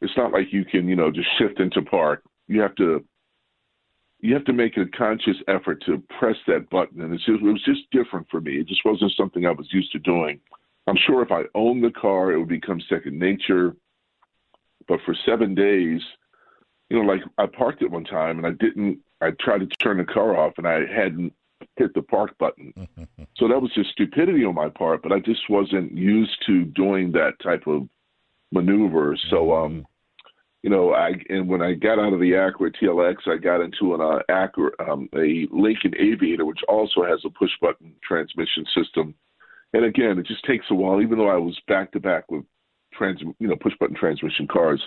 it's 0.00 0.16
not 0.16 0.32
like 0.32 0.52
you 0.52 0.64
can, 0.64 0.88
you 0.88 0.96
know, 0.96 1.10
just 1.12 1.28
shift 1.38 1.60
into 1.60 1.82
park. 1.82 2.24
You 2.48 2.60
have 2.60 2.74
to 2.76 3.04
you 4.22 4.32
have 4.34 4.44
to 4.44 4.52
make 4.52 4.76
a 4.76 4.86
conscious 4.86 5.36
effort 5.48 5.82
to 5.84 6.02
press 6.18 6.36
that 6.46 6.70
button, 6.70 7.02
and 7.02 7.12
just, 7.18 7.28
it 7.28 7.42
was 7.42 7.62
just 7.64 7.90
different 7.90 8.26
for 8.30 8.40
me. 8.40 8.60
It 8.60 8.68
just 8.68 8.84
wasn't 8.84 9.12
something 9.16 9.44
I 9.44 9.50
was 9.50 9.66
used 9.72 9.90
to 9.92 9.98
doing. 9.98 10.40
I'm 10.86 10.96
sure 10.96 11.22
if 11.22 11.32
I 11.32 11.42
owned 11.54 11.82
the 11.82 11.90
car, 11.90 12.32
it 12.32 12.38
would 12.38 12.48
become 12.48 12.80
second 12.88 13.18
nature. 13.18 13.76
But 14.88 15.00
for 15.04 15.14
seven 15.26 15.54
days, 15.54 16.00
you 16.88 17.02
know, 17.02 17.04
like 17.04 17.22
I 17.38 17.46
parked 17.46 17.82
it 17.82 17.90
one 17.90 18.04
time 18.04 18.38
and 18.38 18.46
I 18.46 18.50
didn't, 18.50 18.98
I 19.20 19.30
tried 19.40 19.58
to 19.60 19.66
turn 19.66 19.98
the 19.98 20.04
car 20.04 20.36
off 20.36 20.54
and 20.58 20.66
I 20.66 20.86
hadn't 20.86 21.32
hit 21.76 21.94
the 21.94 22.02
park 22.02 22.36
button. 22.38 22.72
so 23.36 23.48
that 23.48 23.60
was 23.60 23.72
just 23.74 23.90
stupidity 23.90 24.44
on 24.44 24.54
my 24.54 24.68
part, 24.68 25.02
but 25.02 25.12
I 25.12 25.20
just 25.20 25.48
wasn't 25.48 25.96
used 25.96 26.44
to 26.46 26.64
doing 26.64 27.12
that 27.12 27.40
type 27.42 27.66
of 27.66 27.88
maneuver. 28.52 29.16
So, 29.30 29.54
um, 29.54 29.86
you 30.62 30.70
know, 30.70 30.94
I 30.94 31.12
and 31.28 31.48
when 31.48 31.60
I 31.60 31.74
got 31.74 31.98
out 31.98 32.12
of 32.12 32.20
the 32.20 32.32
Acura 32.32 32.72
TLX, 32.80 33.16
I 33.26 33.36
got 33.36 33.60
into 33.60 33.94
an 33.94 34.00
uh, 34.00 34.20
Acura, 34.30 34.70
um, 34.88 35.08
a 35.14 35.48
Lincoln 35.50 35.92
Aviator, 35.98 36.44
which 36.44 36.60
also 36.68 37.02
has 37.04 37.20
a 37.24 37.30
push 37.30 37.50
button 37.60 37.94
transmission 38.06 38.64
system. 38.76 39.14
And 39.72 39.84
again, 39.84 40.18
it 40.18 40.26
just 40.26 40.44
takes 40.44 40.66
a 40.70 40.74
while. 40.74 41.02
Even 41.02 41.18
though 41.18 41.30
I 41.30 41.36
was 41.36 41.58
back 41.66 41.90
to 41.92 42.00
back 42.00 42.30
with 42.30 42.44
trans, 42.92 43.20
you 43.20 43.48
know, 43.48 43.56
push 43.56 43.72
button 43.80 43.96
transmission 43.96 44.46
cars, 44.46 44.82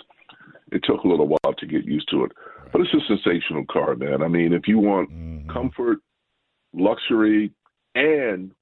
it 0.72 0.82
took 0.84 1.04
a 1.04 1.08
little 1.08 1.28
while 1.28 1.54
to 1.58 1.66
get 1.66 1.84
used 1.84 2.08
to 2.10 2.24
it. 2.24 2.32
But 2.72 2.80
it's 2.80 2.94
a 2.94 3.06
sensational 3.06 3.66
car, 3.70 3.96
man. 3.96 4.22
I 4.22 4.28
mean, 4.28 4.52
if 4.54 4.66
you 4.66 4.78
want 4.78 5.10
Mhm. 5.10 5.48
comfort, 5.48 5.98
luxury, 6.72 7.52
and 7.94 8.52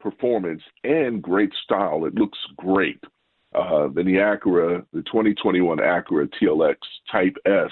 performance 0.00 0.62
and 0.82 1.22
great 1.22 1.52
style, 1.54 2.04
it 2.04 2.14
looks 2.14 2.38
great. 2.56 3.02
Uh, 3.54 3.88
then 3.94 4.04
the 4.04 4.14
Acura, 4.14 4.84
the 4.92 5.02
2021 5.02 5.78
Acura 5.78 6.28
TLX 6.40 6.76
Type 7.10 7.36
S 7.46 7.70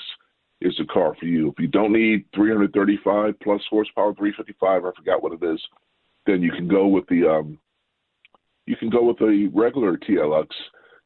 is 0.60 0.74
the 0.78 0.86
car 0.86 1.14
for 1.18 1.26
you. 1.26 1.48
If 1.48 1.58
you 1.58 1.68
don't 1.68 1.92
need 1.92 2.24
335 2.34 3.34
plus 3.40 3.60
horsepower, 3.68 4.14
355, 4.14 4.84
I 4.84 4.90
forgot 4.96 5.22
what 5.22 5.32
it 5.32 5.44
is, 5.44 5.62
then 6.26 6.42
you 6.42 6.50
can 6.50 6.66
go 6.66 6.86
with 6.86 7.06
the 7.08 7.28
um, 7.28 7.58
you 8.64 8.76
can 8.76 8.90
go 8.90 9.04
with 9.04 9.18
the 9.18 9.50
regular 9.54 9.96
TLX, 9.96 10.48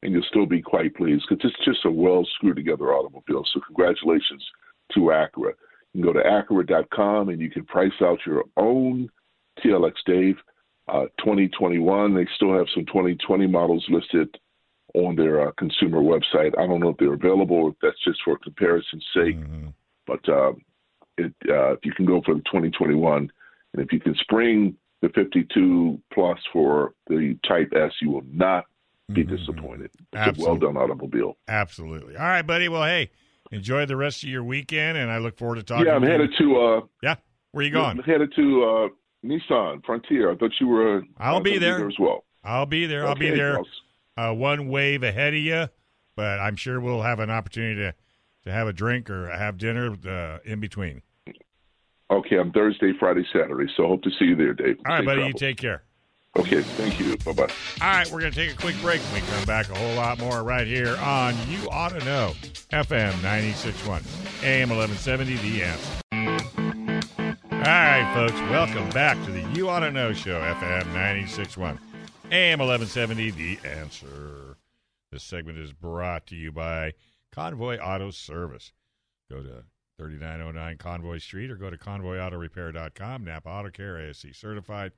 and 0.02 0.12
you'll 0.12 0.22
still 0.30 0.46
be 0.46 0.62
quite 0.62 0.94
pleased 0.94 1.26
because 1.28 1.44
it's 1.44 1.64
just 1.64 1.84
a 1.84 1.90
well 1.90 2.26
screwed 2.36 2.56
together 2.56 2.94
automobile. 2.94 3.44
So 3.52 3.60
congratulations 3.66 4.42
to 4.94 5.00
Acura. 5.00 5.52
You 5.92 6.02
can 6.02 6.02
go 6.02 6.12
to 6.12 6.22
Acura.com 6.22 7.28
and 7.28 7.40
you 7.40 7.50
can 7.50 7.64
price 7.64 7.92
out 8.00 8.18
your 8.24 8.44
own 8.56 9.10
TLX, 9.62 9.92
Dave. 10.06 10.36
Uh, 10.88 11.04
2021, 11.18 12.14
they 12.14 12.26
still 12.36 12.56
have 12.56 12.66
some 12.74 12.86
2020 12.86 13.46
models 13.46 13.84
listed 13.90 14.28
on 14.94 15.16
their 15.16 15.48
uh, 15.48 15.52
consumer 15.58 15.98
website. 16.00 16.56
I 16.58 16.66
don't 16.66 16.80
know 16.80 16.90
if 16.90 16.96
they're 16.98 17.14
available, 17.14 17.56
or 17.56 17.68
if 17.70 17.76
that's 17.82 18.02
just 18.04 18.20
for 18.24 18.38
comparison's 18.38 19.04
sake. 19.14 19.36
Mhm. 19.36 19.72
But 20.06 20.28
uh, 20.28 20.52
it, 21.18 21.32
uh, 21.48 21.72
if 21.74 21.84
you 21.84 21.92
can 21.92 22.06
go 22.06 22.20
for 22.24 22.34
the 22.34 22.40
2021, 22.42 23.30
and 23.72 23.82
if 23.82 23.92
you 23.92 24.00
can 24.00 24.14
spring 24.16 24.76
the 25.02 25.08
52 25.10 26.00
plus 26.12 26.38
for 26.52 26.94
the 27.08 27.36
Type 27.46 27.72
S, 27.74 27.92
you 28.02 28.10
will 28.10 28.24
not 28.32 28.64
be 29.12 29.24
Mhm. 29.24 29.28
disappointed. 29.38 29.90
It's 29.94 30.02
a 30.14 30.18
Absolutely. 30.18 30.44
well 30.66 30.72
done 30.72 30.82
automobile. 30.82 31.36
Absolutely. 31.48 32.16
All 32.16 32.24
right, 32.24 32.42
buddy. 32.46 32.68
Well, 32.68 32.84
hey, 32.84 33.10
enjoy 33.50 33.86
the 33.86 33.96
rest 33.96 34.22
of 34.24 34.28
your 34.28 34.44
weekend, 34.44 34.98
and 34.98 35.10
I 35.10 35.18
look 35.18 35.36
forward 35.36 35.56
to 35.56 35.62
talking. 35.62 35.86
Yeah, 35.86 35.94
I'm 35.94 36.02
to 36.02 36.06
you. 36.06 36.12
headed 36.12 36.30
to 36.38 36.60
uh, 36.60 36.80
Yeah, 37.02 37.16
where 37.52 37.62
are 37.62 37.66
you 37.66 37.72
going? 37.72 37.98
I'm 37.98 38.04
headed 38.04 38.32
to 38.36 38.64
uh, 38.64 38.88
Nissan 39.24 39.84
Frontier. 39.84 40.30
I 40.32 40.36
thought 40.36 40.52
you 40.60 40.68
were. 40.68 40.98
uh, 40.98 41.02
I'll 41.18 41.40
be 41.40 41.50
gonna 41.58 41.60
there. 41.60 41.88
as 41.88 41.98
well. 41.98 42.24
I'll 42.44 42.66
be 42.66 42.86
there. 42.86 43.06
I'll 43.06 43.14
be 43.14 43.30
there. 43.30 43.58
I'll- 43.58 43.66
uh, 44.20 44.34
one 44.34 44.68
wave 44.68 45.02
ahead 45.02 45.34
of 45.34 45.40
you, 45.40 45.68
but 46.16 46.38
I'm 46.40 46.56
sure 46.56 46.80
we'll 46.80 47.02
have 47.02 47.20
an 47.20 47.30
opportunity 47.30 47.80
to, 47.80 47.94
to 48.44 48.52
have 48.52 48.68
a 48.68 48.72
drink 48.72 49.08
or 49.08 49.28
have 49.30 49.58
dinner 49.58 49.96
uh, 50.06 50.38
in 50.44 50.60
between. 50.60 51.02
Okay, 52.10 52.36
I'm 52.36 52.52
Thursday, 52.52 52.92
Friday, 52.98 53.24
Saturday. 53.32 53.70
So 53.76 53.86
hope 53.86 54.02
to 54.02 54.10
see 54.18 54.26
you 54.26 54.36
there, 54.36 54.52
Dave. 54.52 54.76
All 54.84 54.92
right, 54.92 54.98
Safe 55.00 55.06
buddy, 55.06 55.22
you 55.26 55.32
take 55.32 55.56
care. 55.56 55.84
Okay, 56.36 56.62
thank 56.62 57.00
you. 57.00 57.16
Bye 57.18 57.32
bye. 57.32 57.42
All 57.80 57.90
right, 57.90 58.10
we're 58.10 58.20
going 58.20 58.32
to 58.32 58.38
take 58.38 58.52
a 58.52 58.56
quick 58.56 58.80
break. 58.80 59.00
When 59.00 59.22
we 59.22 59.28
come 59.28 59.44
back, 59.44 59.68
a 59.68 59.74
whole 59.74 59.94
lot 59.94 60.18
more 60.20 60.42
right 60.42 60.66
here 60.66 60.96
on 60.98 61.34
You 61.48 61.66
Auto 61.68 61.98
Know, 62.04 62.32
FM 62.70 63.12
96.1, 63.14 64.44
AM 64.44 64.70
1170, 64.70 65.36
The 65.36 65.62
Answer. 65.64 66.00
All 67.52 67.60
right, 67.60 68.12
folks, 68.14 68.40
welcome 68.50 68.88
back 68.90 69.22
to 69.24 69.32
the 69.32 69.42
You 69.54 69.68
Auto 69.68 69.90
Know 69.90 70.12
Show, 70.12 70.40
FM 70.40 70.84
96.1, 70.92 71.78
AM 72.32 72.60
1170, 72.60 73.32
The 73.32 73.58
Answer. 73.68 74.56
This 75.10 75.24
segment 75.24 75.58
is 75.58 75.72
brought 75.72 76.28
to 76.28 76.36
you 76.36 76.52
by 76.52 76.92
Convoy 77.32 77.78
Auto 77.78 78.12
Service. 78.12 78.70
Go 79.28 79.42
to 79.42 79.64
3909 79.98 80.76
Convoy 80.76 81.18
Street 81.18 81.50
or 81.50 81.56
go 81.56 81.70
to 81.70 81.76
convoyautorepair.com. 81.76 83.24
Napa 83.24 83.48
Auto 83.48 83.70
Care, 83.70 83.98
ASE 83.98 84.26
certified. 84.32 84.92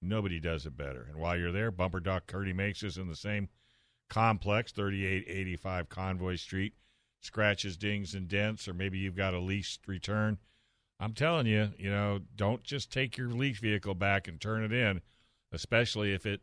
Nobody 0.00 0.40
does 0.40 0.64
it 0.64 0.78
better. 0.78 1.06
And 1.06 1.18
while 1.18 1.36
you're 1.36 1.52
there, 1.52 1.70
Bumper 1.70 2.00
Doc 2.00 2.26
Kearny 2.26 2.54
Mesa 2.54 2.98
in 2.98 3.08
the 3.08 3.14
same 3.16 3.50
complex, 4.08 4.72
3885 4.72 5.90
Convoy 5.90 6.36
Street. 6.36 6.72
Scratches, 7.20 7.76
dings, 7.76 8.14
and 8.14 8.26
dents, 8.26 8.66
or 8.66 8.72
maybe 8.72 8.96
you've 8.96 9.14
got 9.14 9.34
a 9.34 9.38
lease 9.38 9.78
return. 9.86 10.38
I'm 10.98 11.12
telling 11.12 11.44
you, 11.44 11.72
you 11.76 11.90
know, 11.90 12.20
don't 12.34 12.64
just 12.64 12.90
take 12.90 13.18
your 13.18 13.28
lease 13.28 13.58
vehicle 13.58 13.94
back 13.94 14.26
and 14.26 14.40
turn 14.40 14.64
it 14.64 14.72
in, 14.72 15.02
especially 15.52 16.14
if 16.14 16.24
it 16.24 16.40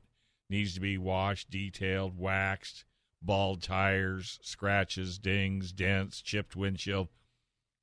needs 0.49 0.73
to 0.73 0.79
be 0.79 0.97
washed, 0.97 1.49
detailed, 1.49 2.17
waxed, 2.17 2.85
bald 3.21 3.61
tires, 3.61 4.39
scratches, 4.41 5.17
dings, 5.17 5.71
dents, 5.71 6.21
chipped 6.21 6.55
windshield. 6.55 7.09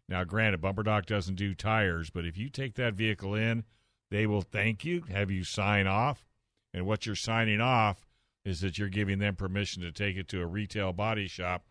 Now, 0.08 0.24
granted, 0.24 0.60
Bumper 0.60 0.82
Doc 0.82 1.06
doesn't 1.06 1.36
do 1.36 1.54
tires, 1.54 2.10
but 2.10 2.26
if 2.26 2.36
you 2.36 2.48
take 2.48 2.74
that 2.74 2.94
vehicle 2.94 3.34
in, 3.34 3.64
they 4.10 4.26
will 4.26 4.42
thank 4.42 4.84
you, 4.84 5.02
have 5.10 5.30
you 5.30 5.44
sign 5.44 5.86
off. 5.86 6.26
And 6.72 6.86
what 6.86 7.06
you're 7.06 7.14
signing 7.14 7.60
off 7.60 8.06
is 8.44 8.60
that 8.60 8.78
you're 8.78 8.88
giving 8.88 9.18
them 9.18 9.36
permission 9.36 9.82
to 9.82 9.92
take 9.92 10.16
it 10.16 10.28
to 10.28 10.42
a 10.42 10.46
retail 10.46 10.92
body 10.92 11.26
shop 11.26 11.64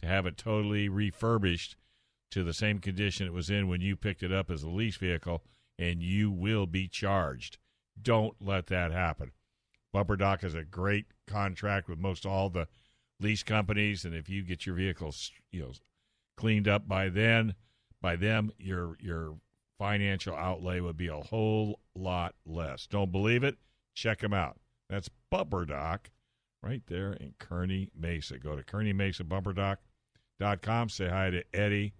to 0.00 0.06
have 0.06 0.26
it 0.26 0.36
totally 0.36 0.88
refurbished 0.88 1.76
to 2.30 2.44
the 2.44 2.52
same 2.52 2.78
condition 2.78 3.26
it 3.26 3.32
was 3.32 3.50
in 3.50 3.68
when 3.68 3.80
you 3.80 3.96
picked 3.96 4.22
it 4.22 4.32
up 4.32 4.50
as 4.50 4.62
a 4.62 4.68
lease 4.68 4.96
vehicle, 4.96 5.42
and 5.78 6.02
you 6.02 6.30
will 6.30 6.66
be 6.66 6.86
charged. 6.86 7.56
Don't 8.00 8.36
let 8.40 8.66
that 8.66 8.92
happen. 8.92 9.32
Bumper 9.92 10.16
Doc 10.16 10.42
has 10.42 10.54
a 10.54 10.64
great 10.64 11.06
contract 11.26 11.88
with 11.88 11.98
most 11.98 12.26
all 12.26 12.50
the 12.50 12.68
lease 13.20 13.42
companies, 13.42 14.04
and 14.04 14.14
if 14.14 14.28
you 14.28 14.42
get 14.42 14.66
your 14.66 14.76
vehicles, 14.76 15.32
you 15.50 15.60
know, 15.60 15.72
cleaned 16.36 16.68
up 16.68 16.86
by 16.86 17.08
then, 17.08 17.54
by 18.00 18.14
them, 18.16 18.52
your 18.58 18.96
your 19.00 19.36
financial 19.78 20.34
outlay 20.34 20.80
would 20.80 20.96
be 20.96 21.08
a 21.08 21.16
whole 21.16 21.80
lot 21.94 22.34
less. 22.44 22.86
Don't 22.86 23.12
believe 23.12 23.44
it? 23.44 23.56
Check 23.94 24.20
them 24.20 24.34
out. 24.34 24.58
That's 24.88 25.10
Bumper 25.30 25.64
Doc 25.64 26.10
right 26.62 26.82
there 26.86 27.12
in 27.12 27.34
Kearny 27.38 27.90
Mesa. 27.98 28.38
Go 28.38 28.56
to 28.56 28.62
kearneymesabumperdock.com. 28.62 30.88
Say 30.88 31.08
hi 31.08 31.30
to 31.30 31.44
Eddie, 31.54 31.94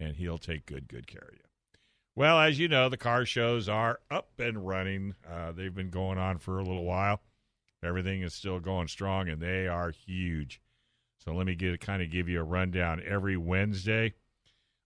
and 0.00 0.16
he'll 0.16 0.38
take 0.38 0.66
good, 0.66 0.88
good 0.88 1.06
care 1.06 1.28
of 1.28 1.34
you. 1.34 1.43
Well, 2.16 2.38
as 2.38 2.60
you 2.60 2.68
know, 2.68 2.88
the 2.88 2.96
car 2.96 3.26
shows 3.26 3.68
are 3.68 3.98
up 4.08 4.28
and 4.38 4.66
running. 4.66 5.14
Uh, 5.28 5.50
they've 5.50 5.74
been 5.74 5.90
going 5.90 6.16
on 6.16 6.38
for 6.38 6.58
a 6.58 6.64
little 6.64 6.84
while. 6.84 7.20
Everything 7.82 8.22
is 8.22 8.32
still 8.32 8.60
going 8.60 8.86
strong, 8.86 9.28
and 9.28 9.42
they 9.42 9.66
are 9.66 9.90
huge. 9.90 10.60
So 11.18 11.32
let 11.32 11.46
me 11.46 11.54
get 11.56 11.80
kind 11.80 12.02
of 12.02 12.10
give 12.10 12.28
you 12.28 12.40
a 12.40 12.44
rundown. 12.44 13.02
Every 13.04 13.36
Wednesday, 13.36 14.14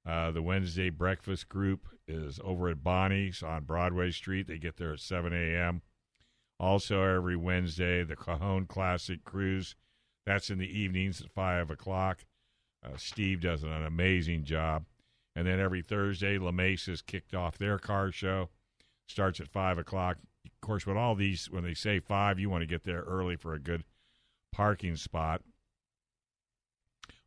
uh, 0.07 0.31
the 0.31 0.41
Wednesday 0.41 0.89
breakfast 0.89 1.49
group 1.49 1.87
is 2.07 2.41
over 2.43 2.71
at 2.71 2.83
Bonnie's 2.83 3.43
on 3.43 3.65
Broadway 3.65 4.11
Street. 4.11 4.47
They 4.47 4.59
get 4.59 4.79
there 4.79 4.95
at 4.95 5.01
7 5.01 5.33
a.m. 5.33 5.83
Also, 6.59 7.03
every 7.03 7.37
Wednesday, 7.37 8.05
the 8.05 8.17
Cajon 8.17 8.67
Classic 8.67 9.23
Cruise. 9.25 9.77
That's 10.25 10.49
in 10.51 10.59
the 10.59 10.79
evenings 10.79 11.21
at 11.21 11.31
5 11.31 11.71
o'clock. 11.71 12.25
Uh, 12.85 12.97
Steve 12.97 13.41
does 13.41 13.63
an 13.63 13.85
amazing 13.85 14.45
job. 14.45 14.85
And 15.39 15.47
then 15.47 15.61
every 15.61 15.83
Thursday, 15.83 16.37
La 16.37 16.51
Mesa's 16.51 17.01
kicked 17.01 17.33
off 17.33 17.59
their 17.59 17.79
car 17.79 18.11
show. 18.11 18.49
Starts 19.07 19.39
at 19.39 19.47
5 19.47 19.79
o'clock. 19.79 20.17
Of 20.45 20.61
course, 20.61 20.85
with 20.85 20.97
all 20.97 21.15
these, 21.15 21.49
when 21.49 21.63
they 21.63 21.75
say 21.75 22.01
5, 22.01 22.41
you 22.41 22.51
want 22.51 22.63
to 22.63 22.67
get 22.67 22.83
there 22.83 23.03
early 23.03 23.37
for 23.37 23.55
a 23.55 23.61
good 23.61 23.85
parking 24.51 24.97
spot. 24.97 25.43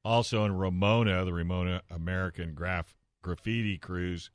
Also 0.03 0.43
in 0.43 0.57
Ramona, 0.57 1.23
the 1.23 1.31
Ramona 1.31 1.83
American 1.89 2.53
Graph 2.53 2.97
Graffiti 3.21 3.77
Cruise, 3.77 4.29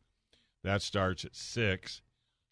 that 0.65 0.81
starts 0.81 1.27
at 1.27 1.37
6 1.37 2.01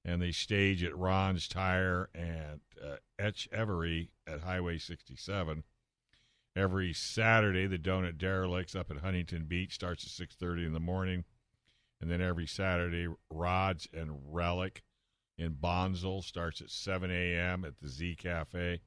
and 0.04 0.20
they 0.20 0.30
stage 0.30 0.84
at 0.84 0.94
Ron's 0.94 1.48
Tire 1.48 2.10
and 2.14 2.60
uh, 2.84 2.96
Etch 3.18 3.48
Every 3.50 4.10
at 4.26 4.42
Highway 4.42 4.76
67. 4.76 5.64
Every 6.56 6.92
Saturday, 6.92 7.66
the 7.66 7.78
Donut 7.78 8.16
Derelicts 8.16 8.76
up 8.76 8.90
at 8.90 8.98
Huntington 8.98 9.46
Beach 9.46 9.74
starts 9.74 10.04
at 10.04 10.10
6:30 10.10 10.66
in 10.66 10.72
the 10.72 10.80
morning, 10.80 11.24
and 12.00 12.10
then 12.10 12.20
every 12.20 12.46
Saturday, 12.46 13.08
Rods 13.28 13.88
and 13.92 14.32
Relic 14.32 14.84
in 15.36 15.54
Bonsall 15.54 16.22
starts 16.22 16.60
at 16.60 16.70
7 16.70 17.10
a.m. 17.10 17.64
at 17.64 17.80
the 17.80 17.88
Z 17.88 18.16
Cafe 18.16 18.82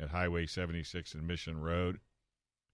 at 0.00 0.08
Highway 0.08 0.46
76 0.46 1.14
and 1.14 1.26
Mission 1.26 1.60
Road, 1.60 2.00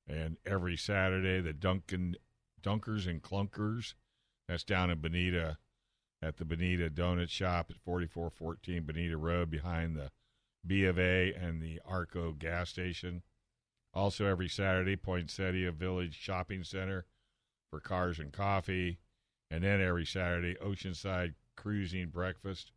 and 0.06 0.38
every 0.46 0.76
Saturday, 0.76 1.40
the 1.40 1.52
Dunkin' 1.52 2.16
Dunkers 2.62 3.06
and 3.06 3.22
Clunkers 3.22 3.94
that's 4.48 4.64
down 4.64 4.90
in 4.90 5.00
Bonita 5.00 5.58
at 6.22 6.38
the 6.38 6.44
Bonita 6.44 6.88
Donut 6.88 7.28
Shop 7.28 7.66
at 7.70 7.76
4414 7.76 8.84
Bonita 8.84 9.16
Road 9.16 9.50
behind 9.50 9.96
the 9.96 10.10
B 10.66 10.84
of 10.84 10.98
A 10.98 11.34
and 11.34 11.60
the 11.60 11.80
Arco 11.84 12.32
gas 12.32 12.70
station. 12.70 13.22
Also, 13.94 14.24
every 14.24 14.48
Saturday, 14.48 14.96
Poinsettia 14.96 15.72
Village 15.72 16.16
Shopping 16.18 16.64
Center 16.64 17.06
for 17.70 17.80
cars 17.80 18.18
and 18.18 18.32
coffee. 18.32 18.98
And 19.50 19.62
then 19.62 19.80
every 19.80 20.06
Saturday, 20.06 20.54
Oceanside 20.62 21.34
Cruising 21.56 22.08
Breakfast, 22.08 22.72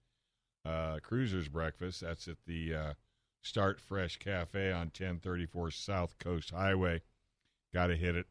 uh, 0.66 0.99
Cruisers 1.01 1.47
Breakfast. 1.47 2.01
That's 2.01 2.28
at 2.28 2.38
the 2.45 2.74
uh, 2.74 2.93
Start 3.41 3.80
Fresh 3.80 4.18
Cafe 4.18 4.72
on 4.72 4.88
1034 4.88 5.72
South 5.72 6.18
Coast 6.20 6.51
Highway. 6.51 7.01
Got 7.74 7.88
to 7.88 7.95
hit 7.95 8.16
it 8.16 8.28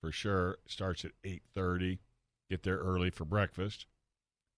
for 0.00 0.10
sure. 0.10 0.58
Starts 0.66 1.04
at 1.04 1.12
8:30. 1.22 1.98
Get 2.50 2.62
there 2.62 2.78
early 2.78 3.10
for 3.10 3.24
breakfast. 3.24 3.86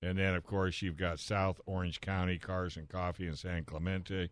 And 0.02 0.18
then, 0.18 0.34
of 0.34 0.44
course, 0.44 0.82
you've 0.82 0.96
got 0.96 1.18
South 1.18 1.60
Orange 1.66 2.00
County 2.00 2.38
Cars 2.38 2.76
and 2.76 2.88
Coffee 2.88 3.26
in 3.26 3.36
San 3.36 3.64
Clemente. 3.64 4.30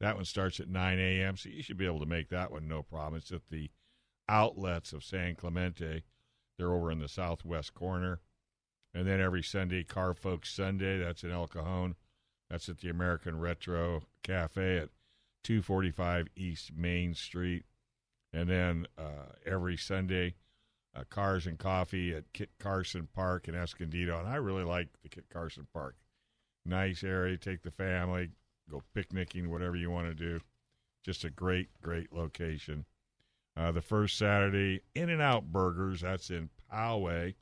That 0.00 0.16
one 0.16 0.24
starts 0.24 0.60
at 0.60 0.68
9 0.68 0.98
a.m., 0.98 1.36
so 1.36 1.50
you 1.50 1.62
should 1.62 1.76
be 1.76 1.86
able 1.86 2.00
to 2.00 2.06
make 2.06 2.30
that 2.30 2.50
one 2.50 2.66
no 2.66 2.82
problem. 2.82 3.16
It's 3.16 3.32
at 3.32 3.42
the 3.50 3.70
outlets 4.28 4.92
of 4.92 5.04
San 5.04 5.34
Clemente. 5.34 6.04
They're 6.56 6.72
over 6.72 6.90
in 6.90 7.00
the 7.00 7.08
southwest 7.08 7.74
corner. 7.74 8.20
And 8.94 9.06
then 9.06 9.20
every 9.20 9.42
Sunday, 9.42 9.84
Car 9.84 10.14
Folks 10.14 10.52
Sunday. 10.52 10.98
That's 10.98 11.22
in 11.22 11.30
El 11.30 11.46
Cajon. 11.46 11.94
That's 12.48 12.68
at 12.68 12.78
the 12.78 12.88
American 12.88 13.38
Retro 13.38 14.02
Cafe 14.22 14.78
at 14.78 14.88
245 15.44 16.28
East 16.36 16.72
Main 16.76 17.14
Street. 17.14 17.64
And 18.32 18.48
then 18.48 18.86
uh, 18.98 19.32
every 19.46 19.76
Sunday, 19.76 20.34
uh, 20.94 21.04
Cars 21.08 21.46
and 21.46 21.58
Coffee 21.58 22.14
at 22.14 22.32
Kit 22.32 22.50
Carson 22.58 23.08
Park 23.14 23.48
in 23.48 23.54
Escondido. 23.54 24.18
And 24.18 24.28
I 24.28 24.36
really 24.36 24.64
like 24.64 24.88
the 25.02 25.08
Kit 25.08 25.26
Carson 25.32 25.66
Park. 25.72 25.96
Nice 26.64 27.04
area. 27.04 27.36
Take 27.36 27.62
the 27.62 27.70
family, 27.70 28.30
go 28.70 28.82
picnicking, 28.94 29.50
whatever 29.50 29.76
you 29.76 29.90
want 29.90 30.06
to 30.06 30.14
do. 30.14 30.40
Just 31.04 31.24
a 31.24 31.30
great, 31.30 31.68
great 31.80 32.12
location. 32.12 32.84
Uh, 33.56 33.72
the 33.72 33.80
first 33.80 34.16
Saturday, 34.16 34.82
In 34.94 35.10
and 35.10 35.22
Out 35.22 35.52
Burgers. 35.52 36.02
That's 36.02 36.30
in 36.30 36.50
Poway. 36.72 37.34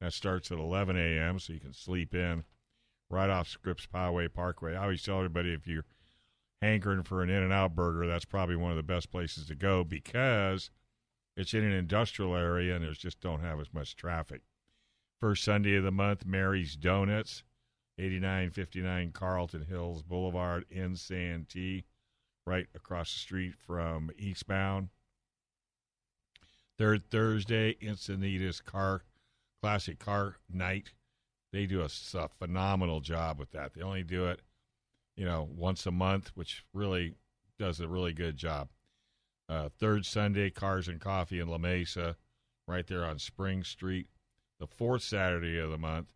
That 0.00 0.12
starts 0.12 0.50
at 0.50 0.58
11 0.58 0.96
a.m., 0.96 1.38
so 1.38 1.52
you 1.52 1.60
can 1.60 1.72
sleep 1.72 2.14
in 2.14 2.44
right 3.10 3.30
off 3.30 3.48
Scripps 3.48 3.86
Poway 3.86 4.32
Parkway. 4.32 4.74
I 4.74 4.82
always 4.82 5.02
tell 5.02 5.16
everybody 5.16 5.52
if 5.52 5.66
you're 5.66 5.86
hankering 6.60 7.02
for 7.02 7.22
an 7.22 7.30
In 7.30 7.42
and 7.42 7.52
Out 7.52 7.74
burger, 7.74 8.06
that's 8.06 8.24
probably 8.24 8.56
one 8.56 8.70
of 8.70 8.76
the 8.76 8.82
best 8.82 9.10
places 9.10 9.46
to 9.46 9.54
go 9.54 9.84
because 9.84 10.70
it's 11.36 11.54
in 11.54 11.64
an 11.64 11.72
industrial 11.72 12.34
area 12.34 12.74
and 12.74 12.84
there's 12.84 12.98
just 12.98 13.20
don't 13.20 13.40
have 13.40 13.60
as 13.60 13.72
much 13.72 13.96
traffic. 13.96 14.42
First 15.20 15.44
Sunday 15.44 15.76
of 15.76 15.84
the 15.84 15.90
month, 15.90 16.26
Mary's 16.26 16.76
Donuts, 16.76 17.44
8959 17.98 19.12
Carlton 19.12 19.66
Hills 19.66 20.02
Boulevard 20.02 20.64
in 20.70 20.96
Santee, 20.96 21.84
right 22.46 22.66
across 22.74 23.12
the 23.12 23.20
street 23.20 23.54
from 23.56 24.10
eastbound. 24.18 24.88
Third 26.76 27.08
Thursday, 27.10 27.74
Encinitas 27.80 28.62
Car 28.62 29.04
Classic 29.62 29.98
Car 29.98 30.36
Night. 30.52 30.92
They 31.52 31.66
do 31.66 31.82
a, 31.82 31.88
a 32.18 32.28
phenomenal 32.28 33.00
job 33.00 33.38
with 33.38 33.52
that. 33.52 33.74
They 33.74 33.82
only 33.82 34.02
do 34.02 34.26
it, 34.26 34.42
you 35.16 35.24
know, 35.24 35.48
once 35.56 35.86
a 35.86 35.92
month, 35.92 36.32
which 36.34 36.64
really 36.72 37.14
does 37.58 37.78
a 37.78 37.86
really 37.86 38.12
good 38.12 38.36
job. 38.36 38.68
Uh, 39.48 39.68
third 39.68 40.04
Sunday, 40.04 40.50
Cars 40.50 40.88
and 40.88 41.00
Coffee 41.00 41.38
in 41.38 41.48
La 41.48 41.58
Mesa, 41.58 42.16
right 42.66 42.86
there 42.86 43.04
on 43.04 43.18
Spring 43.18 43.62
Street. 43.62 44.08
The 44.58 44.66
fourth 44.66 45.02
Saturday 45.02 45.58
of 45.58 45.70
the 45.70 45.78
month 45.78 46.12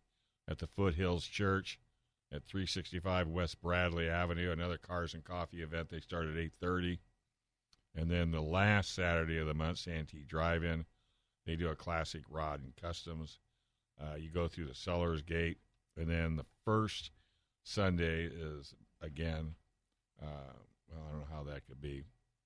at 0.49 0.57
the 0.57 0.67
Foothills 0.67 1.25
Church 1.25 1.79
at 2.31 2.43
365 2.43 3.27
West 3.27 3.61
Bradley 3.61 4.09
Avenue. 4.09 4.51
Another 4.51 4.77
Cars 4.77 5.13
and 5.13 5.23
Coffee 5.23 5.61
event. 5.61 5.89
They 5.89 5.99
start 5.99 6.27
at 6.27 6.37
8:30, 6.37 6.99
and 7.95 8.09
then 8.09 8.31
the 8.31 8.41
last 8.41 8.93
Saturday 8.93 9.37
of 9.37 9.47
the 9.47 9.53
month, 9.53 9.77
Santee 9.77 10.23
Drive-In. 10.23 10.85
They 11.45 11.55
do 11.55 11.69
a 11.69 11.75
classic 11.75 12.23
rod 12.29 12.61
and 12.61 12.75
customs. 12.75 13.39
Uh, 13.99 14.15
you 14.15 14.29
go 14.29 14.47
through 14.47 14.65
the 14.65 14.75
Sellers 14.75 15.21
Gate, 15.21 15.59
and 15.95 16.09
then 16.09 16.35
the 16.35 16.45
first 16.65 17.11
Sunday 17.63 18.25
is 18.25 18.73
again. 19.01 19.55
Uh, 20.21 20.53
well, 20.89 21.03
I 21.07 21.11
don't 21.11 21.19
know 21.19 21.27
how 21.31 21.43
that 21.43 21.65
could 21.65 21.79
be. 21.79 22.03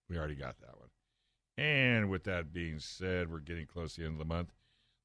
We 0.09 0.17
already 0.17 0.35
got 0.35 0.59
that 0.59 0.77
one. 0.77 0.89
And 1.57 2.09
with 2.09 2.23
that 2.25 2.51
being 2.51 2.79
said, 2.79 3.31
we're 3.31 3.39
getting 3.39 3.67
close 3.67 3.95
to 3.95 4.01
the 4.01 4.07
end 4.07 4.15
of 4.15 4.19
the 4.19 4.25
month. 4.25 4.51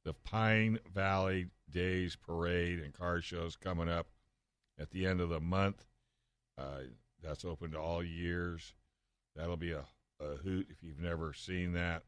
The 0.08 0.14
Pine 0.14 0.78
Valley 0.94 1.48
Days 1.70 2.16
Parade 2.16 2.78
and 2.78 2.94
car 2.94 3.20
shows 3.20 3.56
coming 3.56 3.90
up 3.90 4.06
at 4.80 4.90
the 4.90 5.04
end 5.04 5.20
of 5.20 5.28
the 5.28 5.38
month. 5.38 5.84
Uh, 6.56 6.84
that's 7.22 7.44
open 7.44 7.72
to 7.72 7.78
all 7.78 8.02
years. 8.02 8.72
That'll 9.36 9.58
be 9.58 9.72
a, 9.72 9.84
a 10.18 10.36
hoot 10.42 10.68
if 10.70 10.82
you've 10.82 10.98
never 10.98 11.34
seen 11.34 11.74
that. 11.74 12.04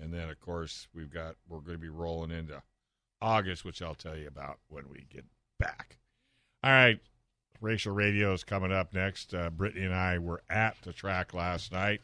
And 0.00 0.14
then, 0.14 0.30
of 0.30 0.40
course, 0.40 0.88
we've 0.94 1.12
got 1.12 1.36
we're 1.46 1.58
going 1.58 1.76
to 1.76 1.78
be 1.78 1.90
rolling 1.90 2.30
into 2.30 2.62
August, 3.20 3.66
which 3.66 3.82
I'll 3.82 3.94
tell 3.94 4.16
you 4.16 4.26
about 4.26 4.60
when 4.68 4.88
we 4.88 5.04
get 5.12 5.26
back. 5.58 5.98
All 6.64 6.70
right, 6.70 7.00
Racer 7.60 7.92
Radio 7.92 8.32
is 8.32 8.44
coming 8.44 8.72
up 8.72 8.94
next. 8.94 9.34
Uh, 9.34 9.50
Brittany 9.50 9.84
and 9.84 9.94
I 9.94 10.18
were 10.18 10.42
at 10.48 10.78
the 10.80 10.94
track 10.94 11.34
last 11.34 11.70
night. 11.70 12.00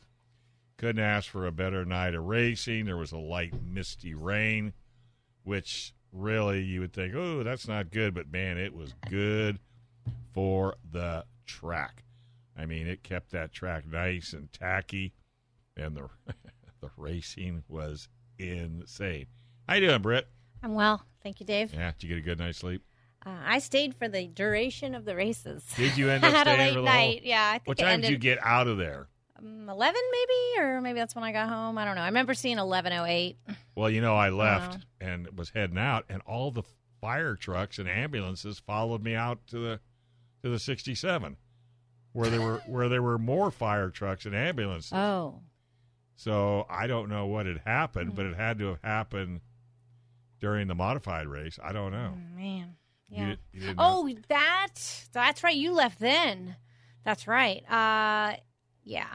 Couldn't 0.76 1.02
ask 1.02 1.30
for 1.30 1.46
a 1.46 1.52
better 1.52 1.86
night 1.86 2.14
of 2.14 2.24
racing. 2.24 2.84
There 2.84 2.98
was 2.98 3.12
a 3.12 3.16
light, 3.16 3.54
misty 3.64 4.12
rain, 4.14 4.74
which 5.46 5.94
really 6.12 6.60
you 6.60 6.80
would 6.80 6.92
think, 6.92 7.14
oh, 7.14 7.42
that's 7.44 7.68
not 7.68 7.90
good, 7.90 8.14
but 8.14 8.30
man, 8.30 8.58
it 8.58 8.74
was 8.74 8.92
good 9.08 9.60
for 10.34 10.74
the 10.90 11.24
track. 11.46 12.02
I 12.58 12.66
mean, 12.66 12.86
it 12.88 13.02
kept 13.04 13.30
that 13.30 13.52
track 13.52 13.84
nice 13.86 14.32
and 14.32 14.52
tacky, 14.52 15.14
and 15.76 15.96
the 15.96 16.08
the 16.80 16.90
racing 16.96 17.62
was 17.68 18.08
insane. 18.38 19.26
How 19.68 19.76
you 19.76 19.86
doing, 19.88 20.02
Britt? 20.02 20.26
I'm 20.62 20.74
well, 20.74 21.04
thank 21.22 21.38
you, 21.38 21.46
Dave. 21.46 21.72
Yeah, 21.72 21.92
did 21.98 22.02
you 22.02 22.08
get 22.16 22.18
a 22.18 22.24
good 22.24 22.38
night's 22.38 22.58
sleep? 22.58 22.82
Uh, 23.24 23.30
I 23.44 23.58
stayed 23.60 23.94
for 23.94 24.08
the 24.08 24.26
duration 24.26 24.94
of 24.94 25.04
the 25.04 25.14
races. 25.14 25.64
Did 25.76 25.96
you 25.96 26.10
end 26.10 26.24
I 26.24 26.28
up 26.28 26.34
had 26.34 26.46
a 26.48 26.54
staying 26.54 26.74
late 26.76 26.84
night. 26.84 27.18
whole? 27.20 27.28
Yeah, 27.28 27.48
I 27.50 27.52
think 27.58 27.68
What 27.68 27.78
time 27.78 28.00
did 28.00 28.10
you 28.10 28.18
get 28.18 28.38
out 28.42 28.66
of 28.66 28.78
there? 28.78 29.08
Um, 29.38 29.68
eleven, 29.68 30.00
maybe, 30.12 30.66
or 30.66 30.80
maybe 30.80 30.98
that's 30.98 31.14
when 31.14 31.24
I 31.24 31.32
got 31.32 31.48
home. 31.48 31.78
I 31.78 31.84
don't 31.84 31.94
know. 31.96 32.02
I 32.02 32.06
remember 32.06 32.34
seeing 32.34 32.58
eleven 32.58 32.92
oh 32.92 33.04
eight. 33.04 33.36
Well, 33.74 33.90
you 33.90 34.00
know, 34.00 34.14
I 34.14 34.30
left 34.30 34.74
Wow. 34.74 34.80
and 35.00 35.38
was 35.38 35.50
heading 35.50 35.78
out, 35.78 36.04
and 36.08 36.22
all 36.26 36.50
the 36.50 36.62
fire 37.00 37.34
trucks 37.36 37.78
and 37.78 37.88
ambulances 37.88 38.58
followed 38.58 39.02
me 39.02 39.14
out 39.14 39.46
to 39.48 39.58
the 39.58 39.80
to 40.42 40.48
the 40.50 40.58
67, 40.58 41.36
where 42.12 42.30
there 42.30 42.40
were 42.40 42.62
where 42.66 42.88
there 42.88 43.02
were 43.02 43.18
more 43.18 43.50
fire 43.50 43.90
trucks 43.90 44.24
and 44.26 44.34
ambulances. 44.34 44.92
Oh, 44.92 45.40
So 46.14 46.66
I 46.70 46.86
don't 46.86 47.08
know 47.08 47.26
what 47.26 47.46
had 47.46 47.62
happened, 47.66 48.14
but 48.14 48.26
it 48.26 48.36
had 48.36 48.58
to 48.60 48.66
have 48.68 48.82
happened 48.82 49.40
during 50.40 50.68
the 50.68 50.74
modified 50.74 51.26
race. 51.26 51.58
I 51.62 51.72
don't 51.72 51.92
know. 51.92 52.14
oh, 52.14 52.36
man. 52.38 52.76
Yeah. 53.08 53.34
you 53.52 53.60
know? 53.68 53.74
Oh, 53.78 54.10
that. 54.28 54.74
That's 55.12 55.42
right. 55.44 55.54
You 55.56 55.72
left 55.72 55.98
then. 56.00 56.56
That's 57.04 57.26
right. 57.28 57.62
Uh, 57.70 58.36
yeah. 58.82 59.14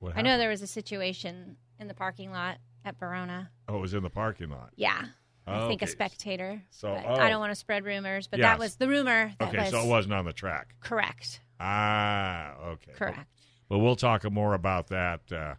What 0.00 0.16
I 0.16 0.22
know 0.22 0.30
happened? 0.30 0.40
there 0.42 0.48
was 0.48 0.62
a 0.62 0.66
situation 0.66 1.56
in 1.78 1.86
the 1.88 1.94
parking 1.94 2.32
lot 2.32 2.58
at 2.84 2.98
Barona. 2.98 3.50
Oh, 3.68 3.76
it 3.76 3.80
was 3.80 3.94
in 3.94 4.02
the 4.02 4.10
parking 4.10 4.50
lot. 4.50 4.70
Yeah. 4.76 5.04
I 5.46 5.66
think 5.68 5.82
a 5.82 5.84
Okay. 5.84 5.92
spectator. 5.92 6.62
So, 6.70 6.94
but 6.94 7.04
oh. 7.06 7.14
I 7.22 7.28
don't 7.28 7.40
want 7.40 7.50
to 7.50 7.56
spread 7.56 7.84
rumors, 7.84 8.26
but 8.28 8.38
Yes. 8.38 8.46
that 8.46 8.58
was 8.58 8.76
the 8.76 8.88
rumor. 8.88 9.32
That 9.38 9.48
Okay, 9.48 9.58
was 9.62 9.70
so 9.70 9.80
it 9.82 9.88
wasn't 9.88 10.14
on 10.14 10.24
the 10.24 10.32
track. 10.32 10.74
correct. 10.80 11.40
Ah, 11.58 12.54
okay. 12.72 12.92
Correct. 12.92 13.26
Well, 13.68 13.80
we'll 13.80 13.96
talk 13.96 14.28
more 14.30 14.54
about 14.54 14.88
that 14.88 15.20
uh, 15.32 15.54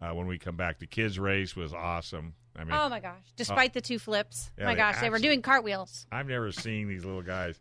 uh, 0.00 0.14
when 0.14 0.26
we 0.26 0.38
come 0.38 0.56
back. 0.56 0.78
The 0.78 0.86
kids' 0.86 1.18
race 1.18 1.54
was 1.56 1.72
awesome. 1.74 2.34
I 2.56 2.64
mean, 2.64 2.72
Oh 2.72 2.88
my 2.88 2.98
gosh! 3.00 3.22
Despite 3.36 3.72
the 3.74 3.80
two 3.80 3.98
flips, 3.98 4.50
Yeah, 4.58 4.64
my 4.64 4.74
they 4.74 4.78
gosh, 4.78 4.94
they 5.00 5.10
were 5.10 5.16
absolutely- 5.16 5.28
doing 5.28 5.42
cartwheels 5.42 6.06
I've 6.10 6.26
never 6.26 6.50
seen 6.50 6.88
these 6.88 7.04
little 7.04 7.22
guys, 7.22 7.60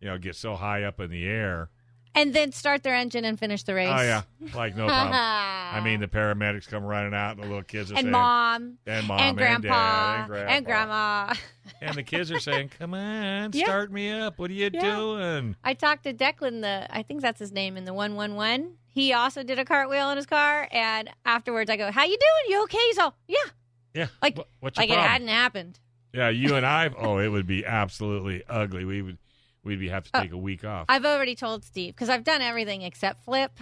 you 0.00 0.08
know, 0.08 0.18
get 0.18 0.34
so 0.36 0.54
high 0.56 0.82
up 0.84 0.98
in 1.00 1.10
the 1.10 1.24
air. 1.26 1.68
And 2.14 2.34
then 2.34 2.52
start 2.52 2.82
their 2.82 2.94
engine 2.94 3.24
and 3.24 3.38
finish 3.38 3.62
the 3.62 3.74
race. 3.74 3.88
Oh 3.90 4.02
yeah, 4.02 4.22
like 4.54 4.76
no 4.76 4.86
problem. 4.86 5.14
I 5.16 5.80
mean, 5.82 6.00
the 6.00 6.08
paramedics 6.08 6.68
come 6.68 6.84
running 6.84 7.14
out, 7.14 7.32
and 7.32 7.42
the 7.42 7.46
little 7.46 7.62
kids 7.62 7.90
are 7.90 7.94
and 7.94 8.04
saying, 8.04 8.10
mom, 8.12 8.78
and 8.86 9.06
mom, 9.06 9.20
and 9.20 9.36
grandpa, 9.36 9.68
dad, 9.68 10.18
and 10.20 10.26
grandpa, 10.28 10.52
and 10.52 10.66
grandma. 10.66 11.34
and 11.80 11.94
the 11.96 12.02
kids 12.02 12.30
are 12.30 12.40
saying, 12.40 12.70
"Come 12.78 12.94
on, 12.94 13.50
Yeah. 13.54 13.64
start 13.64 13.90
me 13.92 14.10
up. 14.10 14.38
What 14.38 14.50
are 14.50 14.54
you 14.54 14.70
Yeah. 14.72 14.80
doing?" 14.96 15.56
I 15.64 15.74
talked 15.74 16.04
to 16.04 16.12
Declan, 16.12 16.60
the 16.60 16.86
I 16.90 17.02
think 17.02 17.22
that's 17.22 17.38
his 17.38 17.52
name 17.52 17.76
in 17.76 17.84
the 17.84 17.94
one 17.94 18.14
one 18.16 18.34
one. 18.34 18.74
He 18.88 19.12
also 19.14 19.42
did 19.42 19.58
a 19.58 19.64
cartwheel 19.64 20.10
in 20.10 20.16
his 20.18 20.26
car, 20.26 20.68
and 20.70 21.08
afterwards 21.24 21.70
I 21.70 21.76
go, 21.76 21.90
"How 21.90 22.04
you 22.04 22.18
doing? 22.18 22.50
You 22.58 22.62
okay?" 22.64 22.78
He's 22.88 22.98
all, 22.98 23.16
"Yeah," 23.26 23.36
Yeah, 23.94 24.06
Like- 24.22 24.38
what's 24.60 24.78
like 24.78 24.88
it 24.90 24.98
hadn't 24.98 25.28
happened. 25.28 25.78
Yeah, 26.14 26.28
you 26.28 26.56
and 26.56 26.64
I. 26.66 26.88
Oh, 26.98 27.18
it 27.18 27.28
would 27.28 27.46
be 27.46 27.64
absolutely 27.64 28.42
ugly. 28.48 28.84
We 28.84 29.00
would, 29.00 29.16
we'd 29.64 29.80
be 29.80 29.88
have 29.88 30.04
to 30.04 30.10
Oh, 30.14 30.20
take 30.22 30.32
a 30.32 30.36
week 30.38 30.64
off. 30.64 30.86
I've 30.88 31.04
already 31.04 31.34
told 31.34 31.64
Steve 31.64 31.94
because 31.94 32.08
I've 32.08 32.24
done 32.24 32.42
everything 32.42 32.82
except 32.82 33.24
flip. 33.24 33.52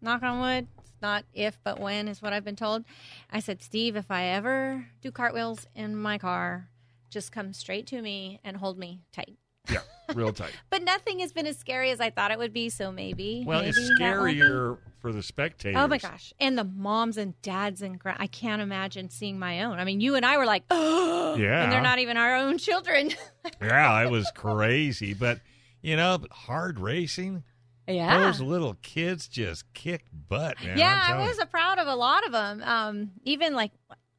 Knock 0.00 0.22
on 0.22 0.40
wood. 0.40 0.66
It's 0.78 0.92
not 1.00 1.24
if, 1.32 1.58
but 1.64 1.80
when 1.80 2.08
is 2.08 2.20
what 2.20 2.32
I've 2.32 2.44
been 2.44 2.56
told. 2.56 2.84
I 3.30 3.40
said, 3.40 3.62
Steve, 3.62 3.96
if 3.96 4.10
I 4.10 4.24
ever 4.26 4.86
do 5.00 5.10
cartwheels 5.10 5.66
in 5.74 5.96
my 5.96 6.18
car, 6.18 6.68
just 7.10 7.32
come 7.32 7.52
straight 7.52 7.86
to 7.88 8.02
me 8.02 8.40
and 8.44 8.56
hold 8.58 8.78
me 8.78 9.00
tight. 9.12 9.36
Yeah, 9.70 9.78
real 10.14 10.32
tight. 10.32 10.52
But 10.70 10.82
nothing 10.82 11.20
has 11.20 11.32
been 11.32 11.46
as 11.46 11.56
scary 11.58 11.90
as 11.90 12.00
I 12.00 12.10
thought 12.10 12.30
it 12.30 12.38
would 12.38 12.52
be. 12.52 12.68
So 12.70 12.90
maybe. 12.92 13.44
Well, 13.46 13.60
maybe 13.60 13.70
it's 13.70 13.88
that 13.98 14.18
won't 14.18 14.26
be- 14.32 14.40
scarier 14.40 14.78
for 15.00 15.12
the 15.12 15.22
spectators. 15.22 15.80
Oh 15.80 15.86
my 15.86 15.98
gosh! 15.98 16.32
And 16.40 16.56
the 16.58 16.64
moms 16.64 17.16
and 17.18 17.40
dads 17.42 17.82
and 17.82 17.98
gra- 17.98 18.16
I 18.18 18.26
can't 18.26 18.60
imagine 18.62 19.10
seeing 19.10 19.38
my 19.38 19.62
own. 19.64 19.78
I 19.78 19.84
mean, 19.84 20.00
you 20.00 20.14
and 20.14 20.24
I 20.26 20.36
were 20.38 20.46
like, 20.46 20.64
oh, 20.70 21.36
Yeah. 21.38 21.62
and 21.64 21.72
they're 21.72 21.80
not 21.82 21.98
even 21.98 22.16
our 22.16 22.36
own 22.36 22.58
children. 22.58 23.10
Yeah, 23.60 24.02
it 24.02 24.10
was 24.10 24.30
crazy, 24.34 25.12
but 25.12 25.40
you 25.82 25.96
know, 25.96 26.16
but 26.16 26.32
hard 26.32 26.80
racing. 26.80 27.44
yeah, 27.86 28.18
Those 28.20 28.40
little 28.40 28.74
kids 28.80 29.28
just 29.28 29.70
kicked 29.74 30.08
butt, 30.28 30.56
man. 30.64 30.78
yeah. 30.78 31.08
I 31.10 31.28
was 31.28 31.38
proud 31.50 31.78
of 31.78 31.86
a 31.86 31.94
lot 31.94 32.24
of 32.24 32.32
them. 32.32 32.62
Um, 32.62 33.10
even 33.24 33.52
like 33.54 33.72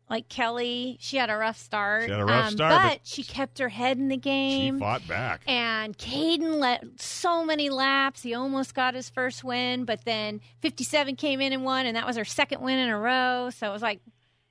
like 0.10 0.30
Kelly, 0.30 0.98
she 1.00 1.18
had 1.18 1.30
a 1.30 1.36
rough 1.36 1.58
start. 1.58 2.04
She 2.04 2.12
had 2.12 2.20
a 2.20 2.26
rough 2.26 2.48
um, 2.48 2.54
start, 2.54 2.72
but, 2.72 2.90
but 2.90 3.00
she 3.04 3.24
kept 3.24 3.58
her 3.58 3.70
head 3.70 3.98
in 3.98 4.08
the 4.08 4.18
game. 4.18 4.76
She 4.76 4.80
fought 4.80 5.08
back. 5.08 5.42
And 5.48 5.98
Caden 5.98 6.60
let 6.60 7.02
so 7.02 7.44
many 7.44 7.70
laps. 7.70 8.22
He 8.22 8.34
almost 8.36 8.76
got 8.76 8.94
his 8.94 9.10
first 9.10 9.44
win, 9.44 9.84
but 9.86 10.06
then 10.06 10.42
57 10.62 11.16
came 11.16 11.42
in 11.42 11.54
and 11.54 11.64
won, 11.64 11.86
and 11.88 11.96
that 11.96 12.06
was 12.06 12.18
her 12.18 12.26
second 12.26 12.62
win 12.62 12.78
in 12.78 12.90
a 12.90 13.00
row. 13.00 13.50
So 13.50 13.68
it 13.68 13.74
was 13.74 13.82
like, 13.82 14.00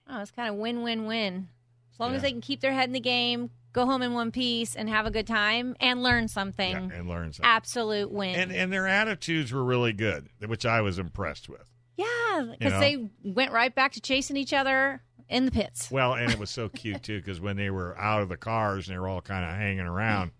oh, 0.09 0.21
it's 0.21 0.33
kind 0.33 0.49
of 0.49 0.57
win 0.57 0.83
win 0.83 1.07
win. 1.07 1.49
As 1.93 2.01
long 2.01 2.11
Yeah. 2.11 2.17
as 2.17 2.23
they 2.23 2.33
can 2.33 2.41
keep 2.41 2.61
their 2.61 2.73
head 2.73 2.89
in 2.89 2.93
the 2.93 2.99
game, 3.01 3.51
go 3.73 3.87
home 3.87 4.03
in 4.03 4.13
one 4.13 4.33
piece, 4.33 4.75
and 4.75 4.89
have 4.89 5.07
a 5.07 5.11
good 5.13 5.27
time 5.27 5.77
and 5.79 6.03
learn 6.03 6.27
something. 6.27 6.73
Yeah, 6.73 6.99
and 6.99 7.09
learn 7.09 7.33
something. 7.33 7.49
Absolute 7.49 8.11
win. 8.11 8.35
And 8.35 8.51
and 8.51 8.73
their 8.73 8.89
attitudes 8.89 9.53
were 9.53 9.63
really 9.63 9.93
good, 9.93 10.31
which 10.45 10.67
I 10.67 10.81
was 10.81 10.99
impressed 10.99 11.49
with. 11.49 11.63
yeah, 11.97 12.53
because 12.59 12.73
know? 12.73 12.81
they 12.81 13.09
went 13.23 13.53
right 13.53 13.73
back 13.73 13.93
to 13.93 14.01
chasing 14.01 14.37
each 14.37 14.53
other 14.53 15.01
in 15.29 15.45
the 15.47 15.51
pits. 15.51 15.91
Well, 15.91 16.15
and 16.15 16.31
it 16.31 16.39
was 16.39 16.51
so 16.51 16.69
cute 16.69 17.03
too 17.03 17.19
because 17.19 17.41
when 17.41 17.57
they 17.57 17.71
were 17.71 17.97
out 17.99 18.23
of 18.23 18.29
the 18.29 18.37
cars 18.37 18.89
and 18.89 18.95
they 18.95 18.99
were 18.99 19.09
all 19.09 19.21
kind 19.21 19.45
of 19.45 19.51
hanging 19.51 19.87
around, 19.87 20.33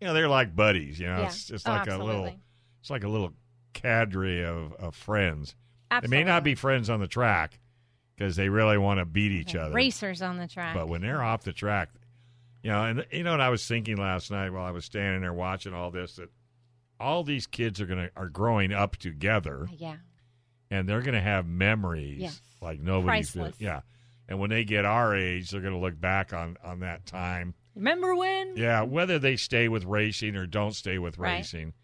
you 0.00 0.06
know, 0.06 0.14
they're 0.14 0.28
like 0.28 0.54
buddies. 0.56 0.98
You 0.98 1.06
know, 1.06 1.20
Yeah. 1.20 1.26
it's 1.26 1.46
just 1.46 1.68
Oh, 1.68 1.72
like 1.72 1.88
a 1.88 1.96
little, 1.98 2.30
it's 2.80 2.90
like 2.90 3.04
a 3.04 3.08
little 3.08 3.32
cadre 3.72 4.42
of, 4.44 4.72
of 4.74 4.94
friends. 4.94 5.54
Absolutely. 5.90 6.16
They 6.16 6.24
may 6.24 6.30
not 6.30 6.44
be 6.44 6.54
friends 6.54 6.90
on 6.90 7.00
the 7.00 7.06
track 7.06 7.58
because 8.16 8.36
they 8.36 8.48
really 8.48 8.78
want 8.78 9.00
to 9.00 9.04
beat 9.04 9.32
each 9.32 9.54
other. 9.54 9.74
Racers 9.74 10.22
on 10.22 10.38
the 10.38 10.46
track. 10.48 10.74
But 10.74 10.88
when 10.88 11.00
they're 11.02 11.22
off 11.22 11.42
the 11.42 11.52
track, 11.52 11.90
you 12.62 12.70
know, 12.70 12.84
and 12.84 13.06
you 13.12 13.22
know 13.22 13.32
what 13.32 13.40
I 13.40 13.50
was 13.50 13.66
thinking 13.66 13.96
last 13.96 14.30
night 14.30 14.50
while 14.50 14.64
I 14.64 14.70
was 14.70 14.84
standing 14.84 15.20
there 15.20 15.32
watching 15.34 15.74
all 15.74 15.90
this 15.90 16.16
that 16.16 16.30
all 16.98 17.22
these 17.24 17.46
kids 17.46 17.80
are 17.80 17.86
gonna 17.86 18.08
are 18.16 18.28
growing 18.28 18.72
up 18.72 18.96
together 18.96 19.68
yeah. 19.76 19.96
and 20.70 20.88
they're 20.88 21.02
gonna 21.02 21.20
have 21.20 21.46
memories 21.46 22.20
Yes. 22.22 22.40
like 22.62 22.80
nobody's 22.80 23.36
yeah. 23.58 23.80
And 24.28 24.38
when 24.38 24.50
they 24.50 24.64
get 24.64 24.84
our 24.84 25.14
age, 25.14 25.50
they're 25.50 25.60
gonna 25.60 25.78
look 25.78 26.00
back 26.00 26.32
on 26.32 26.56
on 26.64 26.80
that 26.80 27.04
time. 27.06 27.54
Remember 27.74 28.14
when? 28.14 28.56
Yeah, 28.56 28.82
whether 28.82 29.18
they 29.18 29.36
stay 29.36 29.68
with 29.68 29.84
racing 29.84 30.36
or 30.36 30.46
don't 30.46 30.72
stay 30.74 30.98
with 30.98 31.18
Right. 31.18 31.38
racing. 31.38 31.74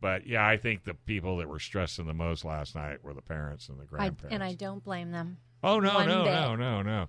But 0.00 0.26
yeah, 0.26 0.46
I 0.46 0.56
think 0.56 0.84
the 0.84 0.94
people 0.94 1.36
that 1.38 1.48
were 1.48 1.58
stressing 1.60 2.06
the 2.06 2.12
most 2.14 2.44
last 2.44 2.74
night 2.74 3.02
were 3.04 3.14
the 3.14 3.22
parents 3.22 3.68
and 3.68 3.78
the 3.78 3.84
I, 3.84 3.86
grandparents. 3.86 4.34
and 4.34 4.42
I 4.42 4.54
don't 4.54 4.82
blame 4.84 5.10
them. 5.12 5.38
Oh 5.62 5.78
no, 5.80 6.04
no, 6.04 6.24
bit. 6.24 6.32
no, 6.32 6.56
no, 6.56 6.82
no. 6.82 7.08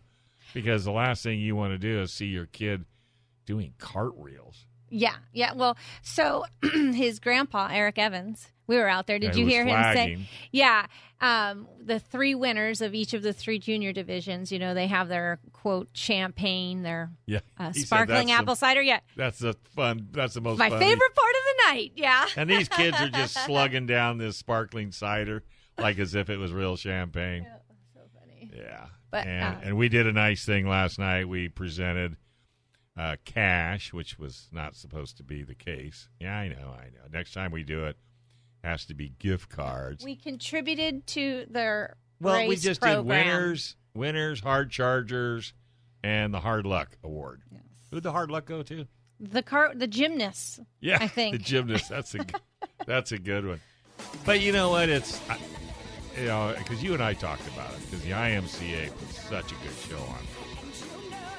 Because 0.54 0.86
the 0.86 0.92
last 0.92 1.24
thing 1.24 1.40
you 1.40 1.56
want 1.56 1.72
to 1.74 1.78
do 1.80 2.02
is 2.02 2.14
see 2.14 2.28
your 2.28 2.46
kid 2.46 2.86
doing 3.46 3.74
cartwheels. 3.78 4.68
Yeah, 4.96 5.16
yeah. 5.34 5.54
Well, 5.54 5.76
so 6.04 6.46
his 6.62 7.20
grandpa, 7.20 7.70
Eric 7.72 7.98
Evans, 7.98 8.48
we 8.68 8.78
were 8.78 8.88
out 8.88 9.08
there. 9.08 9.18
Did 9.18 9.34
Yeah, 9.34 9.40
you 9.40 9.46
was 9.46 9.54
hear 9.54 9.66
him 9.66 9.84
say? 9.94 10.18
Yeah. 10.52 10.86
Um, 11.20 11.68
the 11.82 12.00
three 12.00 12.36
winners 12.36 12.82
of 12.82 12.94
each 12.94 13.14
of 13.14 13.24
the 13.24 13.34
three 13.34 13.58
junior 13.58 13.92
divisions, 13.94 14.52
you 14.52 14.60
know, 14.60 14.74
they 14.74 14.88
have 14.88 15.08
their 15.08 15.40
quote 15.54 15.88
champagne, 15.94 16.84
their 16.84 17.12
Yeah, 17.26 17.40
uh, 17.58 17.72
He 17.74 17.80
sparkling 17.80 18.30
apple 18.32 18.54
The, 18.56 18.60
cider. 18.60 18.82
Yeah, 18.82 19.00
that's 19.16 19.40
the 19.40 19.56
fun. 19.76 20.10
That's 20.12 20.34
the 20.34 20.42
most 20.42 20.60
my 20.60 20.70
fun. 20.70 20.80
favorite 20.80 21.16
part 21.16 21.32
of 21.32 21.42
the 21.46 21.74
night. 21.74 21.92
Yeah. 21.96 22.26
And 22.36 22.50
these 22.50 22.68
kids 22.70 23.00
are 23.00 23.10
just 23.10 23.34
slugging 23.46 23.86
down 23.88 24.18
this 24.18 24.38
sparkling 24.38 24.92
cider 24.92 25.44
like 25.78 25.98
as 25.98 26.14
if 26.14 26.30
it 26.30 26.38
was 26.38 26.52
real 26.52 26.76
champagne. 26.76 27.48
so 27.96 28.02
funny. 28.20 28.52
Yeah. 28.56 28.86
But, 29.10 29.26
and, 29.26 29.56
uh, 29.56 29.60
and 29.64 29.78
we 29.78 29.90
did 29.90 30.06
a 30.08 30.12
nice 30.12 30.46
thing 30.46 30.68
last 30.68 31.00
night. 31.00 31.28
We 31.28 31.48
presented 31.48 32.18
uh, 32.98 33.16
cash, 33.26 33.92
which 33.94 34.20
was 34.20 34.50
not 34.52 34.76
supposed 34.76 35.18
to 35.18 35.24
be 35.24 35.44
the 35.44 35.56
case. 35.56 36.10
Yeah, 36.20 36.36
I 36.38 36.48
know, 36.48 36.74
I 36.78 36.86
know. 36.86 37.08
Next 37.12 37.34
time 37.34 37.52
we 37.52 37.64
do 37.64 37.86
it, 37.86 37.98
has 38.64 38.86
to 38.86 38.94
be 38.94 39.10
gift 39.20 39.50
cards. 39.50 40.04
We 40.04 40.16
contributed 40.16 41.06
to 41.08 41.46
their 41.50 41.98
well, 42.22 42.36
race 42.36 42.50
we 42.50 42.56
just 42.56 42.82
program. 42.82 43.04
did 43.04 43.08
winners, 43.08 43.76
winners, 43.94 44.40
hard 44.40 44.70
chargers, 44.72 45.54
and 46.04 46.34
the 46.34 46.40
hard 46.40 46.66
luck 46.66 46.98
award. 47.04 47.42
Who'd 47.92 48.04
the 48.04 48.12
hard 48.12 48.32
luck 48.32 48.46
go 48.46 48.64
to? 48.64 48.88
The 49.20 49.42
car, 49.44 49.72
the 49.76 49.88
gymnasts. 49.88 50.60
Yeah, 50.80 50.98
I 51.02 51.08
think. 51.10 51.34
the 51.38 51.44
gymnast. 51.44 51.90
That's 51.90 52.14
a 52.16 52.20
g- 52.20 52.36
that's 52.86 53.12
a 53.12 53.18
good 53.20 53.46
one. 53.48 53.60
But 54.26 54.42
you 54.42 54.52
know 54.52 54.70
what? 54.70 54.90
It's 54.90 55.20
I, 55.30 55.38
you 56.20 56.26
know 56.28 56.54
because 56.58 56.82
you 56.84 56.94
and 56.94 57.02
I 57.04 57.14
talked 57.14 57.48
about 57.48 57.72
it 57.74 57.80
because 57.86 58.04
the 58.04 58.12
IMCA 58.12 58.90
put 58.98 59.10
such 59.10 59.52
a 59.52 59.56
good 59.56 59.76
show 59.90 59.98
on. 59.98 60.18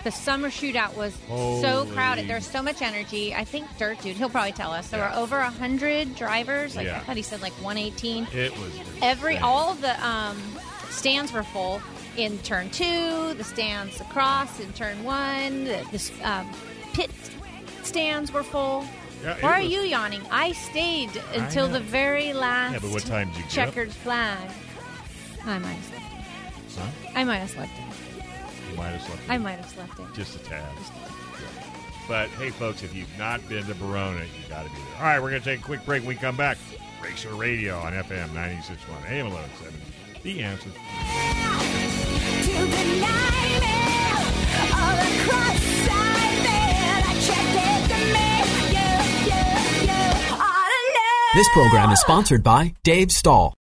The 0.04 0.12
summer 0.12 0.48
shootout 0.50 0.94
was 0.96 1.14
so 1.28 1.34
Holy- 1.34 1.90
crowded. 1.92 2.28
There's 2.28 2.46
so 2.46 2.62
much 2.62 2.82
energy. 2.82 3.34
I 3.34 3.44
think 3.44 3.66
Dirt 3.78 4.00
Dude, 4.02 4.16
he'll 4.16 4.28
probably 4.28 4.52
tell 4.52 4.70
us. 4.70 4.88
There 4.88 5.00
Yeah. 5.00 5.16
were 5.16 5.22
over 5.22 5.38
a 5.38 5.50
hundred 5.50 6.14
drivers. 6.14 6.76
Like 6.76 6.86
Yeah. 6.86 6.96
I 6.98 7.00
thought 7.00 7.16
he 7.16 7.22
said 7.22 7.40
like 7.40 7.54
118. 7.54 8.26
It 8.32 8.52
was 8.58 8.70
Every 9.00 9.32
insane. 9.36 9.44
all 9.44 9.74
the 9.74 10.06
um, 10.06 10.36
stands 10.90 11.32
were 11.32 11.42
full 11.42 11.80
in 12.18 12.36
turn 12.40 12.68
two. 12.70 13.32
The 13.34 13.44
stands 13.44 13.98
across 14.00 14.60
in 14.60 14.72
turn 14.74 15.02
one. 15.04 15.64
The, 15.64 15.82
the 15.90 16.28
um, 16.30 16.50
pit 16.92 17.10
stands 17.82 18.30
were 18.30 18.42
full. 18.42 18.84
Yeah, 19.22 19.36
Why 19.40 19.52
are 19.52 19.60
you 19.62 19.80
yawning? 19.80 20.20
I 20.30 20.52
stayed 20.52 21.10
until 21.32 21.66
know. 21.68 21.74
the 21.74 21.80
very 21.80 22.34
last. 22.34 22.74
Yeah, 22.74 22.78
but 22.80 22.90
what 22.90 23.02
time 23.06 23.30
did 23.30 23.38
you 23.38 23.44
checkered 23.48 23.90
flag? 23.90 24.50
I 25.46 25.58
might 25.58 25.72
have 25.72 25.84
slept. 25.86 26.04
Huh? 26.76 27.10
I 27.14 27.24
might 27.24 27.38
have 27.38 27.50
slept. 27.50 27.70
In. 28.74 28.78
You 28.78 28.82
might 28.82 28.90
have 28.90 29.02
slept. 29.02 29.22
I 29.28 29.38
might 29.38 29.52
have 29.52 29.68
slept 29.68 29.98
in. 29.98 30.14
just 30.14 30.36
a 30.36 30.38
tad. 30.44 30.64
But 32.06 32.28
hey, 32.30 32.50
folks, 32.50 32.82
if 32.82 32.94
you've 32.94 33.18
not 33.18 33.46
been 33.48 33.64
to 33.64 33.74
Barona, 33.74 34.20
you 34.20 34.48
got 34.48 34.64
to 34.64 34.70
be 34.70 34.76
there. 34.76 34.96
All 34.98 35.04
right, 35.04 35.22
we're 35.22 35.30
going 35.30 35.42
to 35.42 35.48
take 35.48 35.60
a 35.60 35.62
quick 35.62 35.84
break. 35.86 36.02
When 36.02 36.08
we 36.10 36.16
come 36.16 36.36
back, 36.36 36.58
Racer 37.02 37.34
Radio 37.34 37.78
on 37.78 37.92
FM 37.92 38.28
96.1 38.30 39.10
AM 39.10 39.30
1170. 39.30 39.78
The 40.22 40.42
answer. 40.42 40.70
This 51.34 51.48
program 51.52 51.90
is 51.90 52.00
sponsored 52.00 52.44
by 52.44 52.74
Dave 52.84 53.10
Stall. 53.10 53.54